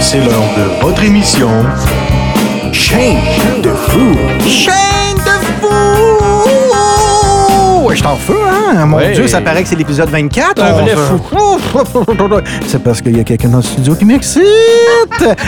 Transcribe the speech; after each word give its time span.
C'est 0.00 0.18
l'heure 0.20 0.30
de 0.56 0.82
votre 0.82 1.02
émission 1.04 1.50
Chaîne 2.72 3.18
de 3.62 3.70
fou. 3.70 4.97
Je 7.98 8.02
t'en 8.02 8.16
feu, 8.16 8.36
hein? 8.48 8.86
Mon. 8.86 8.98
Dieu, 9.12 9.26
ça 9.26 9.40
paraît 9.40 9.62
que 9.62 9.68
c'est 9.68 9.76
l'épisode 9.76 10.08
24. 10.08 10.62
Un 10.62 10.72
On 10.72 10.82
vrai 10.82 10.94
se- 10.94 12.68
C'est 12.68 12.82
parce 12.82 13.02
qu'il 13.02 13.16
y 13.16 13.20
a 13.20 13.24
quelqu'un 13.24 13.48
dans 13.48 13.56
le 13.58 13.62
studio 13.62 13.94
qui 13.96 14.04
m'excite. 14.04 14.42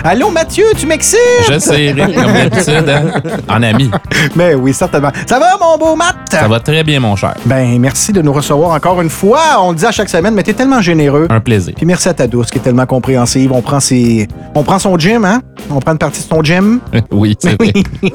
Allô, 0.04 0.30
Mathieu, 0.30 0.64
tu 0.76 0.86
m'excites? 0.86 1.18
J'essaierai, 1.46 2.12
comme 2.12 2.32
d'habitude, 2.32 2.88
hein, 2.88 3.04
en 3.48 3.62
ami. 3.62 3.90
Ben 4.34 4.56
oui, 4.60 4.74
certainement. 4.74 5.10
Ça 5.26 5.38
va, 5.38 5.56
mon 5.60 5.78
beau 5.78 5.94
Matt? 5.94 6.16
Ça 6.30 6.48
va 6.48 6.58
très 6.60 6.82
bien, 6.82 6.98
mon 7.00 7.14
cher. 7.14 7.34
Ben, 7.44 7.78
merci 7.78 8.12
de 8.12 8.20
nous 8.20 8.32
recevoir 8.32 8.72
encore 8.72 9.00
une 9.00 9.10
fois. 9.10 9.40
On 9.60 9.70
le 9.70 9.76
dit 9.76 9.86
à 9.86 9.92
chaque 9.92 10.08
semaine, 10.08 10.34
mais 10.34 10.42
t'es 10.42 10.52
tellement 10.54 10.80
généreux. 10.80 11.28
Un 11.30 11.40
plaisir. 11.40 11.74
Puis 11.76 11.86
merci 11.86 12.08
à 12.08 12.14
ta 12.14 12.26
douce 12.26 12.50
qui 12.50 12.58
est 12.58 12.62
tellement 12.62 12.86
compréhensive. 12.86 13.52
On 13.52 13.62
prend 13.62 13.80
ses... 13.80 14.26
On 14.54 14.62
prend 14.64 14.78
son 14.78 14.98
gym, 14.98 15.24
hein? 15.24 15.40
On 15.70 15.78
prend 15.78 15.92
une 15.92 15.98
partie 15.98 16.22
de 16.22 16.28
ton 16.28 16.42
gym? 16.42 16.80
Oui, 17.12 17.36
c'est 17.38 17.60
vrai. 17.60 17.72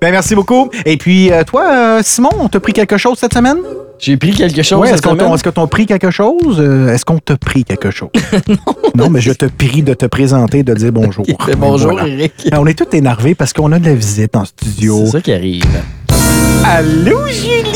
ben 0.00 0.10
merci 0.10 0.34
beaucoup. 0.34 0.68
Et 0.84 0.96
puis, 0.96 1.32
euh, 1.32 1.44
toi, 1.44 1.64
euh, 1.70 2.00
Simon, 2.02 2.30
on 2.40 2.48
t'a 2.48 2.60
pris 2.60 2.72
quelque 2.72 2.96
chose 2.96 3.18
cette 3.18 3.34
semaine? 3.34 3.58
J'ai 3.98 4.16
pris 4.16 4.30
quelque 4.32 4.62
chose 4.62 4.78
Ouais, 4.80 4.90
est-ce 4.90 5.02
qu'on 5.02 5.16
t'a 5.16 5.36
que 5.38 5.48
t'as 5.50 5.66
pris 5.66 5.86
quelque 5.86 6.10
chose? 6.10 6.58
Euh, 6.60 6.92
est-ce 6.94 7.04
qu'on 7.04 7.18
t'a 7.18 7.36
pris 7.36 7.64
quelque 7.64 7.90
chose? 7.90 8.10
non. 8.94 9.10
mais 9.10 9.20
je 9.20 9.32
te 9.32 9.46
prie 9.46 9.82
de 9.82 9.94
te 9.94 10.06
présenter, 10.06 10.62
de 10.62 10.72
dire 10.74 10.92
bonjour. 10.92 11.24
Bonjour, 11.58 11.92
Voilà. 11.92 12.06
Eric. 12.08 12.32
Ben, 12.50 12.58
On 12.60 12.66
est 12.66 12.78
tous 12.78 12.96
énervés 12.96 13.34
parce 13.34 13.52
qu'on 13.52 13.72
a 13.72 13.78
de 13.78 13.86
la 13.86 13.94
visite 13.94 14.36
en 14.36 14.44
studio. 14.44 15.02
C'est 15.06 15.12
ça 15.12 15.20
qui 15.20 15.32
arrive. 15.32 15.64
Allô, 16.64 17.26
Julie! 17.26 17.72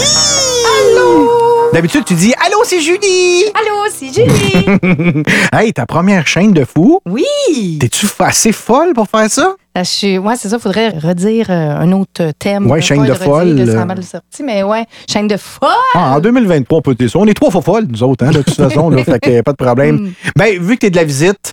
Allô! 0.66 1.28
D'habitude, 1.72 2.04
tu 2.04 2.14
dis 2.14 2.32
Allô, 2.46 2.58
c'est 2.64 2.80
Julie! 2.80 3.44
Allô, 3.54 3.90
c'est 3.92 4.12
Julie. 4.12 5.22
Hey, 5.52 5.72
ta 5.72 5.86
première 5.86 6.26
chaîne 6.26 6.52
de 6.52 6.64
fou. 6.64 7.00
oui. 7.06 7.78
T'es-tu 7.80 8.06
assez 8.18 8.52
folle 8.52 8.92
pour 8.94 9.08
faire 9.08 9.30
ça? 9.30 9.54
Je 9.74 9.84
suis, 9.84 10.18
ouais, 10.18 10.36
c'est 10.36 10.50
ça. 10.50 10.58
Faudrait 10.58 10.90
redire 10.90 11.46
euh, 11.48 11.76
un 11.76 11.92
autre 11.92 12.32
thème. 12.38 12.70
Ouais, 12.70 12.82
chaîne 12.82 13.04
de 13.04 13.14
folle, 13.14 13.58
euh. 13.58 14.02
Sorti, 14.02 14.42
mais 14.44 14.62
ouais, 14.62 14.84
chaîne 15.10 15.28
de 15.28 15.36
folle. 15.36 15.70
Ah, 15.94 16.16
en 16.16 16.20
2023, 16.20 16.78
on 16.78 16.82
peut 16.82 16.94
dire 16.94 17.10
ça. 17.10 17.18
On 17.18 17.26
est 17.26 17.34
trois 17.34 17.50
fois 17.50 17.62
folles, 17.62 17.86
nous 17.88 18.02
autres, 18.02 18.24
hein, 18.26 18.30
de 18.30 18.42
toute 18.42 18.54
façon, 18.68 18.90
là, 18.90 19.02
fait 19.02 19.18
que 19.18 19.40
pas 19.40 19.52
de 19.52 19.56
problème. 19.56 19.96
Mm. 19.96 20.12
Ben, 20.36 20.62
vu 20.62 20.74
que 20.74 20.80
t'es 20.80 20.90
de 20.90 20.96
la 20.96 21.04
visite, 21.04 21.52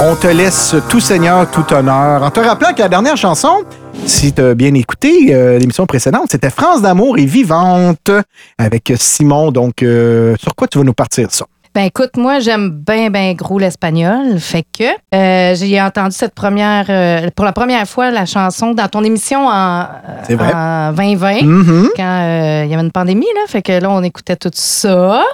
on 0.00 0.14
te 0.14 0.28
laisse 0.28 0.76
tout 0.88 1.00
seigneur, 1.00 1.50
tout 1.50 1.72
honneur. 1.72 2.22
En 2.22 2.30
te 2.30 2.40
rappelant 2.40 2.72
que 2.74 2.82
la 2.82 2.88
dernière 2.88 3.16
chanson, 3.16 3.64
si 4.06 4.32
t'as 4.32 4.54
bien 4.54 4.74
écouté 4.74 5.34
euh, 5.34 5.58
l'émission 5.58 5.86
précédente, 5.86 6.26
c'était 6.30 6.50
France 6.50 6.82
d'amour 6.82 7.18
et 7.18 7.24
vivante 7.24 8.10
avec 8.58 8.92
Simon. 8.96 9.50
Donc, 9.50 9.82
euh, 9.82 10.36
sur 10.40 10.54
quoi 10.54 10.68
tu 10.68 10.78
vas 10.78 10.84
nous 10.84 10.92
partir 10.92 11.28
ça? 11.30 11.46
Ben 11.74 11.86
écoute, 11.86 12.16
moi 12.16 12.38
j'aime 12.38 12.70
bien 12.70 13.10
bien 13.10 13.32
gros 13.34 13.58
l'espagnol, 13.58 14.38
fait 14.38 14.62
que 14.62 14.84
euh, 15.12 15.56
j'ai 15.56 15.82
entendu 15.82 16.14
cette 16.14 16.32
première 16.32 16.86
euh, 16.88 17.28
pour 17.34 17.44
la 17.44 17.50
première 17.52 17.88
fois 17.88 18.12
la 18.12 18.26
chanson 18.26 18.74
dans 18.74 18.86
ton 18.86 19.02
émission 19.02 19.48
en, 19.48 19.80
en 19.82 20.92
2020 20.92 21.42
Mhm. 21.42 21.88
quand 21.96 22.02
euh, 22.22 22.62
il 22.64 22.70
y 22.70 22.74
avait 22.74 22.82
une 22.84 22.92
pandémie 22.92 23.26
là, 23.34 23.40
fait 23.48 23.60
que 23.62 23.72
là 23.72 23.90
on 23.90 24.04
écoutait 24.04 24.36
tout 24.36 24.52
ça. 24.54 25.24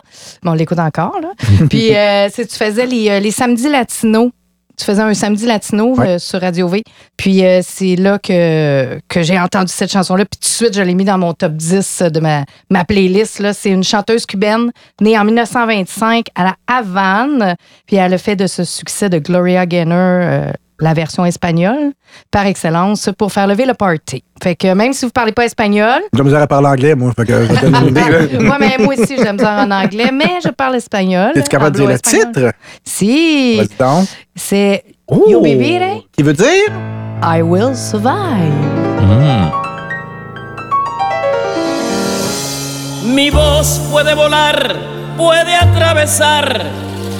Bon, 0.42 0.52
on 0.52 0.54
l'écoute 0.54 0.78
encore 0.78 1.18
là. 1.20 1.28
Puis 1.68 1.94
euh, 1.94 2.28
c'est- 2.32 2.46
tu 2.46 2.56
faisais 2.56 2.86
les, 2.86 3.10
euh, 3.10 3.20
les 3.20 3.32
samedis 3.32 3.68
latinos. 3.68 4.30
Tu 4.80 4.86
faisais 4.86 5.02
un 5.02 5.12
samedi 5.12 5.44
latino 5.44 5.94
Ouais. 5.98 6.08
euh, 6.08 6.18
sur 6.18 6.40
Radio 6.40 6.66
V. 6.66 6.82
Puis 7.18 7.44
euh, 7.44 7.60
c'est 7.62 7.96
là 7.96 8.18
que, 8.18 8.98
que 9.08 9.22
j'ai 9.22 9.38
entendu 9.38 9.70
cette 9.70 9.92
chanson-là. 9.92 10.24
Puis 10.24 10.38
tout 10.40 10.48
de 10.48 10.52
suite, 10.54 10.74
je 10.74 10.80
l'ai 10.80 10.94
mis 10.94 11.04
dans 11.04 11.18
mon 11.18 11.34
top 11.34 11.52
10 11.52 12.04
de 12.10 12.18
ma, 12.20 12.44
ma 12.70 12.84
playlist. 12.86 13.40
Là. 13.40 13.52
C'est 13.52 13.68
une 13.70 13.84
chanteuse 13.84 14.24
cubaine 14.24 14.70
née 15.02 15.18
en 15.18 15.24
1925 15.24 16.26
à 16.34 16.44
la 16.44 16.54
Havane. 16.66 17.56
Puis 17.86 17.96
elle 17.96 18.14
a 18.14 18.18
fait 18.18 18.36
de 18.36 18.46
ce 18.46 18.64
succès 18.64 19.10
de 19.10 19.18
Gloria 19.18 19.66
Gaynor 19.66 19.96
euh, 20.22 20.50
la 20.80 20.94
version 20.94 21.24
espagnole 21.24 21.92
par 22.30 22.46
excellence 22.46 23.10
pour 23.18 23.32
faire 23.32 23.46
lever 23.46 23.66
le 23.66 23.74
party. 23.74 24.24
Fait 24.42 24.56
que 24.56 24.72
même 24.74 24.92
si 24.92 25.04
vous 25.04 25.10
parlez 25.10 25.32
pas 25.32 25.44
espagnol, 25.44 26.00
J'ai 26.14 26.22
misère 26.22 26.40
à 26.42 26.46
parler 26.46 26.68
anglais, 26.68 26.94
moi. 26.94 27.12
Fait 27.14 27.26
que 27.26 27.60
donne 27.60 27.82
une 27.82 27.88
idée, 27.88 28.38
moi, 28.40 28.56
mais 28.60 28.76
moi 28.78 28.94
aussi, 28.94 29.16
j'aime 29.16 29.38
ça 29.38 29.64
en 29.64 29.70
anglais, 29.70 30.10
mais 30.12 30.38
je 30.42 30.48
parle 30.50 30.76
espagnol. 30.76 31.32
Es-tu 31.34 31.48
capable 31.48 31.72
de 31.76 31.80
dire 31.80 31.88
le 31.88 31.94
espagnol. 31.94 32.32
titre? 32.32 32.52
Si. 32.84 33.60
C'est 34.34 34.84
Oh! 35.12 35.24
Yo 35.28 35.42
vivire, 35.42 36.04
Qui 36.16 36.22
veut 36.22 36.32
dire? 36.32 36.70
I 37.22 37.42
will 37.42 37.74
survive. 37.74 38.54
Hmm. 39.00 39.50
Mi 43.12 43.28
voz 43.30 43.80
puede 43.90 44.14
volar, 44.14 44.76
puede 45.16 45.52
atravesar 45.56 46.62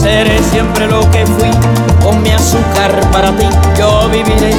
Seré 0.00 0.38
siempre 0.50 0.86
lo 0.86 1.00
que 1.10 1.26
fui, 1.26 1.50
con 2.02 2.22
mi 2.22 2.30
azúcar 2.30 3.00
para 3.12 3.34
ti. 3.36 3.46
Yo 3.78 4.08
viviré, 4.08 4.52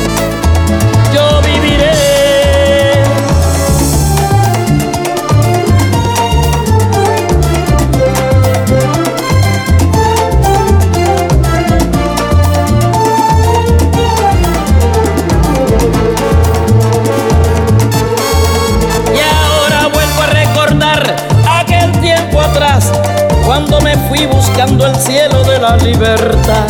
cuando 23.59 23.81
me 23.81 23.97
fui 24.07 24.25
buscando 24.25 24.85
el 24.85 24.95
cielo 24.95 25.43
de 25.43 25.59
la 25.59 25.75
libertad. 25.75 26.65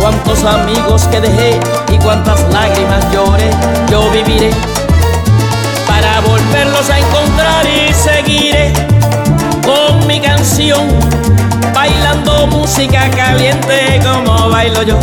Cuántos 0.00 0.42
amigos 0.44 1.02
que 1.10 1.20
dejé 1.20 1.60
y 1.92 1.98
cuántas 1.98 2.40
lágrimas 2.50 3.04
lloré, 3.12 3.50
yo 3.90 4.10
viviré 4.10 4.50
para 5.86 6.20
volverlos 6.20 6.88
a 6.88 6.98
encontrar 6.98 7.66
y 7.66 7.92
seguiré 7.92 8.72
con 9.62 10.06
mi 10.06 10.18
canción, 10.18 10.88
bailando 11.74 12.46
música 12.46 13.10
caliente 13.10 14.00
como 14.02 14.48
bailo 14.48 14.82
yo. 14.84 14.98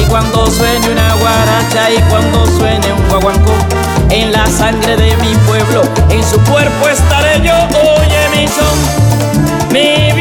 Y 0.00 0.04
cuando 0.04 0.50
suene 0.50 0.88
una 0.88 1.14
guaracha 1.16 1.90
y 1.90 2.00
cuando 2.08 2.46
suene 2.46 2.92
un 2.94 3.08
guaguancó, 3.10 3.52
en 4.08 4.32
la 4.32 4.46
sangre 4.46 4.96
de 4.96 5.16
mi 5.18 5.34
pueblo, 5.46 5.82
en 6.08 6.24
su 6.24 6.40
cuerpo 6.50 6.88
estaré 6.88 7.42
yo. 7.42 7.54
Oye 7.98 8.28
mi 8.34 8.48
son, 8.48 9.70
mi 9.70 10.13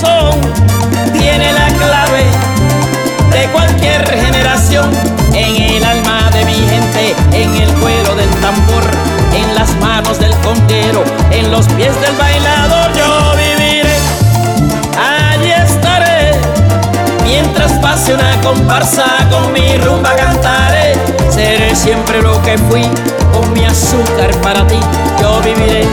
son, 0.00 0.40
tiene 1.12 1.52
la 1.52 1.66
clave 1.68 2.24
de 3.30 3.46
cualquier 3.52 4.06
generación, 4.08 4.90
en 5.32 5.56
el 5.56 5.84
alma 5.84 6.30
de 6.32 6.44
mi 6.44 6.54
gente, 6.54 7.14
en 7.32 7.54
el 7.54 7.72
cuero 7.74 8.14
del 8.14 8.30
tambor, 8.40 8.84
en 9.34 9.54
las 9.54 9.74
manos 9.76 10.18
del 10.18 10.34
conguero, 10.36 11.02
en 11.30 11.50
los 11.50 11.66
pies 11.68 11.98
del 12.00 12.14
bailador. 12.16 12.92
Yo 12.94 13.32
viviré, 13.36 13.96
allí 14.98 15.50
estaré. 15.50 16.32
Mientras 17.24 17.72
pase 17.74 18.14
una 18.14 18.40
comparsa 18.42 19.04
con 19.30 19.52
mi 19.52 19.76
rumba 19.78 20.14
cantaré 20.14 20.94
Seré 21.28 21.74
siempre 21.74 22.22
lo 22.22 22.40
que 22.42 22.56
fui 22.56 22.82
con 23.32 23.52
mi 23.52 23.64
azúcar 23.64 24.30
para 24.42 24.64
ti 24.66 24.78
yo 25.20 25.40
viviré 25.40 25.86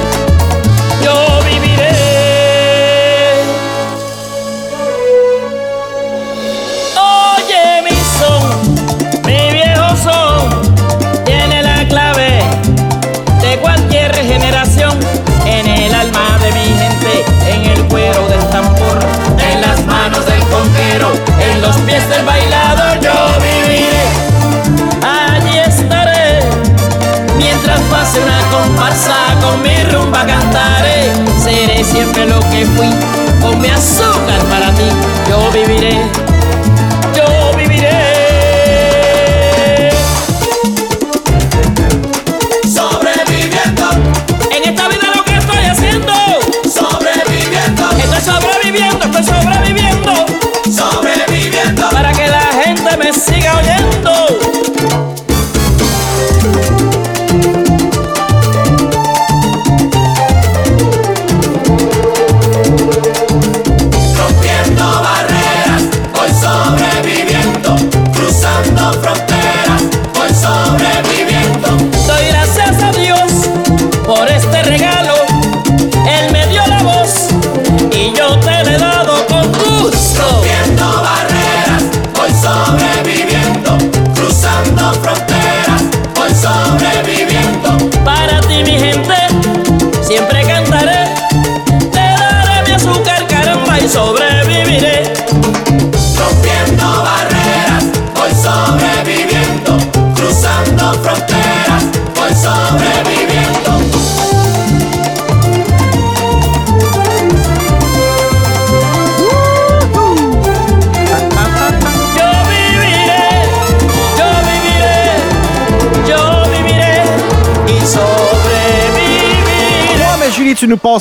me 32.63 32.75
fui, 32.75 32.89
azúcar 33.69 34.42
para 34.50 34.74
ti 34.74 34.86
yo 35.30 35.51
viviré. 35.51 36.22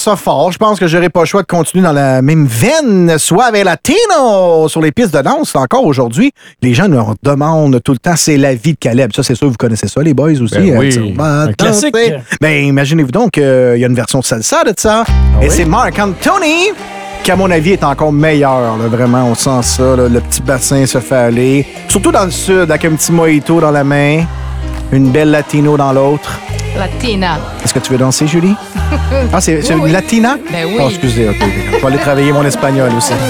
Ça 0.03 0.17
fort. 0.17 0.51
Je 0.53 0.59
pense 0.59 0.79
que 0.79 0.87
j'aurais 0.87 1.09
pas 1.09 1.21
le 1.21 1.27
choix 1.27 1.43
de 1.43 1.47
continuer 1.47 1.85
dans 1.85 1.93
la 1.93 2.21
même 2.23 2.47
veine, 2.47 3.19
soit 3.19 3.45
avec 3.47 3.65
Latino 3.65 4.69
sur 4.69 4.81
les 4.81 4.93
pistes 4.93 5.15
de 5.15 5.23
danse. 5.23 5.55
Encore 5.55 5.85
aujourd'hui, 5.87 6.33
les 6.61 6.75
gens 6.75 6.89
nous 6.89 7.03
demandent 7.23 7.81
tout 7.83 7.93
le 7.93 7.99
temps 7.99 8.17
c'est 8.17 8.37
la 8.37 8.55
vie 8.55 8.73
de 8.73 8.79
Caleb. 8.79 9.13
Ça, 9.15 9.23
c'est 9.23 9.35
sûr, 9.35 9.49
vous 9.49 9.55
connaissez 9.59 9.89
ça, 9.89 10.03
les 10.03 10.15
boys 10.15 10.41
aussi. 10.41 10.55
Ben 10.59 10.79
oui, 10.79 10.97
Euh, 10.97 11.13
on 11.13 11.23
va 11.23 11.43
un 11.43 11.53
classique. 11.53 11.95
Ben, 12.41 12.65
imaginez-vous 12.65 13.11
donc 13.13 13.33
qu'il 13.33 13.43
y 13.43 13.85
a 13.85 13.87
une 13.87 13.95
version 13.95 14.23
salsa 14.23 14.65
de 14.65 14.73
ça. 14.77 15.05
Et 15.41 15.49
c'est 15.51 15.65
Marc 15.65 15.99
Anthony 15.99 16.71
qui, 17.25 17.31
à 17.31 17.37
mon 17.37 17.51
avis, 17.53 17.73
est 17.73 17.85
encore 17.85 18.13
meilleur. 18.13 18.77
là, 18.79 18.89
vraiment, 18.89 19.25
on 19.27 19.35
sent 19.37 19.63
ça. 19.63 19.95
là, 19.97 20.09
le 20.09 20.21
petit 20.21 20.43
bassin 20.43 20.85
se 20.87 20.99
fait 20.99 21.15
aller. 21.15 21.67
Surtout 21.89 22.11
dans 22.11 22.25
le 22.25 22.31
sud, 22.33 22.69
avec 22.71 22.85
un 22.85 22.91
petit 22.97 23.13
mojito 23.13 23.61
dans 23.61 23.71
la 23.71 23.85
main, 23.85 24.25
une 24.93 25.11
belle 25.11 25.31
latino 25.31 25.77
dans 25.77 25.93
l'autre. 25.93 26.39
Latina. 26.77 27.39
Est-ce 27.65 27.75
que 27.75 27.79
tu 27.81 27.93
veux 27.93 27.99
danser, 27.99 28.27
Julie? 28.27 28.55
Ah, 29.33 29.41
c'est 29.41 29.57
Oui, 29.71 29.71
une 29.77 29.81
oui. 29.85 29.91
latina? 29.93 30.37
Ben 30.51 30.67
oui. 30.67 30.77
Oh, 30.81 30.89
excusez, 30.89 31.29
ok. 31.29 31.37
Je 31.41 31.79
vais 31.81 31.87
aller 31.87 31.99
travailler 31.99 32.33
mon 32.33 32.45
espagnol 32.45 32.91
aussi. 32.97 33.13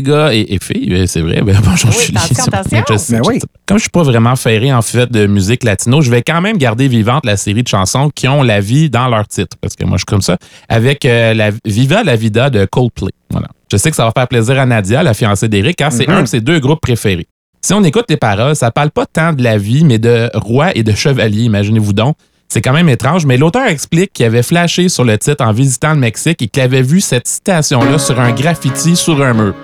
les 0.00 0.10
gars 0.10 0.32
et, 0.34 0.46
et 0.54 0.58
filles, 0.60 1.06
c'est 1.06 1.20
vrai, 1.20 1.42
ben, 1.42 1.56
bonjour, 1.64 1.90
Oui, 1.90 2.04
Julie. 2.06 2.18
attention, 2.18 2.52
attention. 2.52 2.78
Je 2.88 3.12
Ben 3.12 3.22
je 3.24 3.28
oui. 3.28 3.38
Comme 3.66 3.78
je 3.78 3.82
suis 3.82 3.90
pas 3.90 4.02
vraiment 4.02 4.36
ferré 4.36 4.72
en 4.72 4.82
fait 4.82 5.10
de 5.10 5.26
musique 5.26 5.64
latino, 5.64 6.00
je 6.00 6.10
vais 6.10 6.22
quand 6.22 6.40
même 6.40 6.56
garder 6.58 6.88
vivante 6.88 7.24
la 7.26 7.36
série 7.36 7.62
de 7.62 7.68
chansons 7.68 8.10
qui 8.14 8.26
ont 8.28 8.42
la 8.42 8.60
vie 8.60 8.90
dans 8.90 9.08
leur 9.08 9.26
titre, 9.28 9.56
parce 9.60 9.76
que 9.76 9.84
moi 9.84 9.96
je 9.96 10.00
suis 10.00 10.06
comme 10.06 10.22
ça, 10.22 10.36
avec 10.68 11.04
euh, 11.04 11.34
la 11.34 11.50
Viva 11.64 12.02
la 12.02 12.16
Vida 12.16 12.50
de 12.50 12.64
Coldplay. 12.64 13.10
Voilà. 13.30 13.48
Je 13.70 13.76
sais 13.76 13.90
que 13.90 13.96
ça 13.96 14.04
va 14.04 14.12
faire 14.16 14.26
plaisir 14.28 14.58
à 14.58 14.66
Nadia, 14.66 15.02
la 15.02 15.14
fiancée 15.14 15.48
d'Éric, 15.48 15.76
car 15.76 15.92
c'est 15.92 16.08
Mhm. 16.08 16.14
un 16.14 16.22
de 16.22 16.26
ses 16.28 16.40
deux 16.40 16.58
groupes 16.58 16.80
préférés. 16.80 17.26
Si 17.62 17.72
on 17.74 17.84
écoute 17.84 18.06
les 18.08 18.16
paroles, 18.16 18.56
ça 18.56 18.70
parle 18.70 18.90
pas 18.90 19.06
tant 19.06 19.32
de 19.32 19.42
la 19.42 19.58
vie, 19.58 19.84
mais 19.84 19.98
de 19.98 20.30
roi 20.34 20.70
et 20.74 20.82
de 20.82 20.92
chevalier, 20.92 21.42
imaginez-vous 21.42 21.92
donc. 21.92 22.16
C'est 22.48 22.62
quand 22.62 22.72
même 22.72 22.88
étrange, 22.88 23.26
mais 23.26 23.36
l'auteur 23.36 23.68
explique 23.68 24.12
qu'il 24.12 24.26
avait 24.26 24.42
flashé 24.42 24.88
sur 24.88 25.04
le 25.04 25.16
titre 25.18 25.44
en 25.44 25.52
visitant 25.52 25.92
le 25.92 26.00
Mexique 26.00 26.42
et 26.42 26.48
qu'il 26.48 26.62
avait 26.62 26.82
vu 26.82 27.00
cette 27.00 27.28
citation-là 27.28 27.98
sur 27.98 28.18
un 28.18 28.32
graffiti 28.32 28.96
sur 28.96 29.22
un 29.22 29.34
mur. 29.34 29.54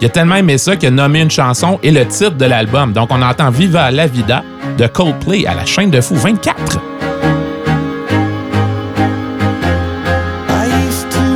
Il 0.00 0.06
a 0.06 0.10
tellement 0.10 0.36
aimé 0.36 0.58
ça 0.58 0.76
qu'il 0.76 0.98
a 0.98 1.06
une 1.06 1.30
chanson 1.30 1.78
et 1.82 1.90
le 1.90 2.06
titre 2.06 2.36
de 2.36 2.44
l'album. 2.44 2.92
Donc, 2.92 3.08
on 3.10 3.22
entend 3.22 3.50
Viva 3.50 3.90
la 3.90 4.06
Vida 4.06 4.44
de 4.76 4.86
Coldplay 4.86 5.46
à 5.46 5.54
la 5.54 5.64
chaîne 5.64 5.90
de 5.90 6.00
fou 6.00 6.14
24. 6.14 6.78
I 10.48 10.66
used 10.84 11.10
to 11.12 11.26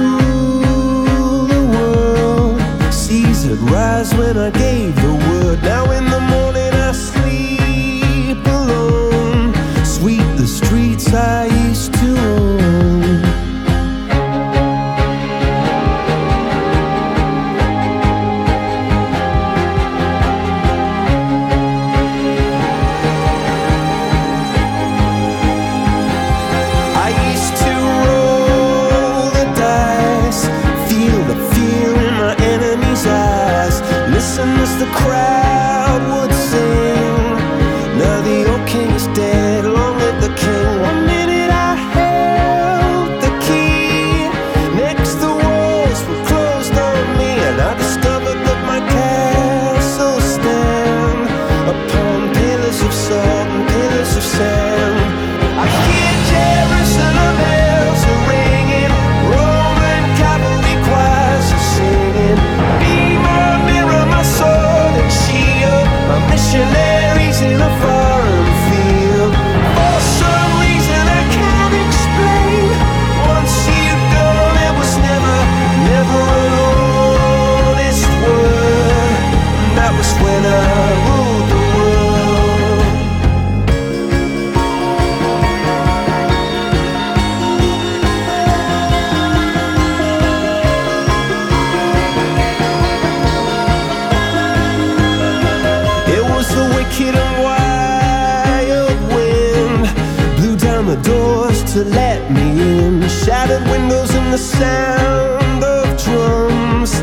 to 101.85 101.91
let 101.91 102.31
me 102.31 102.61
in. 102.61 103.09
Shattered 103.09 103.63
windows 103.71 104.15
and 104.15 104.33
the 104.33 104.39
sound 104.39 105.65
of 105.65 105.85
drums. 106.05 107.01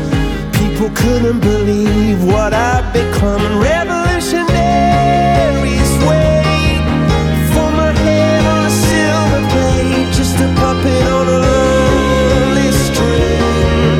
People 0.58 0.90
couldn't 0.90 1.40
believe 1.40 2.24
what 2.24 2.52
I'd 2.54 2.92
become. 2.92 3.40
And 3.48 3.60
revolutionaries 3.60 5.92
wait 6.10 6.82
for 7.52 7.68
my 7.80 7.92
head 8.04 8.42
on 8.54 8.62
a 8.66 8.70
silver 8.86 9.42
plate, 9.52 10.08
just 10.18 10.36
a 10.46 10.48
puppet 10.60 11.04
on 11.18 11.26
a 11.36 11.38
lonely 11.46 12.70
string. 12.84 13.96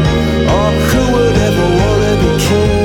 Oh, 0.57 0.71
who 0.89 1.03
would 1.15 1.37
ever 1.49 1.67
wanna 1.81 2.13
be 2.23 2.31
king? 2.45 2.78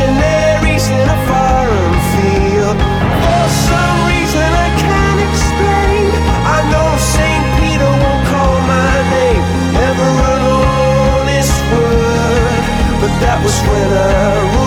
Missionaries 0.00 0.88
in 0.88 1.08
a 1.08 1.18
foreign 1.28 1.96
field. 2.12 2.78
For 3.22 3.44
some 3.68 3.96
reason 4.08 4.48
I 4.66 4.68
can't 4.80 5.20
explain, 5.28 6.08
I 6.56 6.58
know 6.70 6.88
Saint 6.96 7.44
Peter 7.60 7.90
won't 8.02 8.26
call 8.32 8.56
my 8.66 8.94
name, 9.12 9.42
honest 11.20 11.56
word, 11.72 12.64
but 13.00 13.12
that 13.20 13.40
was 13.44 13.56
when 13.68 13.88
I 13.92 14.59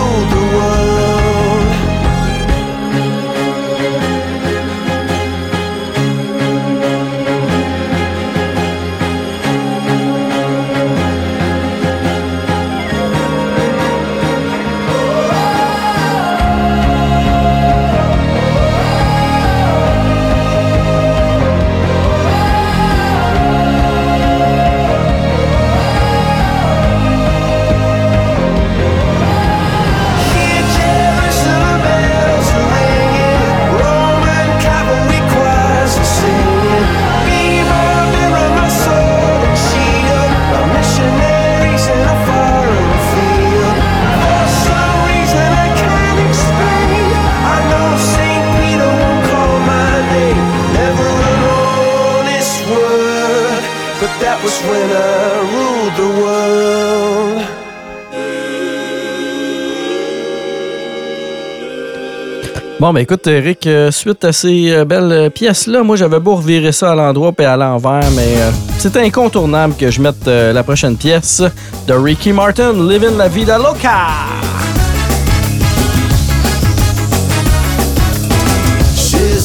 écoute, 63.02 63.26
Eric, 63.26 63.66
euh, 63.66 63.90
suite 63.90 64.24
à 64.24 64.32
ces 64.32 64.70
euh, 64.70 64.84
belles 64.84 65.10
euh, 65.10 65.30
pièces-là, 65.30 65.82
moi 65.82 65.96
j'avais 65.96 66.20
beau 66.20 66.36
revirer 66.36 66.70
ça 66.70 66.92
à 66.92 66.94
l'endroit 66.94 67.32
et 67.38 67.44
à 67.44 67.56
l'envers, 67.56 68.10
mais 68.14 68.36
euh, 68.36 68.50
c'est 68.78 68.96
incontournable 68.96 69.74
que 69.74 69.90
je 69.90 70.00
mette 70.00 70.26
la 70.26 70.62
prochaine 70.62 70.96
pièce 70.96 71.42
de 71.86 71.94
Ricky 71.94 72.32
Martin, 72.32 72.72
Living 72.72 73.16
la 73.16 73.28
Vida 73.28 73.58
Loca. 73.58 73.98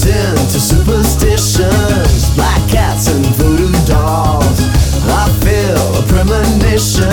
Into 0.02 0.60
superstitions, 0.60 2.36
black 2.36 2.62
cats 2.70 3.08
and 3.10 3.26
voodoo 3.36 3.70
dolls. 3.86 4.62
I 5.08 5.28
feel 5.44 6.00
a 6.00 6.04
premonition. 6.08 7.10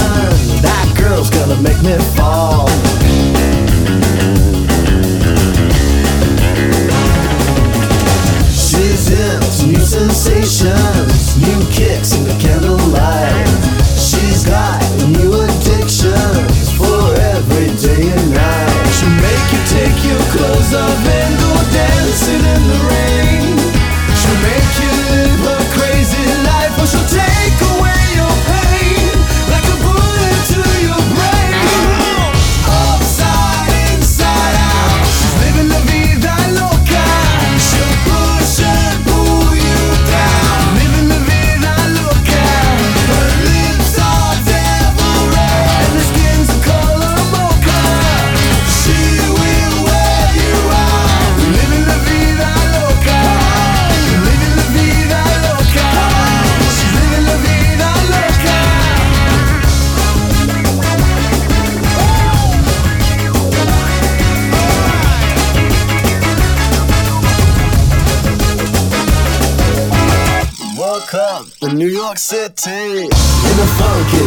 That 0.63 0.95
girl's 0.97 1.29
gonna 1.29 1.61
make 1.61 1.83
me 1.83 1.99
fall. 2.15 2.96
sensations, 10.27 11.37
new 11.39 11.61
kicks 11.71 12.15
in 12.15 12.25
the 12.25 12.37
candlelight. 12.41 13.47
She's 13.97 14.45
got 14.45 14.83
new 15.07 15.33
addictions 15.33 16.73
for 16.77 17.15
every 17.15 17.71
day 17.77 18.11
and 18.11 18.35
night. 18.35 18.87
She'll 18.97 19.11
make 19.23 19.47
you 19.55 19.63
take 19.71 19.99
your 20.05 20.23
clothes 20.35 20.75
off 20.75 21.07
and 21.07 21.39
go 21.39 21.53
dancing 21.73 22.45
in 22.45 22.63
the 22.69 22.89
rain. 22.91 23.06
City. 72.19 73.05
In 73.05 73.09
a 73.09 73.67
funky 73.79 74.26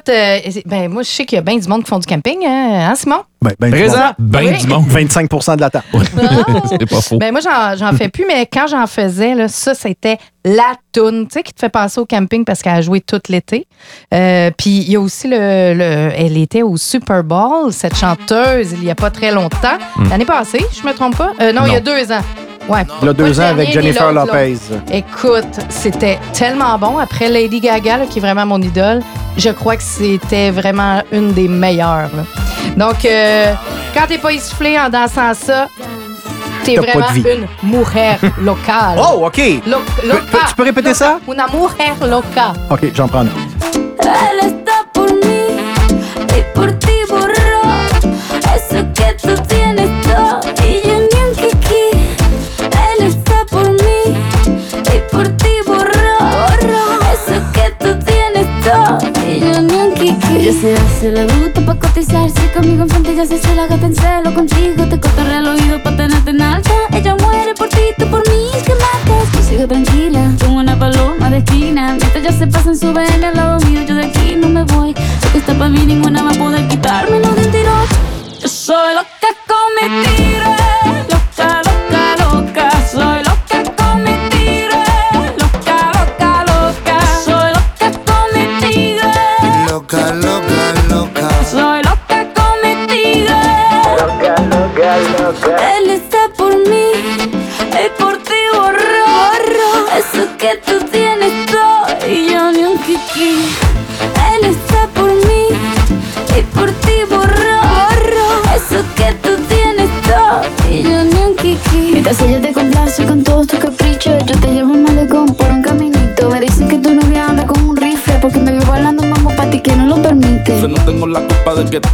Écoute, 0.00 0.14
euh, 0.14 0.60
ben, 0.66 0.88
moi, 0.90 1.02
je 1.02 1.08
sais 1.08 1.24
qu'il 1.26 1.36
y 1.36 1.38
a 1.38 1.42
bien 1.42 1.56
du 1.58 1.68
monde 1.68 1.82
qui 1.84 1.88
font 1.90 1.98
du 1.98 2.06
camping, 2.06 2.38
hein, 2.46 2.88
hein, 2.90 2.94
Simon? 2.94 3.22
Ben, 3.42 3.52
ben, 3.58 3.70
Présent. 3.70 4.12
Ben 4.18 4.40
Oui. 4.46 4.58
du 4.58 4.66
monde. 4.66 4.86
25 4.88 5.28
de 5.56 5.60
la 5.60 5.70
temps. 5.70 5.82
C'est 6.68 6.86
pas 6.88 7.00
faux. 7.00 7.18
Ben 7.18 7.32
moi, 7.32 7.40
j'en, 7.42 7.76
j'en 7.76 7.92
fais 7.96 8.08
plus, 8.08 8.24
mais 8.26 8.46
quand 8.46 8.66
j'en 8.66 8.86
faisais, 8.86 9.34
là, 9.34 9.48
ça, 9.48 9.74
c'était 9.74 10.18
la 10.44 10.72
toune, 10.92 11.26
tu 11.26 11.34
sais, 11.34 11.42
qui 11.42 11.52
te 11.52 11.60
fait 11.60 11.68
passer 11.68 12.00
au 12.00 12.06
camping 12.06 12.44
parce 12.44 12.62
qu'elle 12.62 12.74
a 12.76 12.80
joué 12.82 13.00
tout 13.00 13.20
l'été. 13.28 13.66
Euh, 14.14 14.50
Puis 14.56 14.70
il 14.70 14.90
y 14.90 14.96
a 14.96 15.00
aussi 15.00 15.28
le, 15.28 15.36
le- 15.74 16.10
Elle 16.16 16.36
était 16.38 16.62
au 16.62 16.76
Super 16.78 17.22
Bowl, 17.24 17.72
cette 17.72 17.96
chanteuse, 17.96 18.72
il 18.72 18.84
y 18.84 18.90
a 18.90 18.94
pas 18.94 19.10
très 19.10 19.32
longtemps. 19.32 19.78
L'année 20.08 20.24
passée, 20.24 20.64
je 20.80 20.86
me 20.86 20.94
trompe 20.94 21.16
pas? 21.16 21.32
Euh, 21.40 21.52
non, 21.52 21.62
il 21.66 21.72
y 21.72 21.76
a 21.76 21.80
deux 21.80 22.10
ans. 22.12 22.22
Ouais. 22.70 22.86
Il 23.02 23.06
y 23.06 23.08
a 23.08 23.12
deux 23.12 23.26
le 23.26 23.40
ans 23.40 23.44
avec 23.50 23.68
ni 23.68 23.74
Jennifer 23.74 24.12
Lopez. 24.12 24.56
Écoute, 24.92 25.58
c'était 25.68 26.18
tellement 26.32 26.78
bon. 26.78 26.98
Après 26.98 27.28
Lady 27.28 27.60
Gaga, 27.60 27.98
là, 27.98 28.06
qui 28.06 28.18
est 28.18 28.22
vraiment 28.22 28.46
mon 28.46 28.60
idole, 28.62 29.00
je 29.36 29.50
crois 29.50 29.76
que 29.76 29.82
c'était 29.82 30.50
vraiment 30.50 31.02
une 31.12 31.32
des 31.32 31.48
meilleures. 31.48 32.10
là. 32.14 32.22
Donc, 32.76 33.04
euh, 33.04 33.52
quand 33.94 34.02
t'es 34.06 34.18
pas 34.18 34.32
essoufflé 34.32 34.78
en 34.78 34.88
dansant 34.88 35.34
ça, 35.34 35.66
t'es 36.64 36.74
T'as 36.74 36.82
pas 36.82 36.92
vraiment 36.92 37.08
de 37.08 37.14
vie. 37.14 37.24
une 37.62 37.70
mujer 37.70 38.16
locale. 38.40 38.98
Oh, 38.98 39.26
OK. 39.26 39.38
Lo- 39.66 39.78
loca. 40.06 40.20
peux- 40.30 40.38
tu 40.48 40.54
peux 40.56 40.62
répéter 40.62 40.88
Loca. 40.90 40.94
ça? 40.98 41.18
Una 41.26 41.46
mujer 41.48 42.06
loca. 42.08 42.52
OK, 42.70 42.80
j'en 42.94 43.08
prends 43.08 43.20
un. 43.22 43.24
Él 44.02 44.38
está 44.46 44.59
Ella 60.50 60.60
se 60.60 60.74
hace 60.74 61.12
la 61.12 61.26
bruta 61.26 61.60
pa' 61.60 61.76
cotizarse 61.76 62.50
conmigo 62.52 62.82
enfrente 62.82 63.12
ella 63.12 63.24
se 63.24 63.36
hace 63.36 63.54
la 63.54 63.68
gata 63.68 63.86
en 63.86 63.94
celo 63.94 64.34
contigo 64.34 64.84
te 64.88 64.98
cotorrea 64.98 65.38
al 65.38 65.46
oído 65.46 65.80
pa' 65.80 65.96
tenerte 65.96 66.30
en 66.30 66.42
alta. 66.42 66.72
Ella 66.92 67.14
muere 67.20 67.54
por 67.54 67.68
ti, 67.68 67.82
tú 67.96 68.10
por 68.10 68.28
mí, 68.28 68.50
que 68.66 68.74
matas. 68.74 69.30
Tú 69.30 69.38
sigue 69.48 69.68
tranquila 69.68 70.28
como 70.40 70.58
una 70.58 70.76
paloma 70.76 71.30
de 71.30 71.38
esquina 71.38 71.96
mientras 71.96 72.24
ya 72.24 72.32
se 72.32 72.48
pasan 72.48 72.76
su 72.76 72.92
BM 72.92 73.24
al 73.26 73.36
lado 73.36 73.60
mío 73.66 73.82
yo 73.86 73.94
de 73.94 74.06
aquí 74.06 74.34
no 74.34 74.48
me 74.48 74.64
voy. 74.64 74.92
Lo 74.92 75.32
que 75.32 75.38
está 75.38 75.54
pa' 75.56 75.68
mí 75.68 75.86
ninguna 75.86 76.24
va 76.24 76.30
a 76.30 76.34
poder 76.34 76.66
quitármelo 76.66 77.28
de 77.32 77.42
un 77.46 77.52
tirón. 77.52 77.86
Yo 78.40 78.48
soy 78.48 78.94
loca 78.94 79.30
con 79.46 79.68
mi 79.76 80.19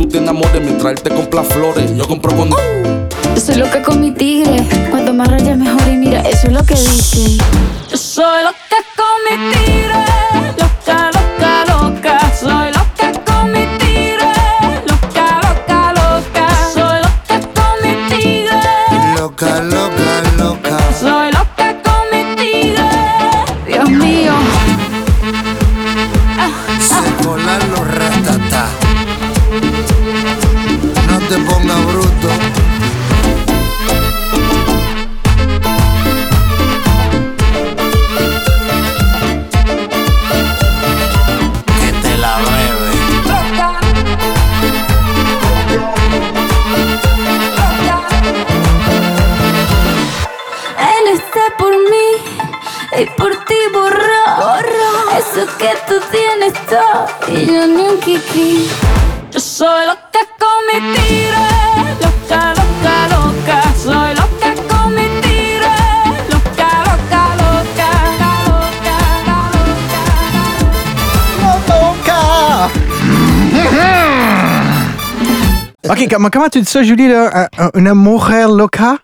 tú 0.06 0.12
te 0.12 0.18
enamores 0.18 0.60
mientras 0.62 0.92
él 0.92 1.02
te 1.02 1.10
compra 1.10 1.42
flores. 1.42 1.96
Yo 1.96 2.06
compro 2.06 2.34
con. 2.36 2.50
Yo 2.50 3.40
soy 3.40 3.56
loca 3.56 3.82
con 3.82 4.00
mi 4.00 4.12
tigre, 4.12 4.62
cuanto 4.90 5.12
más 5.12 5.28
raya 5.28 5.54
mejor 5.56 5.82
y 5.88 5.96
mira, 5.96 6.20
eso 6.22 6.46
es 6.46 6.52
lo 6.52 6.64
que 6.64 6.74
dicen. 6.74 7.38
Comment, 76.08 76.28
comment 76.30 76.48
tu 76.48 76.60
dis 76.60 76.70
ça, 76.70 76.82
Julie? 76.82 77.08
Là? 77.08 77.48
Un- 77.58 77.64
un- 77.66 77.70
Une 77.74 77.86
amourère 77.88 78.48
loca? 78.48 78.98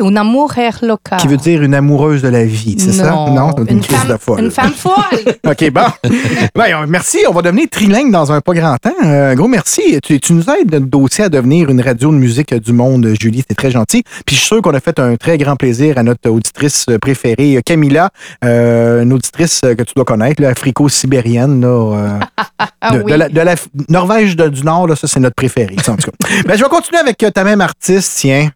Oui, 0.00 0.08
un 0.12 0.16
amoureux 0.16 0.46
local. 0.82 1.18
Qui 1.20 1.28
veut 1.28 1.36
dire 1.36 1.62
une 1.62 1.74
amoureuse 1.74 2.22
de 2.22 2.28
la 2.28 2.44
vie, 2.44 2.76
c'est 2.78 2.92
ça? 2.92 3.10
Non, 3.10 3.54
une, 3.58 3.76
une 3.76 3.80
crise 3.80 3.96
femme, 3.98 4.08
de 4.08 4.16
folle. 4.16 4.40
Une 4.40 4.50
femme 4.50 4.72
folle. 4.72 4.94
OK, 5.46 5.70
bon. 5.70 6.10
Ben, 6.54 6.86
merci. 6.88 7.18
On 7.28 7.32
va 7.32 7.42
devenir 7.42 7.66
trilingue 7.70 8.10
dans 8.10 8.32
un 8.32 8.40
pas 8.40 8.52
grand 8.54 8.76
temps. 8.76 8.90
Euh, 9.04 9.34
gros 9.34 9.48
merci. 9.48 9.98
Tu, 10.02 10.18
tu 10.20 10.32
nous 10.32 10.44
aides 10.50 10.70
notre 10.72 10.86
dossier 10.86 11.24
à 11.24 11.28
devenir 11.28 11.68
une 11.70 11.80
radio 11.80 12.10
de 12.10 12.16
musique 12.16 12.54
du 12.54 12.72
monde, 12.72 13.12
Julie. 13.20 13.44
C'est 13.48 13.54
très 13.56 13.70
gentil. 13.70 14.02
Puis 14.24 14.34
je 14.36 14.40
suis 14.40 14.46
sûr 14.48 14.62
qu'on 14.62 14.74
a 14.74 14.80
fait 14.80 14.98
un 14.98 15.16
très 15.16 15.38
grand 15.38 15.56
plaisir 15.56 15.98
à 15.98 16.02
notre 16.02 16.28
auditrice 16.30 16.86
préférée, 17.00 17.60
Camilla, 17.64 18.10
euh, 18.44 19.02
une 19.02 19.12
auditrice 19.12 19.60
que 19.60 19.82
tu 19.82 19.92
dois 19.94 20.04
connaître, 20.04 20.42
africo-sibérienne. 20.44 21.60
là, 21.60 21.68
euh, 21.96 22.92
de, 22.92 23.02
oui. 23.02 23.12
de 23.12 23.16
la, 23.16 23.28
de 23.28 23.40
la 23.40 23.54
F- 23.54 23.66
Norvège 23.88 24.36
du 24.36 24.62
Nord, 24.62 24.86
là, 24.88 24.96
ça, 24.96 25.06
c'est 25.08 25.20
notre 25.20 25.34
préféré. 25.36 25.76
en 25.88 25.96
tout 25.96 26.10
cas. 26.10 26.28
Ben, 26.46 26.56
je 26.56 26.62
vais 26.62 26.68
continuer 26.70 27.00
avec 27.00 27.18
ta 27.32 27.44
même 27.44 27.60
artiste, 27.60 28.12
tiens. 28.16 28.50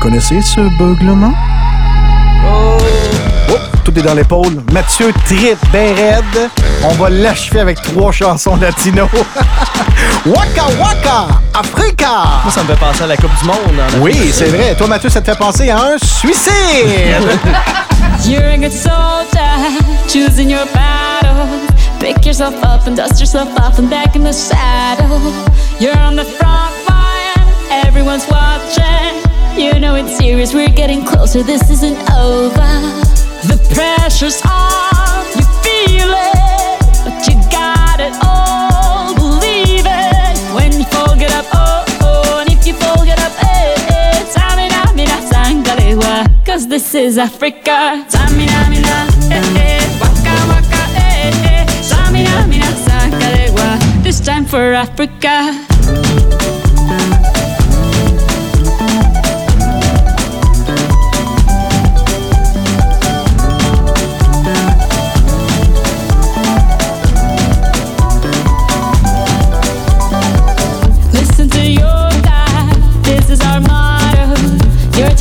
Reconnaissez 0.00 0.40
ce 0.40 0.60
beuglement? 0.78 1.34
Oh, 2.46 2.78
tout 3.84 3.98
est 3.98 4.02
dans 4.02 4.14
l'épaule. 4.14 4.62
Mathieu 4.72 5.12
trip 5.26 5.58
ben 5.70 5.94
raide. 5.94 6.50
On 6.84 6.94
va 6.94 7.10
l'achever 7.10 7.60
avec 7.60 7.82
trois 7.82 8.10
chansons 8.10 8.56
latino. 8.56 9.06
waka 10.24 10.64
Waka 10.80 11.28
Africa! 11.52 12.40
Moi, 12.42 12.50
ça 12.50 12.62
me 12.62 12.68
fait 12.68 12.80
penser 12.80 13.02
à 13.02 13.08
la 13.08 13.16
Coupe 13.18 13.38
du 13.42 13.46
Monde. 13.46 13.58
en 13.78 14.00
Oui, 14.00 14.30
c'est 14.32 14.46
vrai. 14.46 14.74
Toi, 14.74 14.86
Mathieu, 14.86 15.10
ça 15.10 15.20
te 15.20 15.30
fait 15.30 15.38
penser 15.38 15.68
à 15.68 15.76
un 15.76 15.98
suicide! 16.02 16.50
You're 18.24 18.42
a 18.42 18.56
good 18.56 18.72
soldier, 18.72 19.82
choosing 20.08 20.48
your 20.48 20.64
battle. 20.72 21.46
Pick 21.98 22.24
yourself 22.24 22.54
up 22.64 22.86
and 22.86 22.96
dust 22.96 23.20
yourself 23.20 23.50
off 23.58 23.78
and 23.78 23.90
back 23.90 24.16
in 24.16 24.24
the 24.24 24.32
saddle. 24.32 25.20
You're 25.78 25.98
on 25.98 26.16
the 26.16 26.24
front 26.24 26.72
line, 26.88 27.84
everyone's 27.84 28.26
watching. 28.30 29.29
You 29.60 29.78
know 29.78 29.94
it's 29.94 30.16
serious, 30.16 30.54
we're 30.54 30.70
getting 30.70 31.04
closer, 31.04 31.42
this 31.42 31.68
isn't 31.70 31.98
over. 32.12 32.70
The 33.44 33.58
pressure's 33.74 34.40
on, 34.46 35.26
you 35.36 35.44
feel 35.60 36.08
it, 36.08 36.80
but 37.04 37.28
you 37.28 37.36
got 37.52 38.00
it 38.00 38.14
all. 38.24 39.14
Believe 39.14 39.84
it 39.84 40.38
when 40.56 40.72
you 40.72 40.84
fall, 40.86 41.14
get 41.14 41.30
up, 41.32 41.44
oh, 41.52 41.84
oh, 42.00 42.38
and 42.40 42.50
if 42.50 42.66
you 42.66 42.72
fall, 42.72 43.04
get 43.04 43.18
up, 43.20 43.32
eh, 43.44 43.74
eh. 43.92 44.24
Tamina, 44.32 44.94
mina, 44.94 45.18
sangalewa, 45.30 46.24
cause 46.46 46.66
this 46.66 46.94
is 46.94 47.18
Africa. 47.18 48.02
Tamina, 48.08 48.68
mina, 48.70 49.08
eh, 49.28 49.44
eh, 49.60 50.00
waka, 50.00 50.36
waka, 50.48 50.82
eh, 50.96 51.32
eh. 51.52 51.66
Tamina, 51.90 52.48
mina, 52.48 52.70
sangalewa, 52.86 54.02
this 54.02 54.20
time 54.20 54.46
for 54.46 54.72
Africa. 54.72 55.52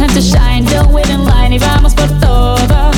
Time 0.10 0.16
to 0.16 0.22
shine, 0.22 0.66
don't 0.66 0.92
wait 0.92 1.10
in 1.10 1.24
line 1.24 1.54
y 1.54 1.58
vamos 1.60 1.94
por 1.94 2.08
todo. 2.20 2.92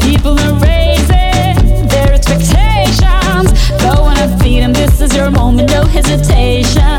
People 0.00 0.38
are 0.40 0.54
raising 0.60 1.86
their 1.88 2.12
expectations. 2.12 3.52
Go 3.82 4.02
on 4.02 4.16
and 4.18 4.40
feed 4.42 4.60
them, 4.60 4.72
this 4.72 5.00
is 5.00 5.14
your 5.14 5.30
moment, 5.30 5.70
no 5.70 5.84
hesitation. 5.84 6.98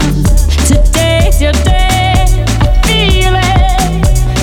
Today's 0.66 1.42
your 1.42 1.54
day, 1.64 2.14
I 2.60 2.82
feel 2.86 3.34
it. 3.36 3.92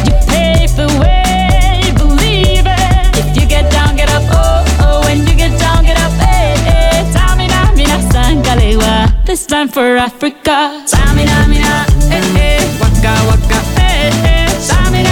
You 0.07 0.15
pave 0.27 0.77
the 0.77 0.89
way, 1.01 1.93
believe 1.97 2.67
it. 2.67 3.19
If 3.19 3.37
you 3.37 3.47
get 3.49 3.71
down, 3.73 3.97
get 3.97 4.11
up, 4.11 4.23
oh, 4.31 4.65
oh. 4.81 5.01
When 5.07 5.27
you 5.27 5.35
get 5.35 5.59
down, 5.59 5.85
get 5.85 5.99
up, 5.99 6.13
eh, 6.21 6.55
eh. 6.67 7.13
Tamina, 7.13 7.75
mina, 7.75 7.99
sangalewa. 8.13 9.25
This 9.25 9.47
time 9.47 9.69
for 9.69 9.97
Africa. 9.97 10.85
Tamina, 10.87 11.47
mina, 11.49 11.87
eh, 12.11 12.37
eh. 12.37 12.79
Waka, 12.81 13.15
waka, 13.29 13.38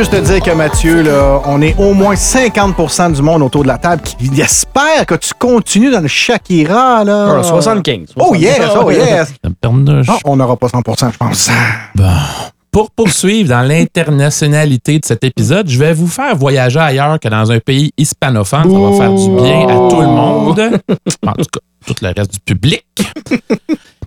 Juste 0.00 0.12
te 0.12 0.16
dire 0.32 0.40
que 0.40 0.50
Mathieu, 0.52 1.02
là, 1.02 1.42
on 1.44 1.60
est 1.60 1.74
au 1.78 1.92
moins 1.92 2.14
50% 2.14 3.12
du 3.12 3.20
monde 3.20 3.42
autour 3.42 3.64
de 3.64 3.68
la 3.68 3.76
table 3.76 4.00
qui 4.00 4.40
espère 4.40 5.04
que 5.06 5.14
tu 5.14 5.34
continues 5.38 5.90
dans 5.90 6.00
le 6.00 6.08
Shakira. 6.08 7.04
Là. 7.04 7.36
Ah, 7.40 7.42
75. 7.42 8.14
Oh 8.18 8.34
yes, 8.34 8.60
oh 8.82 8.90
yes. 8.90 9.28
Ça 9.44 9.50
me 9.50 9.54
permet 9.60 9.84
de- 9.84 10.02
Ah, 10.08 10.16
on 10.24 10.36
n'aura 10.36 10.56
pas 10.56 10.68
100% 10.68 11.12
je 11.12 11.18
pense. 11.18 11.50
Pour 12.70 12.92
poursuivre 12.92 13.48
dans 13.48 13.62
l'internationalité 13.62 15.00
de 15.00 15.04
cet 15.04 15.24
épisode, 15.24 15.68
je 15.68 15.76
vais 15.76 15.92
vous 15.92 16.06
faire 16.06 16.36
voyager 16.36 16.78
ailleurs 16.78 17.18
que 17.18 17.28
dans 17.28 17.50
un 17.50 17.58
pays 17.58 17.92
hispanophone. 17.98 18.70
Ça 18.70 18.78
va 18.78 18.92
faire 18.96 19.12
du 19.12 19.42
bien 19.42 19.68
à 19.68 19.90
tout 19.90 20.00
le 20.00 20.06
monde. 20.06 20.80
En 21.26 21.32
tout 21.32 21.44
cas, 21.52 21.60
tout 21.84 21.94
le 22.00 22.12
reste 22.16 22.32
du 22.32 22.38
public. 22.40 22.84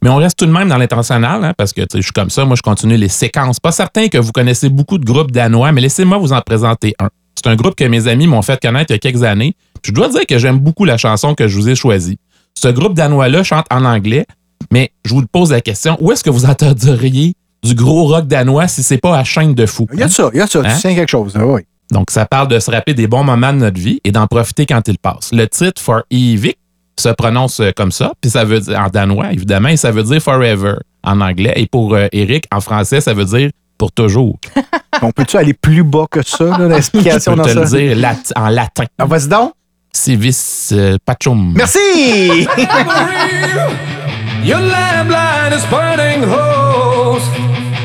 Mais 0.02 0.10
on 0.10 0.15
reste 0.15 0.38
tout 0.38 0.45
de 0.45 0.52
même 0.52 0.69
dans 0.69 0.78
l'international, 0.78 1.43
hein, 1.43 1.54
parce 1.58 1.73
que 1.73 1.82
je 1.93 2.02
suis 2.02 2.12
comme 2.12 2.30
ça, 2.30 2.45
moi 2.45 2.56
je 2.56 2.62
continue 2.62 2.95
les 2.95 3.10
séquences. 3.10 3.60
Pas 3.60 3.71
certain 3.71 4.08
que 4.08 4.17
vous 4.17 4.32
connaissez 4.32 4.69
beaucoup 4.69 4.97
de 4.97 5.06
groupes 5.06 5.32
danois, 5.32 5.71
mais 5.73 5.82
laissez-moi 5.82 6.17
vous 6.17 6.32
en 6.32 6.41
présenter 6.41 6.93
un. 6.99 7.10
C'est 7.36 7.47
un 7.47 7.56
groupe 7.56 7.76
que 7.76 7.84
mes 7.84 8.08
amis 8.08 8.28
m'ont 8.28 8.41
fait 8.41 8.62
connaître 8.62 8.91
il 8.91 8.93
y 8.93 8.95
a 8.95 8.99
quelques 8.99 9.23
années. 9.23 9.56
Je 9.84 9.91
dois 9.91 10.08
dire 10.08 10.26
que 10.26 10.38
j'aime 10.38 10.60
beaucoup 10.60 10.86
la 10.86 10.97
chanson 10.97 11.36
que 11.36 11.49
je 11.49 11.58
vous 11.58 11.67
ai 11.67 11.76
choisie. 11.76 12.17
Ce 12.58 12.69
groupe 12.69 12.93
danois-là 12.93 13.43
chante 13.43 13.65
en 13.71 13.84
anglais, 13.84 14.26
mais 14.71 14.91
je 15.04 15.13
vous 15.13 15.26
pose 15.26 15.52
la 15.52 15.60
question, 15.60 15.97
où 15.99 16.12
est-ce 16.13 16.23
que 16.23 16.30
vous 16.30 16.45
entendriez 16.45 17.36
du 17.63 17.76
gros 17.76 18.06
rock 18.08 18.28
danois 18.28 18.67
si 18.67 18.84
c'est 18.84 18.97
pas 18.97 19.17
à 19.17 19.23
chaîne 19.23 19.54
de 19.54 19.65
fou? 19.65 19.88
Il 19.93 19.99
y 19.99 20.04
a 20.04 20.10
ça, 20.10 20.30
il 20.34 20.38
y 20.38 20.41
a 20.41 20.47
ça. 20.47 20.60
Hein? 20.60 20.73
Tu 20.76 20.82
tiens 20.82 20.95
quelque 20.95 21.10
chose. 21.10 21.34
oui. 21.39 21.62
Donc, 21.91 22.10
ça 22.12 22.26
parle 22.26 22.47
de 22.47 22.58
se 22.60 22.71
rappeler 22.71 22.93
des 22.95 23.08
bons 23.08 23.23
moments 23.23 23.54
de 23.54 23.60
notre 23.60 23.80
vie 23.80 23.99
et 24.04 24.12
d'en 24.12 24.26
profiter 24.26 24.65
quand 24.65 24.88
ils 24.88 24.97
passent. 24.97 25.30
Le 25.32 25.45
titre 25.47 25.80
For 25.82 26.02
Evik 26.10 26.58
se 26.99 27.10
prononce 27.10 27.60
euh, 27.60 27.71
comme 27.76 27.91
ça, 27.91 28.13
puis 28.21 28.32
ça 28.32 28.45
veut 28.45 28.60
dire 28.62 28.80
en 28.80 28.88
danois, 28.88 29.32
évidemment, 29.32 29.69
et 29.69 29.78
ça 29.78 29.91
veut 29.91 30.04
dire 30.04 30.21
forever 30.21 30.73
en 31.04 31.21
anglais. 31.21 31.54
Et 31.56 31.67
pour 31.67 31.93
euh, 31.93 32.08
Eric, 32.12 32.45
en 32.52 32.62
français, 32.62 32.99
ça 33.02 33.13
veut 33.13 33.26
dire 33.26 33.52
pour 33.78 33.91
toujours. 33.91 34.39
On 35.02 35.12
peut-tu 35.12 35.38
aller 35.38 35.54
plus 35.54 35.84
bas 35.84 36.06
que 36.10 36.26
ça, 36.26 36.45
là, 36.45 36.58
Je 36.60 36.63
l'explication 36.76 37.32
peux 37.34 37.38
dans 37.39 37.43
te 37.43 37.49
ça? 37.49 37.60
le 37.62 37.65
dire 37.67 37.95
lat- 37.97 38.34
en 38.36 38.47
latin. 38.49 38.86
Ah, 38.97 39.06
vas-y 39.06 39.28
donc. 39.28 39.52
Civis 39.91 40.69
euh, 40.71 40.97
pachum. 41.06 41.54
Merci! 41.56 42.47
Your 44.43 44.60
landline 44.60 45.53
is 45.53 45.65
burning 45.67 46.21
holes. 46.21 47.23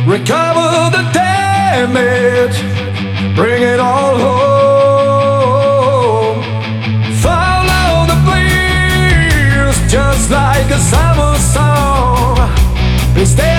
Recover 0.09 0.91
the 0.91 1.09
damage. 1.13 2.59
Bring 3.37 3.63
it 3.63 3.79
all 3.79 4.19
home. 4.19 5.39
Follow 7.23 8.07
the 8.11 8.17
breeze, 8.27 9.79
just 9.89 10.33
like 10.33 10.69
a 10.73 10.81
summer 10.81 11.37
song. 11.39 12.51
We 13.15 13.25
stay 13.25 13.59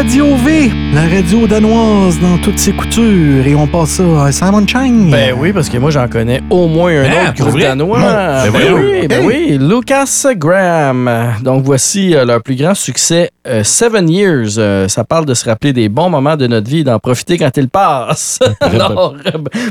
Radio 0.00 0.34
V, 0.34 0.70
la 0.94 1.02
radio 1.02 1.46
danoise 1.46 2.18
dans 2.20 2.38
toutes 2.38 2.58
ses 2.58 2.72
coutures. 2.72 3.46
Et 3.46 3.54
on 3.54 3.66
passe 3.66 3.90
ça 3.90 4.24
à 4.24 4.32
Simon 4.32 4.66
Chang. 4.66 5.10
Ben 5.10 5.34
oui, 5.38 5.52
parce 5.52 5.68
que 5.68 5.76
moi, 5.76 5.90
j'en 5.90 6.08
connais 6.08 6.40
au 6.48 6.68
moins 6.68 6.90
un 7.02 7.04
Ah, 7.04 7.28
autre 7.28 7.34
groupe 7.38 7.50
vrai? 7.52 7.64
danois. 7.64 7.98
Ben, 8.00 8.50
Ben 8.50 8.72
oui, 8.72 9.06
ben 9.08 9.20
Hey. 9.20 9.26
oui, 9.26 9.58
Lucas 9.60 10.24
Graham. 10.36 11.10
Donc, 11.42 11.64
voici 11.64 12.14
euh, 12.16 12.24
leur 12.24 12.42
plus 12.42 12.56
grand 12.56 12.74
succès, 12.74 13.30
euh, 13.46 13.62
Seven 13.62 14.08
Years. 14.08 14.54
Euh, 14.56 14.88
ça 14.88 15.04
parle 15.04 15.26
de 15.26 15.34
se 15.34 15.44
rappeler 15.44 15.74
des 15.74 15.90
bons 15.90 16.08
moments 16.08 16.36
de 16.36 16.46
notre 16.46 16.70
vie 16.70 16.78
et 16.78 16.84
d'en 16.84 16.98
profiter 16.98 17.36
quand 17.36 17.54
ils 17.58 17.68
passent. 17.68 18.38
Alors, 18.62 19.14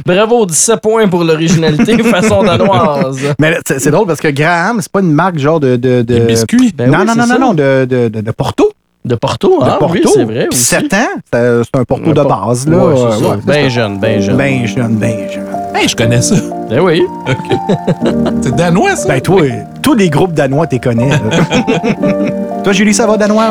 bravo, 0.06 0.46
17 0.46 0.80
points 0.80 1.08
pour 1.08 1.24
l'originalité 1.24 1.98
façon 2.04 2.44
danoise. 2.44 3.34
Mais 3.40 3.58
c'est 3.66 3.90
drôle 3.90 4.06
parce 4.06 4.22
que 4.22 4.28
Graham, 4.28 4.78
c'est 4.80 4.92
pas 4.92 5.00
une 5.02 5.12
marque 5.12 5.40
genre 5.40 5.60
de. 5.60 5.76
de, 5.76 6.04
de- 6.04 6.04
Des 6.04 6.20
biscuits? 6.20 6.72
Ben 6.76 6.92
non, 6.92 7.00
oui, 7.00 7.06
non, 7.08 7.16
non, 7.16 7.26
ça. 7.26 7.34
non, 7.34 7.48
non, 7.48 7.54
de, 7.56 7.86
de, 7.90 8.10
de, 8.10 8.22
de 8.22 8.32
Porto. 8.32 8.72
De 9.10 9.16
Porto, 9.16 9.60
De 9.60 9.66
hein? 9.66 9.78
Porto. 9.80 9.94
Oui, 9.96 10.02
c'est 10.14 10.24
vrai. 10.24 10.46
Puis 10.52 10.58
aussi. 10.58 10.64
7 10.66 10.94
ans, 10.94 10.98
c'est 11.34 11.64
c'est 11.64 11.80
un 11.80 11.84
Porto 11.84 12.12
Un 12.12 12.14
de 12.14 12.22
por- 12.22 12.46
base. 12.48 12.68
Là. 12.68 12.78
Ouais, 12.78 12.94
c'est 12.96 13.04
Ouais, 13.04 13.12
ça. 13.12 13.30
ouais, 13.32 13.38
ben 13.44 13.70
jeune, 13.70 14.00
ben 14.00 14.22
jeune. 14.22 14.38
Ben 14.38 14.68
jeune, 14.68 14.96
ben 14.98 15.16
jeune. 15.32 15.44
Hey, 15.76 15.88
je 15.88 15.96
connais 15.96 16.22
ça. 16.22 16.36
Ben 16.70 16.80
oui. 16.80 17.02
C'est 18.44 18.56
danois, 18.56 18.96
ça? 18.96 19.08
Ben 19.08 19.20
toi, 19.20 19.42
tous 19.82 19.96
les 19.96 20.10
groupes 20.12 20.34
danois, 20.34 20.68
t'es 20.68 20.78
connais. 20.78 21.10
toi, 22.64 22.72
Julie, 22.74 22.94
ça 22.94 23.08
va 23.08 23.18
danois? 23.18 23.44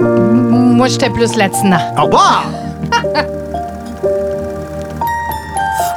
euh? 0.00 0.04
Moi, 0.50 0.88
j'étais 0.88 1.10
plus 1.10 1.36
latina. 1.36 1.78
Au 1.98 2.04
revoir! 2.04 2.46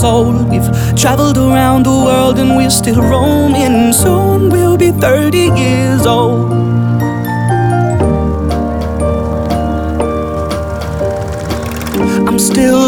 sold. 0.00 0.48
We've 0.48 0.70
traveled 0.94 1.38
around 1.38 1.86
the 1.86 1.96
world 2.06 2.38
and 2.38 2.56
we're 2.56 2.70
still 2.70 3.00
roaming. 3.02 3.92
Soon 3.92 4.48
we'll 4.48 4.76
be 4.76 4.92
30 4.92 5.38
years 5.62 6.06
old. 6.06 6.52
I'm 12.28 12.38
still 12.38 12.87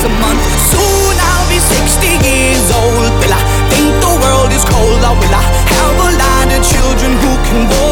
Twice 0.00 0.04
a 0.04 0.20
month. 0.20 0.42
Soon 0.70 1.16
I'll 1.20 1.48
be 1.48 1.58
60 1.58 2.06
years 2.26 2.70
old. 2.70 3.12
Will 3.20 3.32
I 3.32 3.42
think 3.68 3.92
the 4.00 4.12
world 4.22 4.52
is 4.52 4.64
cold? 4.64 5.02
Or 5.04 5.14
will 5.16 5.34
I 5.34 5.44
have 5.76 5.96
a 5.98 6.10
lot 6.16 6.48
of 6.56 6.62
children 6.64 7.12
who 7.12 7.32
can 7.44 7.68
warm 7.68 7.89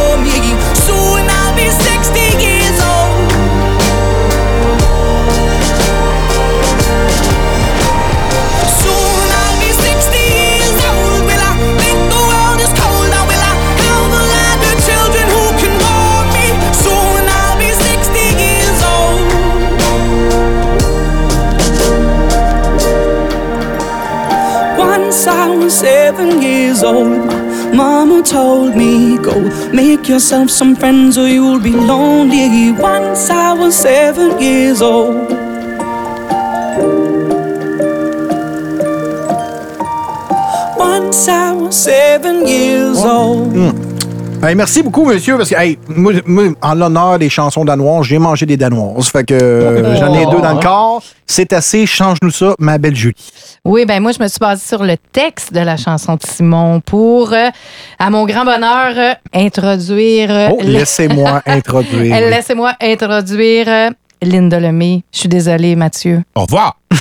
seven 25.71 26.43
years 26.43 26.83
old, 26.83 27.27
my 27.27 27.75
mama 27.75 28.23
told 28.23 28.75
me, 28.77 29.19
Go 29.19 29.35
make 29.73 30.09
yourself 30.09 30.51
some 30.51 30.75
friends 30.75 31.19
or 31.19 31.29
you'll 31.29 31.61
be 31.61 31.73
lonely. 31.73 32.73
Once 32.73 33.31
I 33.31 33.53
was 33.53 33.75
seven 33.75 34.41
years 34.41 34.81
old. 34.83 35.29
Once 40.77 41.29
I 41.29 41.53
was 41.53 41.77
seven 41.77 42.47
years 42.47 43.05
old. 43.05 43.55
Hey, 44.41 44.55
merci 44.55 44.83
beaucoup, 44.83 45.05
monsieur, 45.05 45.37
parce 45.37 45.51
que 45.51 45.57
hey, 45.57 45.79
moi, 45.89 46.12
moi, 46.25 46.45
en 46.62 46.75
l'honneur 46.75 47.19
des 47.19 47.29
chansons 47.29 47.64
danoises, 47.64 48.07
j'ai 48.07 48.19
mangé 48.19 48.47
des 48.47 48.57
danoises. 48.57 49.09
Fait 49.09 49.25
que 49.25 49.35
euh, 49.35 49.97
j'en 49.97 50.14
ai 50.14 50.27
deux 50.27 50.41
dans 50.41 50.55
le 50.55 50.62
corps. 50.62 51.03
C'est 51.31 51.53
assez, 51.53 51.85
change-nous 51.85 52.31
ça, 52.31 52.55
ma 52.59 52.79
belle 52.79 52.97
Julie. 52.97 53.14
Oui, 53.64 53.85
ben 53.85 54.01
moi, 54.01 54.12
je 54.12 54.22
me 54.22 54.29
suis 54.29 54.39
basée 54.39 54.66
sur 54.66 54.83
le 54.83 54.97
texte 55.12 55.53
de 55.53 55.61
la 55.61 55.76
chanson 55.76 56.14
de 56.14 56.22
Simon 56.26 56.81
pour, 56.81 57.35
euh, 57.35 57.51
à 57.99 58.09
mon 58.09 58.24
grand 58.24 58.47
bonheur, 58.47 58.95
euh, 58.97 59.12
introduire. 59.35 60.31
euh, 60.31 60.49
Oh, 60.53 60.59
laissez-moi 60.62 61.43
introduire. 61.47 62.18
Laissez-moi 62.18 62.72
introduire 62.81 63.91
Linda 64.23 64.61
Lemay. 64.61 65.03
Je 65.12 65.21
suis 65.21 65.29
désolée, 65.29 65.77
Mathieu. 65.77 66.23
Au 66.35 66.43
revoir. 66.43 66.77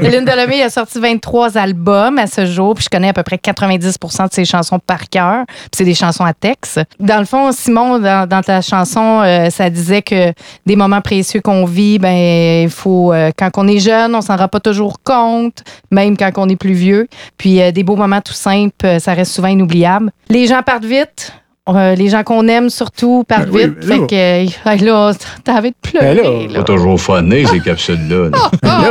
Linda 0.00 0.36
Lemay 0.36 0.62
a 0.62 0.70
sorti 0.70 0.98
23 0.98 1.58
albums 1.58 2.18
à 2.18 2.26
ce 2.26 2.46
jour, 2.46 2.74
puis 2.74 2.84
je 2.84 2.88
connais 2.88 3.08
à 3.08 3.12
peu 3.12 3.22
près 3.22 3.36
90% 3.36 4.28
de 4.28 4.32
ses 4.32 4.44
chansons 4.44 4.78
par 4.78 5.08
cœur. 5.08 5.44
Puis 5.46 5.70
c'est 5.76 5.84
des 5.84 5.94
chansons 5.94 6.24
à 6.24 6.32
texte. 6.32 6.80
Dans 6.98 7.18
le 7.18 7.24
fond, 7.24 7.52
Simon, 7.52 7.98
dans, 7.98 8.28
dans 8.28 8.42
ta 8.42 8.62
chanson, 8.62 9.22
euh, 9.24 9.50
ça 9.50 9.70
disait 9.70 10.02
que 10.02 10.32
des 10.64 10.76
moments 10.76 11.00
précieux 11.00 11.40
qu'on 11.40 11.64
vit, 11.64 11.98
ben 11.98 12.62
il 12.64 12.70
faut 12.70 13.12
euh, 13.12 13.30
quand 13.36 13.50
on 13.56 13.68
est 13.68 13.80
jeune, 13.80 14.14
on 14.14 14.22
s'en 14.22 14.36
rend 14.36 14.48
pas 14.48 14.60
toujours 14.60 15.02
compte, 15.02 15.62
même 15.90 16.16
quand 16.16 16.30
on 16.36 16.48
est 16.48 16.56
plus 16.56 16.74
vieux. 16.74 17.08
Puis 17.36 17.60
euh, 17.60 17.72
des 17.72 17.82
beaux 17.82 17.96
moments 17.96 18.20
tout 18.20 18.32
simples, 18.32 19.00
ça 19.00 19.14
reste 19.14 19.32
souvent 19.32 19.48
inoubliable. 19.48 20.10
Les 20.28 20.46
gens 20.46 20.62
partent 20.62 20.84
vite. 20.84 21.32
Euh, 21.68 21.94
les 21.96 22.08
gens 22.08 22.22
qu'on 22.22 22.46
aime 22.48 22.70
surtout 22.70 23.24
partent 23.26 23.48
Ben 23.48 23.52
oui, 23.52 23.62
vite. 23.64 23.86
ben 23.88 24.00
fait 24.00 24.06
que 24.06 24.84
euh, 24.84 24.84
là, 24.84 25.12
t'as 25.44 25.54
envie 25.54 25.70
de 25.70 25.76
pleurer. 25.82 26.14
Ben 26.22 26.52
là, 26.52 26.58
là. 26.58 26.62
toujours 26.64 27.00
funné, 27.00 27.44
ces 27.46 27.60
capsules-là. 27.60 28.30
là. 28.32 28.50
Ah! 28.64 28.90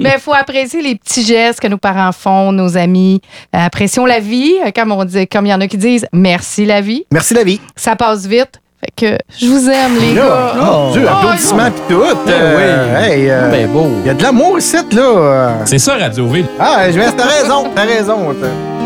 Mais 0.00 0.14
il 0.16 0.20
faut 0.20 0.34
apprécier 0.34 0.82
les 0.82 0.96
petits 0.96 1.22
gestes 1.24 1.60
que 1.60 1.68
nos 1.68 1.78
parents 1.78 2.12
font, 2.12 2.50
nos 2.52 2.76
amis. 2.76 3.20
Euh, 3.54 3.58
Apprécions 3.66 4.04
la 4.06 4.18
vie, 4.20 4.54
comme 4.74 4.92
on 4.92 5.04
dit, 5.04 5.26
comme 5.28 5.46
il 5.46 5.50
y 5.50 5.54
en 5.54 5.60
a 5.60 5.66
qui 5.68 5.76
disent 5.76 6.06
merci 6.12 6.64
la 6.64 6.80
vie. 6.80 7.04
Merci 7.12 7.34
la 7.34 7.44
vie. 7.44 7.60
Ça 7.76 7.94
passe 7.96 8.26
vite. 8.26 8.60
Fait 8.80 8.92
que 9.16 9.18
je 9.40 9.46
vous 9.46 9.68
aime, 9.68 9.96
les 10.00 10.14
Là, 10.14 10.22
gars. 10.54 10.64
mon 10.64 10.92
Dieu, 10.92 11.02
Oh, 11.04 11.08
applaudissements 11.16 11.70
pis 11.70 11.80
tout. 11.88 12.00
Euh, 12.28 13.00
hey, 13.04 13.28
euh, 13.28 13.50
Ben 13.50 13.68
beau. 13.72 13.88
Il 14.04 14.06
y 14.06 14.10
a 14.10 14.14
de 14.14 14.22
l'amour 14.22 14.56
ici, 14.58 14.76
là. 14.92 15.54
C'est 15.64 15.78
ça, 15.80 15.96
Radio 15.96 16.28
V. 16.28 16.44
Ah, 16.60 16.88
je- 16.88 16.98
t'as 17.16 17.26
raison, 17.26 17.64
t'as 17.74 17.82
raison. 17.82 18.34
t'as- 18.40 18.77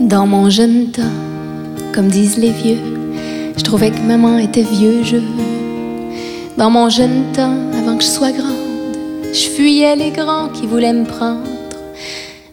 Dans 0.00 0.26
mon 0.26 0.48
jeune 0.48 0.86
temps, 0.86 1.02
comme 1.92 2.08
disent 2.08 2.38
les 2.38 2.52
vieux, 2.52 2.78
je 3.54 3.62
trouvais 3.62 3.90
que 3.90 4.00
maman 4.00 4.38
était 4.38 4.62
vieux 4.62 5.02
jeu. 5.04 5.22
Dans 6.56 6.70
mon 6.70 6.88
jeune 6.88 7.24
temps, 7.34 7.54
avant 7.78 7.98
que 7.98 8.02
je 8.02 8.08
sois 8.08 8.32
grande, 8.32 8.96
je 9.30 9.48
fuyais 9.54 9.94
les 9.96 10.10
grands 10.10 10.48
qui 10.48 10.66
voulaient 10.66 10.94
me 10.94 11.04
prendre. 11.04 11.44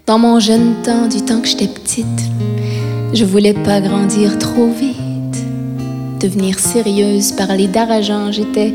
Dans 0.06 0.20
mon 0.20 0.42
jeune 0.42 0.76
temps, 0.84 1.08
du 1.08 1.22
temps 1.22 1.40
que 1.40 1.48
j'étais 1.48 1.68
petite, 1.68 2.06
je 3.14 3.24
voulais 3.24 3.54
pas 3.54 3.80
grandir 3.80 4.38
trop 4.38 4.68
vite. 4.68 4.98
Devenir 6.20 6.60
sérieuse, 6.60 7.32
parler 7.32 7.68
d'argent, 7.68 8.30
j'étais 8.30 8.74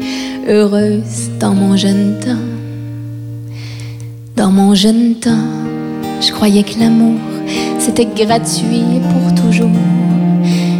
heureuse 0.48 1.28
dans 1.38 1.52
mon 1.52 1.76
jeune 1.76 2.18
temps. 2.20 2.48
Dans 4.34 4.50
mon 4.50 4.74
jeune 4.74 5.14
temps, 5.16 5.46
je 6.22 6.32
croyais 6.32 6.62
que 6.62 6.80
l'amour, 6.80 7.20
c'était 7.84 8.06
gratuit 8.06 9.00
pour 9.10 9.34
toujours. 9.34 9.76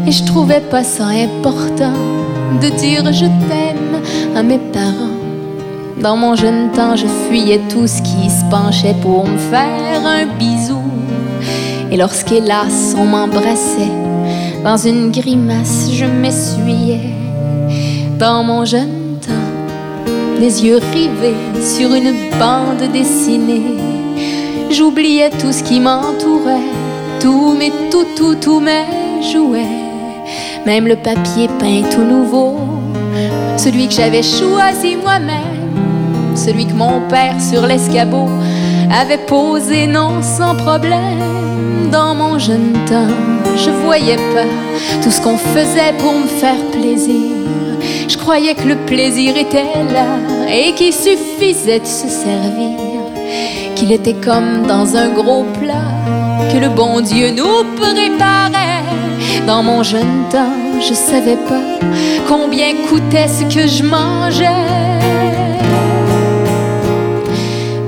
Et 0.07 0.13
je 0.13 0.25
trouvais 0.25 0.61
pas 0.61 0.85
ça 0.85 1.07
important 1.07 1.95
de 2.61 2.69
dire 2.79 3.13
je 3.13 3.27
t'aime 3.49 4.01
à 4.37 4.43
mes 4.45 4.59
parents. 4.59 5.19
Dans 6.01 6.17
mon 6.17 6.37
jeune 6.37 6.71
temps, 6.71 6.95
je 6.95 7.07
fuyais 7.29 7.61
tout 7.69 7.87
ce 7.89 8.03
qui 8.03 8.31
se 8.31 8.45
penchait 8.51 8.95
pour 9.03 9.27
me 9.27 9.37
faire 9.37 10.07
un 10.07 10.27
bisou. 10.39 10.83
Et 11.91 11.97
lorsqu'hélas 11.97 12.95
on 12.97 13.05
m'embrassait, 13.05 13.97
dans 14.63 14.77
une 14.77 15.11
grimace 15.11 15.91
je 15.93 16.05
m'essuyais. 16.05 17.11
Dans 18.17 18.45
mon 18.45 18.65
jeune 18.65 19.19
temps, 19.27 19.49
les 20.39 20.65
yeux 20.65 20.81
rivés 20.93 21.41
sur 21.61 21.93
une 21.93 22.15
bande 22.39 22.93
dessinée, 22.93 23.77
j'oubliais 24.71 25.31
tout 25.31 25.53
ce 25.53 25.63
qui 25.65 25.81
m'entourait, 25.81 26.71
tous 27.23 27.55
mes 27.55 27.71
tout, 27.89 28.35
tout, 28.35 28.59
mes 28.59 29.23
jouets, 29.33 29.79
même 30.67 30.89
le 30.89 30.97
papier 30.97 31.49
peint 31.61 31.83
tout 31.89 32.03
nouveau, 32.03 32.57
celui 33.57 33.87
que 33.87 33.95
j'avais 33.95 34.25
choisi 34.25 34.97
moi-même, 34.97 36.35
celui 36.35 36.67
que 36.67 36.73
mon 36.73 37.01
père 37.09 37.41
sur 37.41 37.65
l'escabeau 37.65 38.29
avait 38.91 39.25
posé 39.27 39.87
non 39.87 40.21
sans 40.21 40.57
problème. 40.57 41.91
Dans 41.93 42.15
mon 42.15 42.41
jeune 42.41 42.73
temps, 42.87 43.15
je 43.57 43.71
voyais 43.85 44.17
pas 44.17 44.49
tout 45.03 45.11
ce 45.11 45.21
qu'on 45.21 45.37
faisait 45.37 45.93
pour 45.99 46.15
me 46.15 46.27
faire 46.27 46.63
plaisir. 46.73 47.37
Je 48.09 48.17
croyais 48.17 48.55
que 48.55 48.67
le 48.67 48.77
plaisir 48.77 49.37
était 49.37 49.65
là 49.93 50.19
et 50.51 50.73
qu'il 50.73 50.93
suffisait 50.93 51.81
de 51.81 51.87
se 51.87 52.09
servir. 52.09 52.79
Qu'il 53.77 53.93
était 53.93 54.15
comme 54.15 54.67
dans 54.67 54.97
un 54.97 55.09
gros 55.11 55.45
plat 55.61 55.92
que 56.51 56.59
le 56.59 56.69
bon 56.69 57.01
Dieu 57.01 57.31
nous 57.31 57.65
préparait. 57.77 58.85
Dans 59.47 59.63
mon 59.63 59.83
jeune 59.83 60.25
temps, 60.31 60.57
je 60.81 60.95
savais 60.95 61.39
pas 61.49 61.67
combien 62.29 62.75
coûtait 62.89 63.29
ce 63.29 63.45
que 63.45 63.67
je 63.67 63.83
mangeais. 63.83 64.71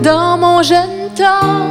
Dans 0.03 0.37
mon 0.37 0.63
jeune 0.63 1.09
temps, 1.17 1.65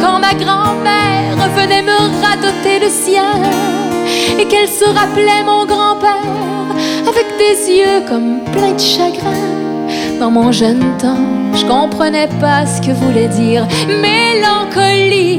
quand 0.00 0.18
ma 0.18 0.34
grand-mère 0.34 1.36
venait 1.56 1.82
me 1.82 1.98
radoter 2.24 2.78
le 2.80 2.90
sien 2.90 3.32
et 4.38 4.46
qu'elle 4.46 4.68
se 4.68 4.84
rappelait 4.84 5.44
mon 5.44 5.64
grand-père 5.66 6.36
avec 7.06 7.26
des 7.38 7.72
yeux 7.72 8.02
comme 8.08 8.40
pleins 8.52 8.72
de 8.72 8.80
chagrin. 8.80 9.56
Dans 10.18 10.30
mon 10.30 10.50
jeune 10.50 10.84
temps, 10.98 11.26
je 11.54 11.64
comprenais 11.66 12.28
pas 12.40 12.64
ce 12.66 12.80
que 12.80 12.92
voulait 12.92 13.28
dire 13.28 13.66
mélancolie. 14.00 15.35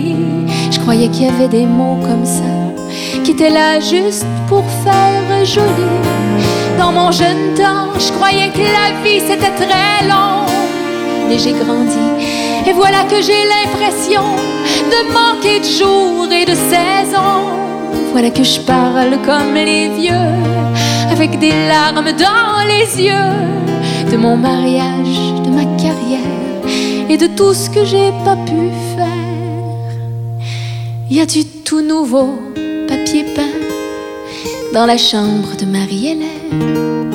Croyais 0.88 1.10
qu'il 1.10 1.26
y 1.26 1.28
avait 1.28 1.50
des 1.50 1.66
mots 1.66 1.98
comme 2.02 2.26
ça 2.26 2.54
qui 3.26 3.32
étaient 3.32 3.50
là 3.50 3.78
juste 3.78 4.26
pour 4.48 4.64
faire 4.86 5.44
joli. 5.44 5.92
Dans 6.80 6.94
mon 6.94 7.12
jeune 7.12 7.54
temps, 7.56 7.92
je 8.00 8.10
croyais 8.14 8.50
que 8.52 8.60
la 8.60 9.04
vie 9.04 9.20
c'était 9.20 9.52
très 9.52 10.08
long. 10.08 10.46
Mais 11.28 11.38
j'ai 11.38 11.52
grandi 11.52 12.08
et 12.66 12.72
voilà 12.72 13.04
que 13.04 13.22
j'ai 13.22 13.44
l'impression 13.54 14.22
de 14.94 15.12
manquer 15.12 15.60
de 15.60 15.66
jours 15.66 16.32
et 16.32 16.46
de 16.46 16.56
saisons. 16.56 17.44
Voilà 18.14 18.30
que 18.30 18.46
je 18.46 18.62
parle 18.62 19.18
comme 19.26 19.56
les 19.56 19.90
vieux, 19.90 20.32
avec 21.12 21.38
des 21.38 21.68
larmes 21.68 22.14
dans 22.14 22.66
les 22.66 23.04
yeux, 23.04 24.10
de 24.10 24.16
mon 24.16 24.38
mariage, 24.38 25.20
de 25.44 25.50
ma 25.50 25.66
carrière 25.76 27.10
et 27.10 27.18
de 27.18 27.28
tout 27.28 27.54
ce 27.54 27.70
que 27.70 27.84
j'ai 27.84 28.14
pas 28.24 28.38
pu 28.38 28.56
faire. 28.56 28.87
Y 31.10 31.22
a 31.22 31.26
du 31.26 31.46
tout 31.46 31.82
nouveau 31.82 32.28
papier 32.86 33.24
peint 33.34 34.74
dans 34.74 34.86
la 34.86 34.98
chambre 34.98 35.56
de 35.58 35.66
Marie-Hélène? 35.66 37.14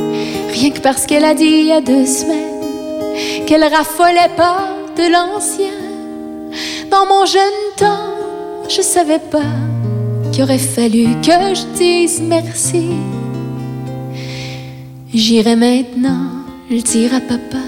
Rien 0.51 0.71
que 0.71 0.81
parce 0.81 1.05
qu'elle 1.05 1.27
a 1.27 1.35
dit 1.35 1.45
il 1.45 1.67
y 1.67 1.73
a 1.73 1.83
deux 1.83 2.07
semaines 2.07 3.47
qu'elle 3.47 3.65
raffolait 3.65 4.35
pas 4.35 4.75
de 4.97 5.13
l'ancien. 5.13 5.75
Dans 6.91 7.05
mon 7.05 7.27
jeune 7.27 7.43
temps, 7.77 8.15
je 8.67 8.81
savais 8.81 9.19
pas 9.19 9.53
qu'il 10.33 10.45
aurait 10.45 10.57
fallu 10.57 11.09
que 11.21 11.55
je 11.55 11.77
dise 11.77 12.23
merci. 12.23 12.87
J'irai 15.13 15.55
maintenant 15.55 16.31
le 16.71 16.81
dire 16.81 17.15
à 17.15 17.21
papa 17.21 17.59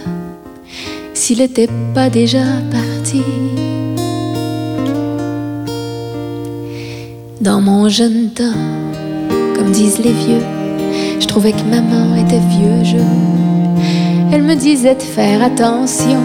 s'il 1.13 1.43
était 1.43 1.69
pas 1.95 2.09
déjà 2.09 2.45
parti. 2.71 3.23
Dans 7.45 7.61
mon 7.61 7.89
jeune 7.91 8.31
temps, 8.31 8.59
comme 9.55 9.71
disent 9.71 9.99
les 9.99 10.13
vieux, 10.13 10.41
je 11.21 11.27
trouvais 11.27 11.53
que 11.53 11.63
maman 11.65 12.17
était 12.17 12.39
vieux 12.39 12.83
jeu. 12.83 13.05
Elle 14.33 14.45
me 14.45 14.55
disait 14.55 14.95
de 14.95 15.03
faire 15.03 15.43
attention 15.43 16.23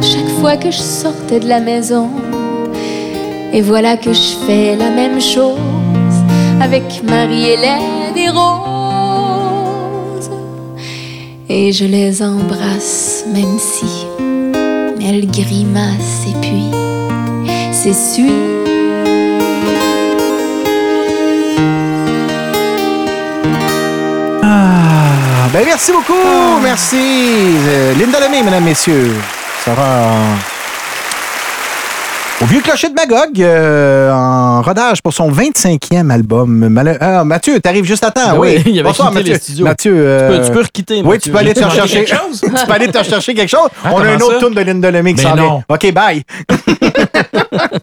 chaque 0.00 0.30
fois 0.40 0.56
que 0.56 0.70
je 0.70 0.78
sortais 0.78 1.40
de 1.40 1.46
la 1.46 1.60
maison. 1.60 2.08
Et 3.52 3.60
voilà 3.60 3.98
que 3.98 4.14
je 4.14 4.34
fais 4.46 4.74
la 4.74 4.88
même 4.88 5.20
chose 5.20 5.58
avec 6.58 7.02
Marie-Hélène 7.04 8.16
et 8.16 8.30
Rose. 8.30 10.30
Et 11.50 11.70
je 11.70 11.84
les 11.84 12.22
embrasse 12.22 13.26
même 13.30 13.58
si 13.58 14.06
elles 15.06 15.30
grimacent 15.30 16.26
et 16.26 16.34
puis. 16.40 16.70
Ah, 16.72 17.72
ben 25.50 25.64
merci 25.64 25.92
beaucoup. 25.92 26.60
Merci. 26.62 26.96
Euh, 27.66 27.94
Linda 27.94 28.20
Lemay, 28.20 28.42
mesdames, 28.42 28.64
messieurs. 28.64 29.16
Sarah. 29.64 30.51
Au 32.42 32.44
vieux 32.46 32.60
clocher 32.60 32.88
de 32.88 32.94
Magog, 32.94 33.40
euh, 33.40 34.10
en 34.12 34.62
rodage 34.62 35.00
pour 35.00 35.12
son 35.12 35.30
25e 35.30 36.10
album. 36.10 36.68
Mal- 36.68 36.98
Ah, 37.00 37.22
Mathieu, 37.22 37.60
t'arrives 37.60 37.84
juste 37.84 38.02
à 38.02 38.10
temps. 38.10 38.32
Ben 38.32 38.38
oui, 38.38 38.54
oui, 38.56 38.62
il 38.72 38.80
avait 38.80 38.88
Bonsoir, 38.88 39.12
Mathieu. 39.12 39.34
les 39.34 39.38
studios. 39.38 39.64
Mathieu, 39.64 39.94
euh, 39.96 40.28
Tu 40.30 40.36
peux- 40.40 40.46
tu 40.46 40.52
peux 40.52 40.62
requitter, 40.62 40.94
Oui, 40.96 41.02
Mathieu. 41.04 41.20
tu 41.20 41.30
peux 41.30 41.38
aller 41.38 41.54
te 41.54 41.60
J'ai 41.60 41.64
manqué 41.66 41.76
chercher 41.76 42.04
quelque 42.04 42.16
chose? 42.16 42.40
tu 42.40 42.66
peux 42.66 42.72
aller 42.72 42.88
te 42.88 43.02
chercher 43.04 43.34
quelque 43.34 43.48
chose. 43.48 43.68
Ah, 43.84 43.90
On 43.92 43.98
a 44.00 44.12
une 44.14 44.22
autre 44.22 44.38
tourne 44.40 44.54
de 44.54 44.60
Linda 44.60 44.90
Lemay 44.90 45.14
qui 45.14 45.22
Mais 45.24 45.30
s'en 45.30 45.34
vient. 45.36 45.42
non. 45.44 45.62
OK, 45.68 45.92
bye. 45.92 46.22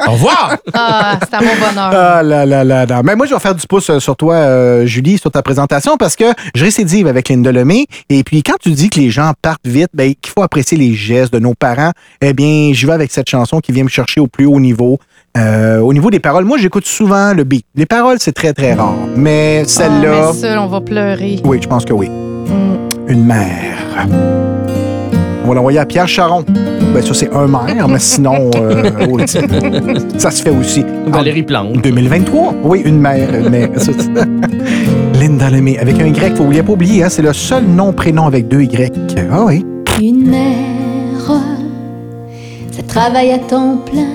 Au 0.07 0.11
revoir! 0.11 0.57
Ah, 0.73 1.17
c'est 1.23 1.35
à 1.35 1.39
mon 1.41 1.53
bonheur. 1.55 1.91
Ah 1.93 2.23
là 2.23 2.45
là 2.45 2.63
là 2.65 2.85
là. 2.85 3.01
Mais 3.03 3.15
moi, 3.15 3.27
je 3.27 3.33
vais 3.33 3.39
faire 3.39 3.55
du 3.55 3.65
pouce 3.65 3.89
euh, 3.89 3.99
sur 3.99 4.15
toi, 4.17 4.33
euh, 4.35 4.85
Julie, 4.85 5.17
sur 5.17 5.31
ta 5.31 5.41
présentation, 5.41 5.95
parce 5.95 6.15
que 6.17 6.25
je 6.53 6.65
récidive 6.65 7.07
avec 7.07 7.29
Linda 7.29 7.51
Lemay. 7.51 7.85
Et 8.09 8.23
puis, 8.25 8.43
quand 8.43 8.55
tu 8.59 8.71
dis 8.71 8.89
que 8.89 8.99
les 8.99 9.09
gens 9.09 9.31
partent 9.41 9.65
vite, 9.65 9.89
ben, 9.93 10.13
qu'il 10.19 10.33
faut 10.33 10.41
apprécier 10.43 10.77
les 10.77 10.93
gestes 10.95 11.31
de 11.31 11.39
nos 11.39 11.53
parents, 11.53 11.91
eh 12.21 12.33
bien, 12.33 12.71
je 12.73 12.85
vais 12.87 12.93
avec 12.93 13.11
cette 13.11 13.29
chanson 13.29 13.59
qui 13.61 13.71
vient 13.71 13.83
me 13.85 13.89
chercher 13.89 14.19
au 14.19 14.27
plus 14.27 14.45
haut 14.47 14.48
niveau. 14.57 14.97
Euh, 15.37 15.79
au 15.79 15.93
niveau 15.93 16.09
des 16.09 16.19
paroles, 16.19 16.45
moi, 16.45 16.57
j'écoute 16.57 16.85
souvent 16.85 17.33
le 17.33 17.43
beat. 17.43 17.65
Les 17.75 17.85
paroles, 17.85 18.17
c'est 18.19 18.31
très, 18.31 18.53
très 18.53 18.73
rare. 18.73 18.95
Mais 19.15 19.63
celle-là, 19.65 20.31
mais 20.31 20.39
seul, 20.39 20.57
on 20.57 20.67
va 20.67 20.81
pleurer. 20.81 21.39
oui, 21.43 21.59
je 21.61 21.67
pense 21.67 21.85
que 21.85 21.93
oui. 21.93 22.09
Mm. 22.09 23.09
Une 23.09 23.25
mère. 23.25 24.07
On 25.43 25.49
va 25.49 25.53
l'envoyer 25.55 25.79
à 25.79 25.85
Pierre 25.85 26.07
Charon. 26.07 26.45
Ben, 26.93 27.01
ça, 27.03 27.13
c'est 27.13 27.33
un 27.33 27.47
maire, 27.47 27.87
mais 27.87 27.99
sinon, 27.99 28.49
euh, 28.55 28.91
oui, 29.09 29.23
ça 30.17 30.31
se 30.31 30.41
fait 30.41 30.49
aussi. 30.49 30.85
Valérie 31.07 31.43
Plante. 31.43 31.81
2023. 31.81 32.55
Oui, 32.63 32.81
une 32.85 32.99
mère. 32.99 33.33
Une 33.33 33.49
mère. 33.51 33.69
Linda 35.19 35.49
Lemay, 35.49 35.77
avec 35.77 35.99
un 35.99 36.05
Y, 36.07 36.35
faut 36.35 36.43
oublier, 36.45 36.63
pas 36.63 36.71
oublier, 36.71 37.03
hein, 37.03 37.09
c'est 37.09 37.21
le 37.21 37.33
seul 37.33 37.65
nom-prénom 37.65 38.25
avec 38.25 38.47
deux 38.47 38.61
Y. 38.61 38.93
Ah 39.31 39.43
oui. 39.45 39.65
Une 40.01 40.29
mère, 40.29 41.41
ça 42.71 42.81
travaille 42.87 43.31
à 43.31 43.37
temps 43.39 43.77
plein, 43.85 44.07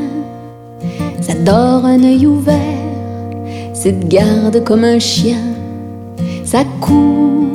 ça 1.21 1.35
dort 1.35 1.85
un 1.85 2.03
œil 2.03 2.27
ouvert, 2.27 2.85
te 3.91 4.07
garde 4.07 4.65
comme 4.65 4.83
un 4.83 4.99
chien, 4.99 5.37
ça 6.43 6.65
court 6.81 7.51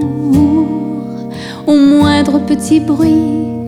au 1.66 1.76
moindre 1.76 2.40
petit 2.40 2.80
bruit, 2.80 3.66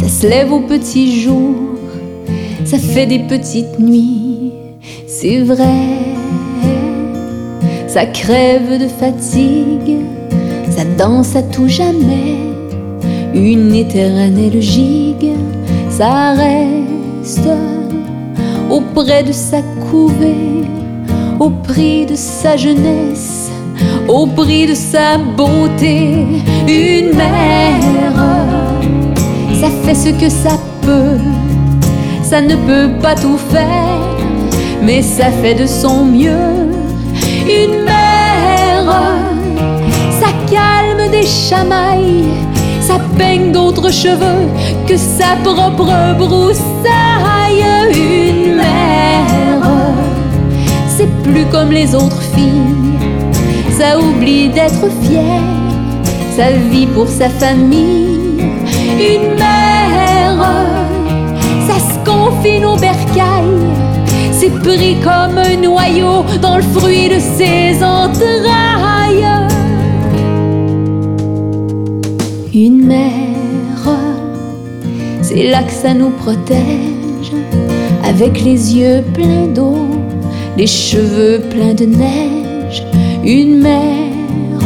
ça 0.00 0.08
se 0.08 0.26
lève 0.26 0.50
au 0.50 0.60
petit 0.60 1.20
jour, 1.20 1.54
ça 2.64 2.78
fait 2.78 3.04
des 3.04 3.18
petites 3.18 3.78
nuits, 3.78 4.52
c'est 5.06 5.40
vrai, 5.40 5.98
ça 7.86 8.06
crève 8.06 8.80
de 8.80 8.88
fatigue, 8.88 9.98
ça 10.70 10.84
danse 10.96 11.36
à 11.36 11.42
tout 11.42 11.68
jamais. 11.68 12.38
Une 13.34 13.74
éternelle 13.74 14.62
gigue, 14.62 15.32
ça 15.90 16.32
reste 16.32 17.48
auprès 18.74 19.22
de 19.22 19.30
sa 19.30 19.58
couvée, 19.88 20.64
au 21.38 21.48
prix 21.48 22.06
de 22.06 22.16
sa 22.16 22.56
jeunesse, 22.56 23.48
au 24.08 24.26
prix 24.26 24.66
de 24.66 24.74
sa 24.74 25.16
beauté. 25.16 26.26
Une 26.66 27.14
mère, 27.14 28.18
ça 29.60 29.68
fait 29.84 29.94
ce 29.94 30.08
que 30.08 30.28
ça 30.28 30.58
peut, 30.82 31.20
ça 32.22 32.40
ne 32.40 32.56
peut 32.68 32.90
pas 33.00 33.14
tout 33.14 33.38
faire, 33.54 34.00
mais 34.82 35.02
ça 35.02 35.30
fait 35.40 35.54
de 35.54 35.66
son 35.66 36.04
mieux. 36.04 36.56
Une 37.46 37.84
mère, 37.84 38.90
ça 40.20 40.30
calme 40.50 41.08
des 41.12 41.26
chamailles, 41.26 42.24
ça 42.80 42.98
peigne 43.16 43.52
d'autres 43.52 43.92
cheveux 43.92 44.48
que 44.88 44.96
sa 44.96 45.36
propre 45.44 45.92
broussaille. 46.18 48.23
Mère, 48.56 49.62
c'est 50.88 51.10
plus 51.22 51.46
comme 51.46 51.70
les 51.70 51.94
autres 51.94 52.22
filles, 52.34 52.96
ça 53.78 53.98
oublie 53.98 54.48
d'être 54.48 54.88
fière, 55.02 55.42
ça 56.36 56.50
vit 56.70 56.86
pour 56.86 57.08
sa 57.08 57.28
famille. 57.28 58.20
Une 58.98 59.34
mère, 59.34 60.46
ça 61.66 61.78
se 61.78 61.98
confine 62.08 62.64
au 62.64 62.76
bercail, 62.76 63.54
c'est 64.32 64.52
pris 64.62 64.96
comme 65.02 65.38
un 65.38 65.56
noyau 65.56 66.24
dans 66.40 66.56
le 66.56 66.62
fruit 66.62 67.08
de 67.08 67.18
ses 67.18 67.82
entrailles. 67.82 69.26
Une 72.54 72.86
mère, 72.86 73.98
c'est 75.22 75.50
là 75.50 75.62
que 75.64 75.72
ça 75.72 75.92
nous 75.92 76.10
protège, 76.10 77.32
avec 78.14 78.42
les 78.42 78.76
yeux 78.76 79.02
pleins 79.12 79.48
d'eau, 79.52 79.88
les 80.56 80.68
cheveux 80.68 81.40
pleins 81.50 81.74
de 81.74 81.84
neige. 81.84 82.84
Une 83.24 83.60
mère, 83.60 84.60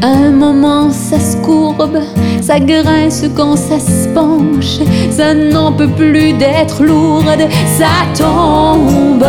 à 0.00 0.06
un 0.06 0.30
moment 0.30 0.88
ça 0.90 1.20
se 1.20 1.36
courbe, 1.38 1.98
ça 2.40 2.58
grince 2.58 3.24
quand 3.36 3.56
ça 3.56 3.78
se 3.78 4.08
penche, 4.14 4.78
ça 5.10 5.34
n'en 5.34 5.72
peut 5.72 5.88
plus 5.88 6.32
d'être 6.32 6.82
lourde, 6.82 7.46
ça 7.78 7.92
tombe, 8.16 9.26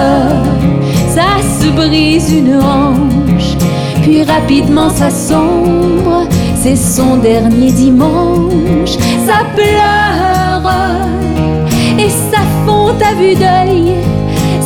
ça 1.10 1.28
se 1.60 1.68
brise 1.72 2.32
une 2.32 2.56
hanche, 2.56 3.58
puis 4.02 4.24
rapidement 4.24 4.90
ça 4.90 5.10
sombre, 5.10 6.26
c'est 6.56 6.78
son 6.78 7.18
dernier 7.18 7.72
dimanche, 7.72 8.98
ça 9.26 9.44
pleure 9.56 10.31
et 12.04 12.10
ça 12.10 12.42
fond 12.66 12.90
à 12.90 13.14
vue 13.14 13.36
d'œil. 13.36 13.96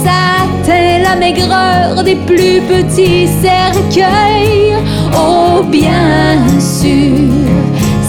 Ça 0.04 0.44
atteint 0.44 1.00
la 1.04 1.16
maigreur 1.16 2.04
des 2.04 2.16
plus 2.16 2.62
petits 2.62 3.28
cercueils. 3.42 4.76
Oh, 5.18 5.64
bien 5.64 6.38
sûr, 6.60 7.30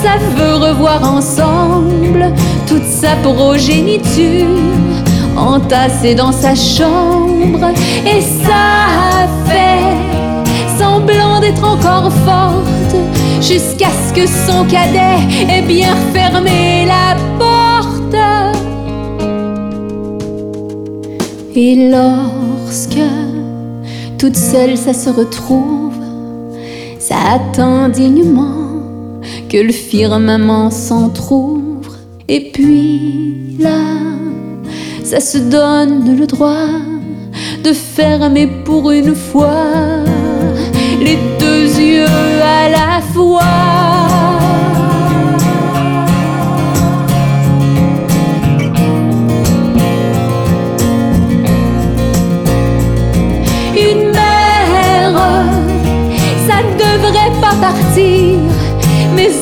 ça 0.03 0.19
veut 0.37 0.55
revoir 0.55 1.03
ensemble 1.03 2.33
toute 2.67 2.85
sa 2.85 3.17
progéniture 3.23 4.47
entassée 5.37 6.15
dans 6.15 6.33
sa 6.33 6.55
chambre. 6.55 7.71
Et 8.07 8.21
ça 8.21 9.27
fait 9.47 10.79
semblant 10.79 11.41
d'être 11.41 11.65
encore 11.65 12.13
forte 12.25 12.97
jusqu'à 13.41 13.89
ce 14.07 14.13
que 14.13 14.27
son 14.27 14.65
cadet 14.65 15.19
ait 15.51 15.63
bien 15.63 15.95
fermé 16.13 16.87
la 16.87 17.17
porte. 17.39 17.56
Et 21.59 21.89
lorsque 21.91 23.01
toute 24.19 24.37
seule 24.37 24.77
ça 24.77 24.93
se 24.93 25.09
retrouve, 25.09 25.95
ça 26.99 27.17
attend 27.31 27.89
dignement 27.89 29.23
que 29.49 29.57
le 29.57 29.73
firmament 29.73 30.71
s'entr'ouvre. 30.71 31.97
Et 32.29 32.51
puis 32.53 33.57
là, 33.59 33.81
ça 35.03 35.21
se 35.21 35.39
donne 35.39 36.19
le 36.19 36.27
droit 36.27 36.69
de 37.65 37.73
fermer 37.73 38.49
pour 38.67 38.91
une 38.91 39.15
fois 39.15 40.05
les 41.01 41.17
deux 41.41 41.81
yeux 41.81 42.05
à 42.43 42.69
la 42.69 43.01
fois. 43.15 44.16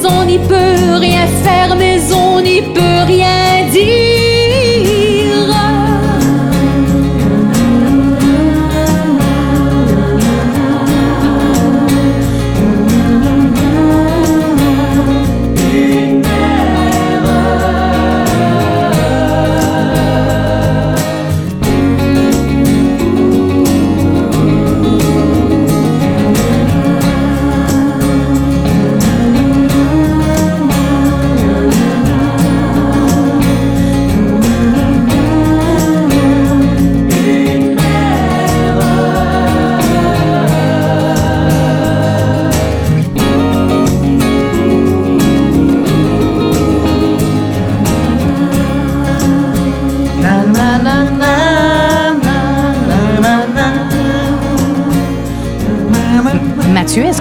On 0.06 0.24
n'y 0.24 0.38
peut 0.38 1.03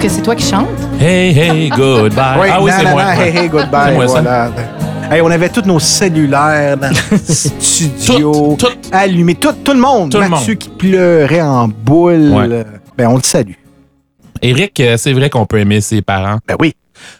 que 0.04 0.10
c'est 0.10 0.20
toi 0.20 0.34
qui 0.36 0.44
chantes? 0.44 0.68
Hey, 1.00 1.30
hey, 1.38 1.70
goodbye. 1.70 2.38
Oui, 2.38 2.48
ah 2.52 2.62
oui, 2.62 2.70
c'est 2.76 2.90
moi. 2.90 3.14
Hey, 3.14 3.34
hey, 3.38 3.48
goodbye. 3.48 3.94
Moi, 3.94 4.04
voilà. 4.04 4.50
Hey, 5.10 5.22
on 5.22 5.30
avait 5.30 5.48
tous 5.48 5.62
nos 5.62 5.78
cellulaires 5.78 6.76
dans 6.76 6.90
le 6.90 7.16
studio, 7.18 8.54
Tout, 8.58 8.66
tout. 8.66 8.72
allumés, 8.92 9.34
tout, 9.34 9.52
tout 9.64 9.72
le 9.72 9.80
monde. 9.80 10.10
Tout 10.10 10.20
le 10.20 10.28
Mathieu 10.28 10.54
qui 10.56 10.68
pleurait 10.68 11.40
en 11.40 11.68
boule. 11.68 12.32
Ouais. 12.34 12.64
Ben, 12.98 13.08
on 13.08 13.16
le 13.16 13.22
salue. 13.22 13.54
Eric, 14.42 14.78
euh, 14.80 14.98
c'est 14.98 15.14
vrai 15.14 15.30
qu'on 15.30 15.46
peut 15.46 15.58
aimer 15.58 15.80
ses 15.80 16.02
parents. 16.02 16.38
Ben 16.46 16.56
oui. 16.60 16.74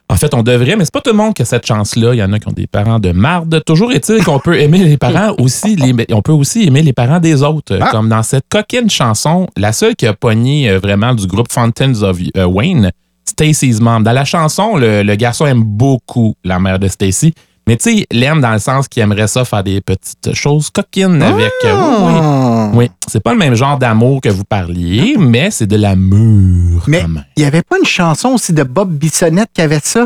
En 0.09 0.17
fait, 0.17 0.35
on 0.35 0.43
devrait, 0.43 0.77
mais 0.77 0.85
c'est 0.85 0.93
pas 0.93 1.01
tout 1.01 1.11
le 1.11 1.17
monde 1.17 1.35
qui 1.35 1.43
a 1.43 1.45
cette 1.45 1.67
chance-là. 1.67 2.15
Il 2.15 2.19
y 2.19 2.23
en 2.23 2.33
a 2.33 2.39
qui 2.39 2.49
ont 2.49 2.53
des 2.53 2.67
parents 2.67 2.99
de 2.99 3.11
marde. 3.13 3.63
Toujours 3.65 3.93
est-il 3.93 4.23
qu'on 4.25 4.39
peut 4.39 4.59
aimer 4.61 4.79
les 4.85 4.97
parents 4.97 5.35
aussi, 5.39 5.77
les- 5.77 6.07
on 6.13 6.23
peut 6.23 6.33
aussi 6.33 6.65
aimer 6.65 6.83
les 6.83 6.93
parents 6.93 7.21
des 7.21 7.43
autres. 7.43 7.79
Ah. 7.81 7.89
Comme 7.91 8.09
dans 8.09 8.23
cette 8.23 8.45
coquine 8.49 8.91
chanson, 8.91 9.47
la 9.57 9.73
seule 9.73 9.97
qui 9.97 10.07
a 10.07 10.13
pogné 10.13 10.69
euh, 10.71 10.79
vraiment 10.79 11.15
du 11.15 11.27
groupe 11.27 11.51
Fountains 11.51 12.03
of 12.03 12.19
euh, 12.37 12.45
Wayne, 12.45 12.91
Stacy's 13.25 13.81
Mom. 13.81 14.03
Dans 14.05 14.13
la 14.13 14.25
chanson, 14.25 14.77
le, 14.77 15.03
le 15.03 15.15
garçon 15.17 15.47
aime 15.47 15.63
beaucoup 15.65 16.35
la 16.45 16.59
mère 16.61 16.79
de 16.79 16.89
Stacy. 16.89 17.33
Mais 17.67 17.77
tu 17.79 17.97
sais, 17.99 18.07
l'aime 18.13 18.41
dans 18.43 18.53
le 18.53 18.59
sens 18.59 18.89
qu'il 18.89 19.03
aimerait 19.03 19.27
ça 19.27 19.45
faire 19.45 19.65
des 19.65 19.81
petites 19.81 20.35
choses 20.35 20.69
coquines 20.71 21.23
avec. 21.23 21.51
euh, 21.65 21.73
oui, 21.75 22.13
oui. 22.13 22.21
Ah. 22.23 22.71
Oui, 22.75 22.91
c'est 23.09 23.23
pas 23.23 23.33
le 23.33 23.39
même 23.39 23.55
genre 23.55 23.79
d'amour 23.79 24.21
que 24.21 24.29
vous 24.29 24.45
parliez, 24.45 25.17
mais 25.19 25.51
c'est 25.51 25.67
de 25.67 25.77
l'amour. 25.77 26.83
Mais 26.89 27.05
il 27.37 27.41
n'y 27.41 27.45
avait 27.47 27.63
pas 27.63 27.79
une 27.79 27.87
chanson 27.87 28.31
aussi 28.31 28.53
de 28.53 28.63
Bob 28.65 28.91
Bissonnette 28.93 29.49
qui 29.55 29.63
avait 29.63 29.81
ça? 29.83 30.01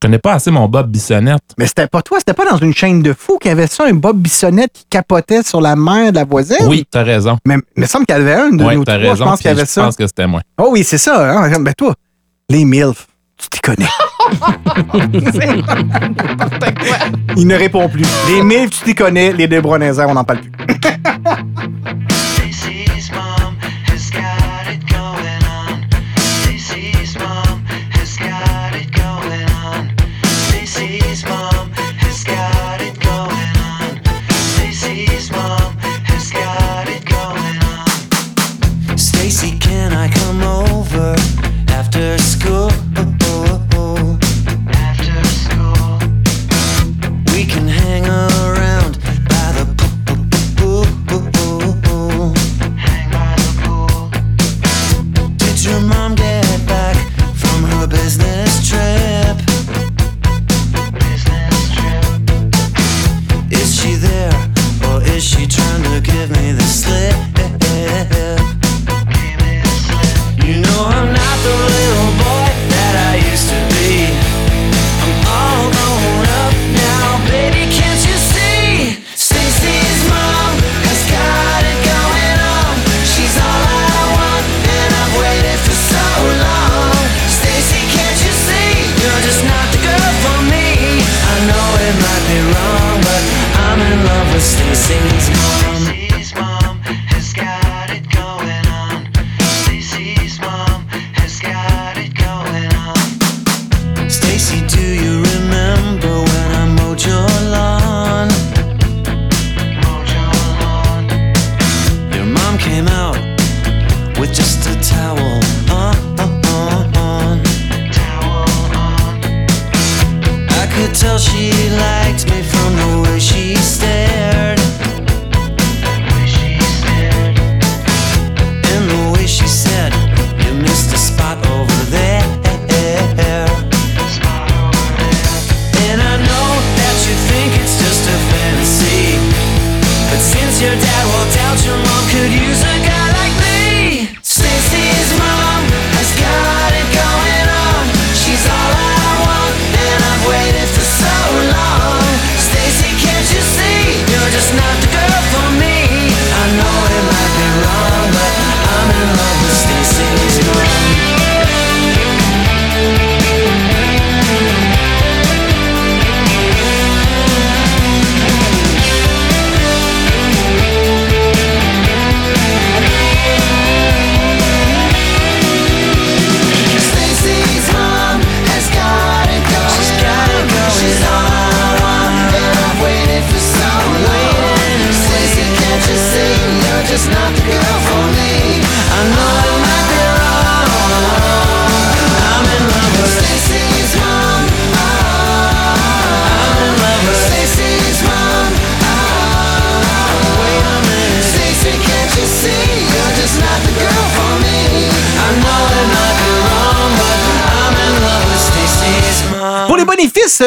Je 0.00 0.08
connais 0.08 0.18
pas 0.18 0.32
assez 0.34 0.50
mon 0.50 0.68
Bob 0.68 0.90
Bissonnette. 0.90 1.42
Mais 1.58 1.66
c'était 1.66 1.86
pas 1.86 2.02
toi, 2.02 2.18
c'était 2.18 2.34
pas 2.34 2.44
dans 2.48 2.58
une 2.58 2.74
chaîne 2.74 3.02
de 3.02 3.12
fous 3.12 3.38
qu'il 3.38 3.48
y 3.50 3.52
avait 3.52 3.68
ça, 3.68 3.84
un 3.86 3.94
Bob 3.94 4.18
Bissonnette 4.18 4.72
qui 4.72 4.84
capotait 4.90 5.42
sur 5.44 5.60
la 5.60 5.74
mère 5.76 6.10
de 6.12 6.16
la 6.16 6.24
voisine? 6.24 6.56
Oui, 6.66 6.84
t'as 6.90 7.02
raison. 7.04 7.36
Mais 7.46 7.56
il 7.76 7.82
me 7.82 7.86
semble 7.86 8.04
qu'il 8.06 8.16
y 8.16 8.18
avait 8.20 8.34
un 8.34 8.50
de 8.50 8.64
Oui, 8.64 8.84
trois, 8.84 8.96
raison. 8.96 9.14
je 9.16 9.24
pense 9.24 9.38
qu'il 9.40 9.48
y 9.48 9.52
avait 9.52 9.60
je 9.62 9.66
ça. 9.70 9.84
pense 9.84 9.96
que 9.96 10.06
c'était 10.06 10.26
moi. 10.26 10.40
Oh 10.58 10.68
oui, 10.72 10.82
c'est 10.84 10.98
ça. 10.98 11.32
Hein? 11.46 11.60
Ben 11.60 11.72
toi, 11.76 11.94
les 12.48 12.64
MILF, 12.64 13.06
tu 13.42 13.50
t'y 13.50 13.60
connais. 13.60 13.86
Il 17.36 17.46
ne 17.46 17.54
répond 17.54 17.88
plus. 17.88 18.04
Les 18.28 18.42
MILF, 18.42 18.70
tu 18.70 18.84
t'y 18.84 18.94
connais. 18.94 19.32
Les 19.32 19.48
deux 19.48 19.62
on 19.64 20.14
n'en 20.14 20.24
parle 20.24 20.40
plus. 20.40 20.52
give 66.00 66.30
me 66.30 66.52
the 66.52 66.62
slip? 66.62 67.12
You 70.42 70.60
know 70.60 70.80
I'm 70.88 71.12
not 71.12 71.36
the 71.44 71.52
little 71.52 72.12
boy 72.16 72.48
that 72.72 72.94
I 73.12 73.20
used 73.20 73.48
to 73.52 73.60
be. 73.76 74.08
I'm 75.04 75.14
all 75.28 75.68
grown 75.68 76.26
up 76.44 76.54
now, 76.72 77.20
baby. 77.28 77.68
Can't 77.68 78.02
you 78.08 78.16
see? 78.16 79.04
Stacy's 79.12 80.00
mom 80.08 80.54
has 80.88 81.02
got 81.12 81.60
it 81.60 81.78
going 81.84 82.38
on. 82.40 82.74
She's 83.04 83.36
all 83.36 83.64
I 83.68 84.02
want, 84.16 84.44
and 84.64 84.90
I've 84.96 85.14
waited 85.20 85.60
for 85.60 85.76
so 85.76 86.06
long. 86.40 87.04
Stacy, 87.28 87.84
can't 87.92 88.18
you 88.22 88.32
see? 88.48 88.70
You're 88.96 89.22
just 89.28 89.44
not 89.44 89.66
the 89.76 89.80
girl 89.84 90.12
for 90.24 90.38
me. 90.48 91.04
I 91.04 91.36
know 91.48 91.66
it 91.84 91.96
might 92.00 92.24
be 92.32 92.38
wrong, 92.48 92.96
but 93.04 93.22
I'm 93.66 93.80
in 93.80 93.96
love 94.08 94.28
with 94.32 94.44
Stacy's 94.44 95.28
mom. 95.36 95.41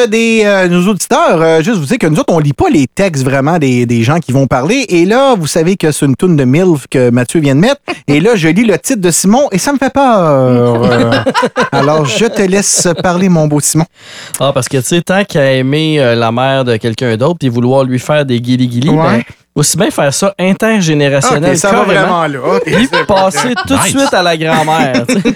Des 0.04 0.42
euh, 0.44 0.68
nos 0.68 0.86
auditeurs, 0.88 1.40
euh, 1.40 1.62
juste 1.62 1.78
vous 1.78 1.86
dire 1.86 1.98
que 1.98 2.06
nous 2.06 2.18
autres, 2.20 2.32
on 2.32 2.38
lit 2.38 2.52
pas 2.52 2.68
les 2.70 2.86
textes 2.86 3.24
vraiment 3.24 3.58
des, 3.58 3.86
des 3.86 4.02
gens 4.02 4.18
qui 4.20 4.32
vont 4.32 4.46
parler. 4.46 4.84
Et 4.88 5.04
là, 5.06 5.34
vous 5.34 5.46
savez 5.46 5.76
que 5.76 5.90
c'est 5.92 6.04
une 6.06 6.16
toune 6.16 6.36
de 6.36 6.44
MILF 6.44 6.86
que 6.90 7.10
Mathieu 7.10 7.40
vient 7.40 7.54
de 7.54 7.60
mettre. 7.60 7.80
Et 8.06 8.20
là, 8.20 8.36
je 8.36 8.48
lis 8.48 8.64
le 8.64 8.78
titre 8.78 9.00
de 9.00 9.10
Simon 9.10 9.48
et 9.52 9.58
ça 9.58 9.72
me 9.72 9.78
fait 9.78 9.92
peur. 9.92 10.82
Euh, 10.86 11.12
alors, 11.72 12.04
je 12.04 12.26
te 12.26 12.42
laisse 12.42 12.88
parler, 13.02 13.28
mon 13.28 13.46
beau 13.46 13.60
Simon. 13.60 13.84
Ah, 14.40 14.52
parce 14.52 14.68
que, 14.68 14.76
tu 14.78 14.84
sais, 14.84 15.02
tant 15.02 15.24
qu'à 15.24 15.52
aimer 15.52 16.00
euh, 16.00 16.14
la 16.14 16.30
mère 16.32 16.64
de 16.64 16.76
quelqu'un 16.76 17.16
d'autre 17.16 17.36
puis 17.40 17.48
vouloir 17.48 17.84
lui 17.84 17.98
faire 17.98 18.24
des 18.24 18.40
guili-guili, 18.40 18.90
Ouais. 18.90 18.96
ben, 19.18 19.22
aussi 19.56 19.76
bien 19.76 19.90
faire 19.90 20.12
ça 20.14 20.32
intergénérationnel. 20.38 21.52
Ok, 21.52 21.56
ça 21.56 21.72
va 21.72 21.82
vraiment 21.82 22.26
là. 22.26 22.38
Ok, 22.56 22.62
Puis 22.66 22.88
c'est 22.92 23.06
passer 23.06 23.54
tout 23.66 23.74
de 23.74 23.80
Nice. 23.80 23.86
suite 23.98 24.12
à 24.14 24.22
la 24.22 24.36
grand-mère. 24.36 25.04
tu 25.08 25.14
sais. 25.20 25.32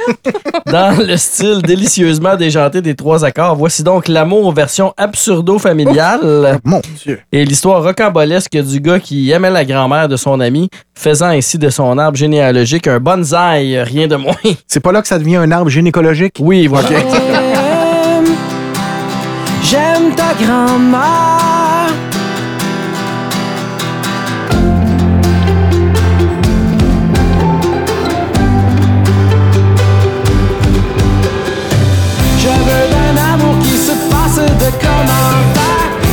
Dans 0.71 0.97
le 1.05 1.17
style 1.17 1.63
délicieusement 1.63 2.37
déjanté 2.37 2.81
des 2.83 2.95
trois 2.95 3.25
accords, 3.25 3.57
voici 3.57 3.83
donc 3.83 4.07
l'amour 4.07 4.53
version 4.53 4.93
absurdo-familiale 4.97 6.61
Mon 6.65 6.81
Dieu. 7.03 7.19
et 7.33 7.45
l'histoire 7.45 7.83
rocambolesque 7.83 8.57
du 8.57 8.79
gars 8.81 9.01
qui 9.01 9.31
aimait 9.31 9.51
la 9.51 9.65
grand-mère 9.65 10.07
de 10.09 10.17
son 10.17 10.39
ami, 10.39 10.69
faisant 10.95 11.29
ainsi 11.29 11.59
de 11.59 11.71
son 11.71 11.97
arbre 11.99 12.17
généalogique 12.17 12.87
un 12.87 13.01
bonsaï, 13.01 13.81
rien 13.83 14.07
de 14.07 14.17
moins. 14.17 14.35
C'est 14.67 14.81
pas 14.81 14.93
là 14.93 15.01
que 15.03 15.09
ça 15.09 15.19
devient 15.19 15.37
un 15.37 15.51
arbre 15.51 15.71
gynécologique? 15.71 16.35
Oui, 16.41 16.67
voilà. 16.67 16.89
J'aime 19.63 20.15
ta 20.15 20.35
grand-mère. 20.35 21.91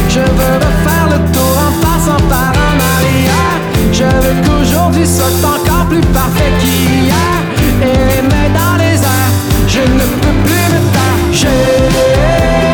Je 0.10 0.20
veux 0.20 0.56
refaire 0.68 1.08
le 1.12 1.32
tour 1.32 1.56
en 1.68 1.72
passant 1.86 2.22
par 2.28 2.52
en 2.52 2.76
arrière. 2.96 3.58
Je 3.92 4.04
veux 4.04 4.36
qu'aujourd'hui 4.46 5.06
soit 5.06 5.38
encore 5.44 5.86
plus 5.88 6.02
parfait 6.14 6.52
qu'hier. 6.60 7.14
Et 7.82 8.22
les 8.22 8.50
dans 8.54 8.78
les 8.78 8.96
airs, 8.96 9.34
je 9.68 9.82
ne 9.82 10.06
peux 10.22 10.38
plus 10.44 10.68
me 10.74 10.80
taire. 10.92 12.67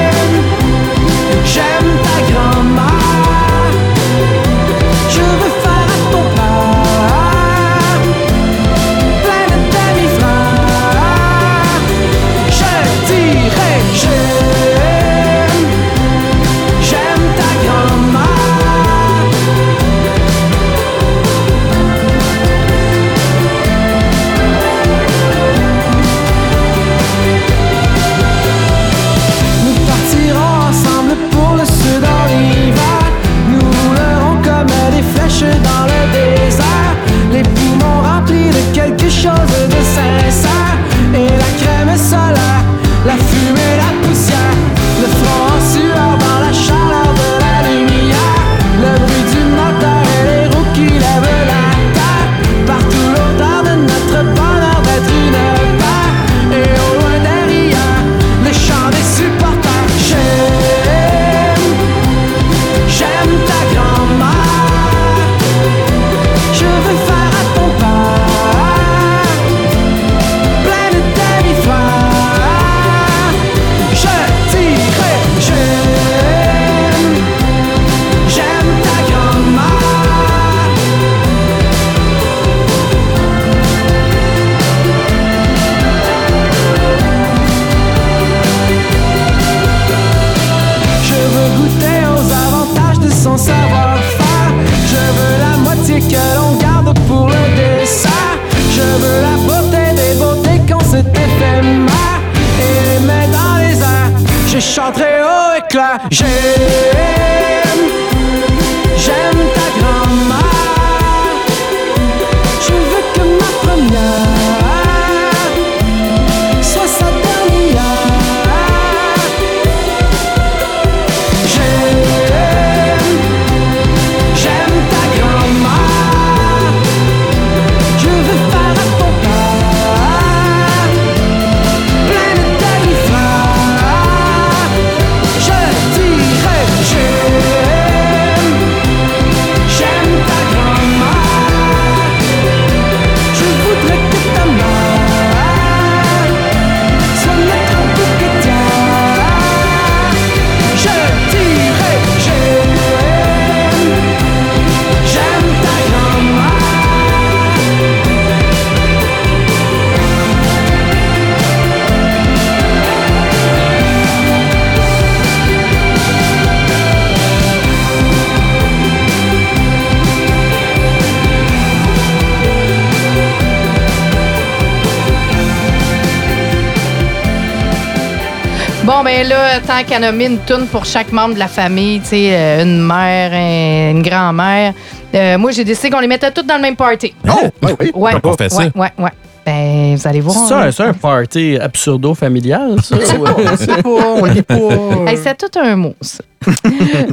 Bon, 178.85 179.01
ben 179.01 179.25
là, 179.27 179.61
tant 179.61 179.81
qu'à 179.87 179.97
nommer 179.97 180.25
une 180.25 180.39
toune 180.39 180.67
pour 180.67 180.83
chaque 180.83 181.11
membre 181.13 181.35
de 181.35 181.39
la 181.39 181.47
famille, 181.47 182.01
tu 182.01 182.07
sais, 182.07 182.29
euh, 182.35 182.63
une 182.63 182.81
mère, 182.85 183.31
un- 183.31 183.91
une 183.91 184.01
grand-mère, 184.01 184.73
euh, 185.15 185.37
moi, 185.37 185.51
j'ai 185.51 185.63
décidé 185.63 185.89
qu'on 185.89 186.01
les 186.01 186.07
mettait 186.07 186.31
toutes 186.31 186.47
dans 186.47 186.57
le 186.57 186.61
même 186.61 186.75
party. 186.75 187.13
Oh, 187.29 187.47
oui, 187.61 187.71
oui. 187.79 187.91
Ouais, 187.95 188.11
on 188.21 188.33
fait 188.33 188.49
ça? 188.49 188.57
ouais, 188.57 188.71
ouais, 188.75 188.91
ouais. 188.97 189.09
Ben, 189.45 189.95
vous 189.95 190.07
allez 190.07 190.21
voir. 190.21 190.47
C'est 190.47 190.53
hein. 190.53 190.59
un, 190.61 190.71
c'est 190.71 190.83
un 190.83 190.93
party 190.93 191.57
absurdo-familial, 191.57 192.77
ça? 192.83 192.95
On 192.97 193.57
sait 193.57 193.81
pas, 193.81 193.89
on 194.21 194.25
lit 194.25 194.41
pas. 194.41 194.55
Hey, 195.07 195.17
c'est 195.21 195.37
tout 195.37 195.59
un 195.59 195.75
mot, 195.75 195.95
ça. 196.01 196.23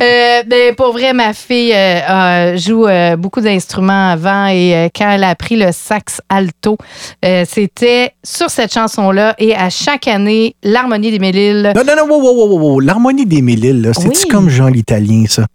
Euh, 0.03 0.43
ben, 0.47 0.75
pour 0.75 0.93
vrai, 0.93 1.13
ma 1.13 1.33
fille 1.33 1.73
euh, 1.73 2.57
joue 2.57 2.87
euh, 2.87 3.17
beaucoup 3.17 3.41
d'instruments 3.41 4.11
avant 4.11 4.47
et 4.47 4.75
euh, 4.75 4.89
quand 4.95 5.11
elle 5.11 5.25
a 5.25 5.29
appris 5.29 5.57
le 5.57 5.71
sax 5.73 6.21
alto, 6.29 6.77
euh, 7.25 7.45
c'était 7.49 8.13
sur 8.25 8.51
cette 8.51 8.73
chanson-là 8.73 9.35
et 9.39 9.55
à 9.55 9.71
chaque 9.71 10.09
année, 10.09 10.57
l'harmonie 10.63 11.11
des 11.11 11.19
Mélilles. 11.19 11.73
Non, 11.75 11.83
non, 11.87 11.95
non, 11.97 12.09
wow, 12.09 12.21
wow, 12.23 12.49
wow, 12.49 12.59
wow. 12.59 12.81
L'harmonie 12.81 13.27
des 13.27 13.43
mille 13.43 13.65
îles, 13.65 13.83
là, 13.83 13.93
c'est-tu 13.93 14.09
Oui. 14.25 14.29
comme 14.31 14.49
Jean 14.49 14.69
l'Italien, 14.69 15.25
ça? 15.29 15.47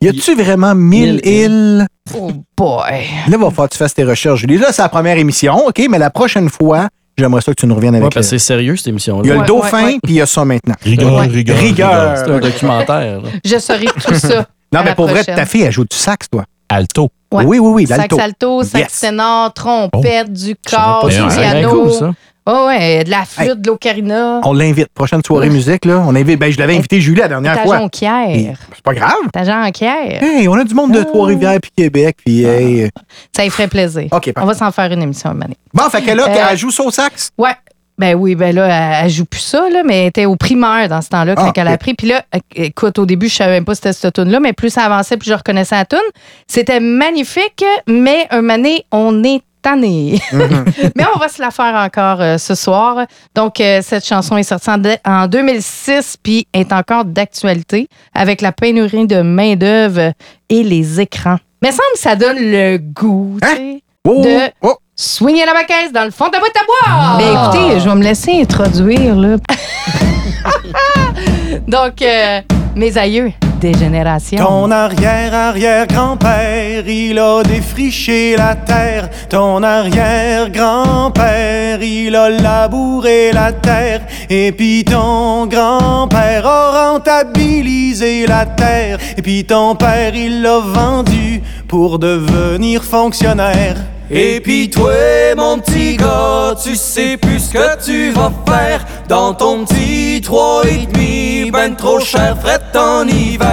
y 0.00 0.08
a-tu 0.08 0.34
vraiment 0.34 0.74
mille 0.74 1.20
Mille 1.24 1.26
îles? 1.26 1.86
Oh 2.18 2.30
boy! 2.56 3.04
Là, 3.28 3.36
va 3.36 3.50
falloir 3.50 3.68
que 3.68 3.72
tu 3.74 3.78
fasses 3.78 3.94
tes 3.94 4.04
recherches, 4.04 4.40
Julie. 4.40 4.58
Là, 4.58 4.68
c'est 4.72 4.82
la 4.82 4.88
première 4.88 5.16
émission, 5.18 5.66
OK? 5.66 5.80
Mais 5.90 5.98
la 5.98 6.10
prochaine 6.10 6.48
fois, 6.48 6.88
j'aimerais 7.16 7.40
ça 7.42 7.52
que 7.52 7.60
tu 7.60 7.66
nous 7.66 7.74
reviennes 7.74 7.94
Ouais, 7.94 8.00
avec... 8.00 8.14
parce 8.14 8.28
que 8.30 8.34
euh, 8.34 8.38
c'est 8.38 8.44
sérieux, 8.44 8.76
cette 8.76 8.86
il 8.86 8.88
y 8.88 8.90
a 8.90 8.92
émission-là. 8.92 9.34
le 9.34 9.40
Ouais, 9.40 9.46
dauphin, 9.46 9.78
ouais, 9.78 9.84
ouais. 9.94 9.98
puis 10.02 10.14
il 10.14 10.16
y 10.16 10.20
a 10.20 10.26
ça 10.26 10.44
maintenant. 10.44 10.74
Rigueur, 10.82 11.14
Ouais. 11.14 11.26
rigueur, 11.26 11.56
Rigueur. 11.58 12.16
C'est 12.18 12.30
un 12.30 12.38
documentaire. 12.38 13.20
là. 13.22 13.28
Je 13.44 13.58
saurai 13.58 13.86
tout 13.86 14.14
ça. 14.14 14.46
Non, 14.72 14.82
mais 14.84 14.94
pour 14.94 15.08
vrai, 15.08 15.24
ta 15.24 15.46
fille, 15.46 15.62
elle 15.62 15.72
joue 15.72 15.82
du 15.84 15.96
sax, 15.96 16.28
toi. 16.30 16.44
Alto. 16.68 17.08
Ouais. 17.32 17.44
Oui, 17.44 17.58
oui, 17.58 17.70
oui, 17.72 17.86
Sax 17.88 18.16
alto, 18.16 18.62
sax 18.62 18.78
Yes. 18.92 19.00
ténor, 19.00 19.52
trompette, 19.52 20.32
du 20.32 20.54
corps, 20.70 21.08
du 21.08 21.16
piano. 21.16 21.68
cool, 21.70 21.92
ça. 21.92 22.12
Oh, 22.52 22.66
ouais, 22.66 23.04
de 23.04 23.10
la 23.10 23.24
flûte, 23.24 23.60
de 23.60 23.68
l'ocarina. 23.68 24.40
On 24.44 24.52
l'invite. 24.52 24.88
Prochaine 24.94 25.22
soirée 25.24 25.48
musique, 25.50 25.84
là. 25.84 26.02
On 26.06 26.14
invite. 26.16 26.38
Ben, 26.38 26.50
je 26.50 26.58
l'avais 26.58 26.76
invité 26.76 27.00
Julie 27.00 27.20
la 27.20 27.28
dernière 27.28 27.60
fois. 27.62 27.78
jonquière. 27.78 28.28
Et 28.30 28.52
C'est 28.74 28.82
pas 28.82 28.94
grave. 28.94 29.12
Ta 29.32 29.44
jonquière. 29.44 30.22
Hey, 30.22 30.48
on 30.48 30.54
a 30.54 30.64
du 30.64 30.74
monde 30.74 30.92
de 30.92 31.02
Trois-Rivières 31.02 31.58
puis 31.62 31.70
Québec. 31.76 32.16
Puis, 32.24 32.44
hey. 32.44 32.90
Ça 33.36 33.44
y 33.44 33.50
ferait 33.50 33.68
plaisir. 33.68 34.08
OK, 34.10 34.32
On 34.36 34.44
va 34.46 34.54
s'en 34.54 34.70
faire 34.72 34.90
une 34.92 35.02
émission 35.02 35.30
une 35.32 35.42
année. 35.44 35.56
Bon, 35.72 35.84
fait 35.90 36.02
que 36.02 36.10
là, 36.10 36.24
Euh, 36.28 36.46
elle 36.50 36.58
joue 36.58 36.70
au 36.84 36.90
sax? 36.90 37.30
Ouais. 37.38 37.54
Ben 37.98 38.14
oui, 38.14 38.34
ben 38.34 38.54
là, 38.54 38.66
elle, 38.66 39.04
elle 39.04 39.10
joue 39.10 39.26
plus 39.26 39.40
ça, 39.40 39.68
là, 39.68 39.82
mais 39.84 40.00
elle 40.04 40.06
était 40.08 40.24
au 40.24 40.34
primaire 40.34 40.88
dans 40.88 41.02
ce 41.02 41.10
temps-là, 41.10 41.34
quand 41.34 41.48
Ah, 41.48 41.52
elle 41.54 41.66
a 41.68 41.70
ok. 41.72 41.74
appris. 41.74 41.92
Puis 41.94 42.06
là, 42.08 42.22
écoute, 42.54 42.98
au 42.98 43.04
début, 43.04 43.28
je 43.28 43.34
savais 43.34 43.52
même 43.52 43.66
pas 43.66 43.74
c'était 43.74 43.92
cette 43.92 44.14
tune-là, 44.14 44.40
mais 44.40 44.54
plus 44.54 44.70
ça 44.70 44.84
avançait, 44.84 45.18
plus 45.18 45.28
je 45.28 45.34
reconnaissais 45.34 45.74
la 45.76 45.84
tune. 45.84 45.98
C'était 46.46 46.80
magnifique, 46.80 47.62
mais 47.86 48.26
un 48.30 48.48
année, 48.48 48.86
on 48.90 49.22
est 49.22 49.42
tanné. 49.62 50.20
mais 50.32 51.04
on 51.14 51.18
va 51.18 51.28
se 51.28 51.40
la 51.40 51.50
faire 51.50 51.74
encore 51.74 52.20
euh, 52.20 52.38
ce 52.38 52.54
soir. 52.54 53.06
Donc, 53.34 53.60
euh, 53.60 53.80
cette 53.82 54.06
chanson 54.06 54.36
est 54.36 54.42
sortie 54.42 54.70
en, 54.70 54.78
de- 54.78 54.96
en 55.04 55.26
2006, 55.26 56.16
puis 56.22 56.46
est 56.52 56.72
encore 56.72 57.04
d'actualité 57.04 57.88
avec 58.14 58.40
la 58.40 58.52
pénurie 58.52 59.06
de 59.06 59.22
main-d'œuvre 59.22 60.12
et 60.48 60.62
les 60.62 61.00
écrans. 61.00 61.38
Mais 61.62 61.70
semble 61.70 61.82
que 61.94 62.00
ça 62.00 62.16
donne 62.16 62.38
le 62.38 62.78
goût, 62.78 63.38
tu 63.42 63.48
sais, 63.48 63.82
Oh, 64.08 64.22
de 64.22 64.50
oh. 64.62 64.76
swinguer 64.96 65.44
la 65.44 65.52
baquette 65.52 65.92
dans 65.92 66.04
le 66.04 66.10
fond 66.10 66.28
de 66.28 66.32
la 66.32 66.38
boîte 66.38 66.56
à 66.56 66.64
bois. 66.64 67.18
Ben 67.18 67.34
écoutez, 67.34 67.80
je 67.80 67.86
vais 67.86 67.94
me 67.94 68.02
laisser 68.02 68.40
introduire, 68.40 69.14
là. 69.14 69.36
Donc, 71.68 72.00
euh, 72.00 72.40
mes 72.76 72.96
aïeux 72.96 73.30
des 73.60 73.74
générations. 73.74 74.38
Ton 74.38 74.70
arrière-arrière-grand-père, 74.70 76.88
il 76.88 77.18
a 77.18 77.42
défriché 77.42 78.34
la 78.36 78.54
terre. 78.56 79.10
Ton 79.28 79.62
arrière-grand-père, 79.62 81.82
il 81.82 82.16
a 82.16 82.30
labouré 82.30 83.32
la 83.32 83.52
terre. 83.52 84.00
Et 84.30 84.52
puis 84.52 84.84
ton 84.84 85.46
grand-père 85.46 86.46
a 86.46 86.92
rentabilisé 86.92 88.26
la 88.26 88.46
terre. 88.46 88.96
Et 89.16 89.22
puis 89.22 89.44
ton 89.44 89.74
père, 89.74 90.14
il 90.14 90.40
l'a 90.42 90.60
vendu 90.60 91.42
pour 91.68 91.98
devenir 91.98 92.82
fonctionnaire. 92.82 93.76
Et 94.12 94.40
puis 94.40 94.68
toi, 94.68 94.90
mon 95.36 95.60
petit 95.60 95.96
gars, 95.96 96.56
tu 96.60 96.74
sais 96.74 97.16
plus 97.16 97.38
ce 97.38 97.52
que 97.52 97.84
tu 97.84 98.10
vas 98.10 98.32
faire 98.44 98.84
dans 99.08 99.32
ton 99.34 99.64
petit 99.64 100.20
trois 100.20 100.64
et 100.66 100.84
demi, 100.86 101.48
ben 101.52 101.76
trop 101.76 102.00
cher, 102.00 102.36
fret 102.40 102.76
en 102.76 103.06
hiver. 103.06 103.49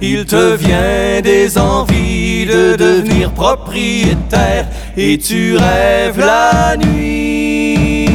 Il 0.00 0.26
te 0.26 0.54
vient 0.54 1.20
des 1.22 1.58
envies 1.58 2.46
de 2.46 2.76
devenir 2.76 3.32
propriétaire 3.32 4.66
et 4.96 5.18
tu 5.18 5.56
rêves 5.56 6.18
la 6.18 6.76
nuit 6.76 8.06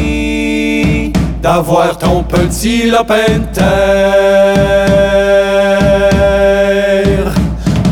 d'avoir 1.42 1.98
ton 1.98 2.24
petit 2.24 2.90
lopin 2.90 3.40
de. 3.54 3.62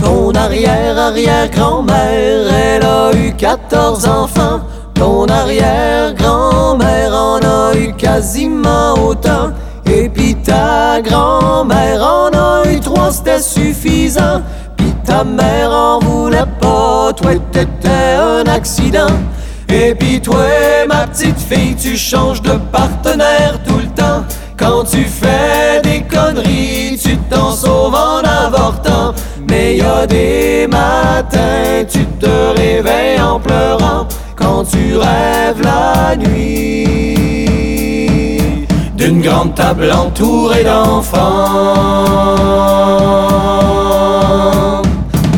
Ton 0.02 0.32
arrière-arrière-grand-mère, 0.34 2.48
elle 2.50 2.86
a 2.86 3.12
eu 3.14 3.34
14 3.34 4.08
enfants. 4.08 4.62
Ton 4.94 5.26
arrière-grand-mère 5.26 7.14
en 7.14 7.40
a 7.40 7.76
eu 7.76 7.92
quasiment 7.94 8.94
autant. 8.94 9.52
Et 9.94 10.08
puis 10.08 10.36
ta 10.36 11.02
grand-mère 11.02 12.02
en 12.02 12.30
a 12.30 12.64
eu 12.72 12.80
trois, 12.80 13.12
c'était 13.12 13.40
suffisant. 13.40 14.42
Puis 14.78 14.94
ta 15.06 15.26
mère 15.26 15.70
en 15.70 16.00
voulait 16.00 16.46
pas, 16.62 17.12
toi 17.14 17.32
t'étais 17.52 18.16
un 18.18 18.44
accident. 18.50 19.18
Et 19.68 19.94
puis 19.94 20.22
toi, 20.22 20.46
ma 20.88 21.08
petite 21.08 21.40
fille, 21.40 21.76
tu 21.76 21.98
changes 21.98 22.42
de 22.42 22.54
partenaire 22.72 23.60
tout 23.68 23.80
le 23.80 23.88
temps. 23.88 24.24
Quand 24.58 24.86
tu 24.86 25.04
fais 25.04 25.82
des 25.84 26.04
conneries, 26.04 26.98
tu 27.02 27.18
t'en 27.30 27.52
sauves 27.52 27.96
en 27.96 28.20
avortant. 28.20 29.14
Mais 29.50 29.78
y 29.78 29.82
a 29.82 30.08
des 30.08 30.68
matins, 30.68 31.84
tu 31.92 32.06
te 32.06 32.58
réveilles 32.58 33.20
en 33.20 33.40
pleurant 33.40 34.08
quand 34.36 34.64
tu 34.64 34.98
rêves 34.98 35.62
la 35.62 36.16
nuit 36.16 36.82
d'une 39.02 39.22
grande 39.22 39.56
table 39.56 39.92
entourée 39.92 40.64
d'enfants. 40.64 41.18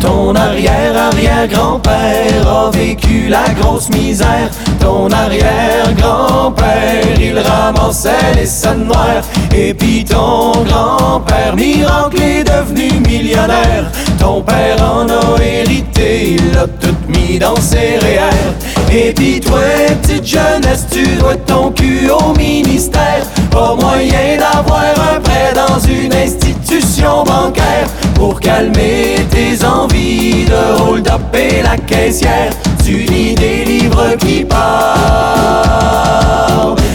Ton 0.01 0.35
arrière-arrière-grand-père 0.35 2.45
a 2.45 2.69
vécu 2.71 3.29
la 3.29 3.45
grosse 3.61 3.87
misère. 3.89 4.49
Ton 4.81 5.09
arrière-grand-père, 5.09 7.05
il 7.17 7.39
ramassait 7.39 8.33
les 8.35 8.45
scènes 8.45 8.83
noires. 8.83 9.23
Et 9.55 9.73
puis 9.73 10.03
ton 10.03 10.51
grand-père, 10.65 11.55
miracle, 11.55 12.21
est 12.21 12.43
devenu 12.43 12.91
millionnaire. 13.07 13.89
Ton 14.19 14.41
père 14.41 14.83
en 14.83 15.07
a 15.07 15.41
hérité, 15.41 16.35
il 16.35 16.51
l'a 16.53 16.67
tout 16.67 16.97
mis 17.07 17.39
dans 17.39 17.55
ses 17.55 17.97
REER. 18.01 18.51
Et 18.95 19.11
puis 19.11 19.39
toi, 19.39 19.59
petite 20.03 20.23
jeunesse, 20.23 20.85
tu 20.91 21.03
dois 21.15 21.35
ton 21.35 21.71
cul 21.71 22.11
au 22.11 22.31
ministère. 22.37 23.25
Pas 23.49 23.73
moyen 23.73 24.37
d'avoir 24.37 24.93
un 25.15 25.19
prêt 25.19 25.51
dans 25.55 25.79
une 25.79 26.13
institution 26.13 27.23
bancaire 27.23 27.87
pour 28.13 28.39
calmer 28.39 29.15
tes 29.31 29.65
envies 29.65 30.45
de 30.45 30.79
hold-up 30.79 31.21
et 31.33 31.63
la 31.63 31.75
caissière. 31.77 32.53
Tu 32.85 32.97
lis 32.97 33.33
des 33.33 33.65
livres 33.65 34.15
qui 34.19 34.43
parlent 34.43 34.65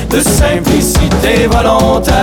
de 0.08 0.20
simplicité 0.20 1.48
volontaire. 1.50 2.14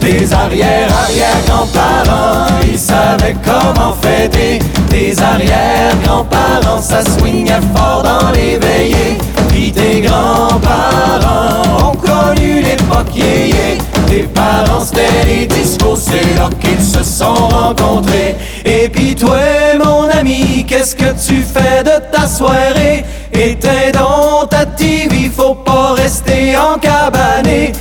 Tes 0.00 0.32
arrière-arrière-grands-parents, 0.32 2.46
ils 2.70 2.78
savaient 2.78 3.34
comment 3.44 3.94
fêter. 4.00 4.60
Tes 4.88 5.20
arrière-grands-parents, 5.20 6.80
ça 6.80 7.02
swingait 7.04 7.60
fort 7.74 8.02
dans 8.02 8.30
les 8.30 8.56
veillées. 8.58 9.18
Puis 9.48 9.72
tes 9.72 10.00
grands-parents 10.00 11.90
ont 11.90 11.96
connu 11.96 12.62
l'époque 12.62 13.14
yéyé. 13.14 13.78
Tes 14.06 14.22
parents, 14.22 14.80
c'était 14.80 15.26
les 15.26 15.46
discos, 15.46 16.00
c'est 16.00 16.34
là 16.36 16.48
qu'ils 16.60 16.82
se 16.82 17.02
sont 17.02 17.34
rencontrés. 17.34 18.36
Et 18.64 18.88
puis 18.88 19.14
toi, 19.14 19.36
mon 19.84 20.08
ami, 20.08 20.64
qu'est-ce 20.66 20.96
que 20.96 21.12
tu 21.26 21.42
fais 21.42 21.82
de 21.82 22.00
ta 22.10 22.26
soirée? 22.26 23.04
Éteins 23.32 23.92
donc 23.92 24.48
ta 24.50 24.64
TV, 24.64 25.30
faut 25.34 25.54
pas 25.54 25.92
rester 25.94 26.56
en 26.56 26.78
cabané. 26.78 27.72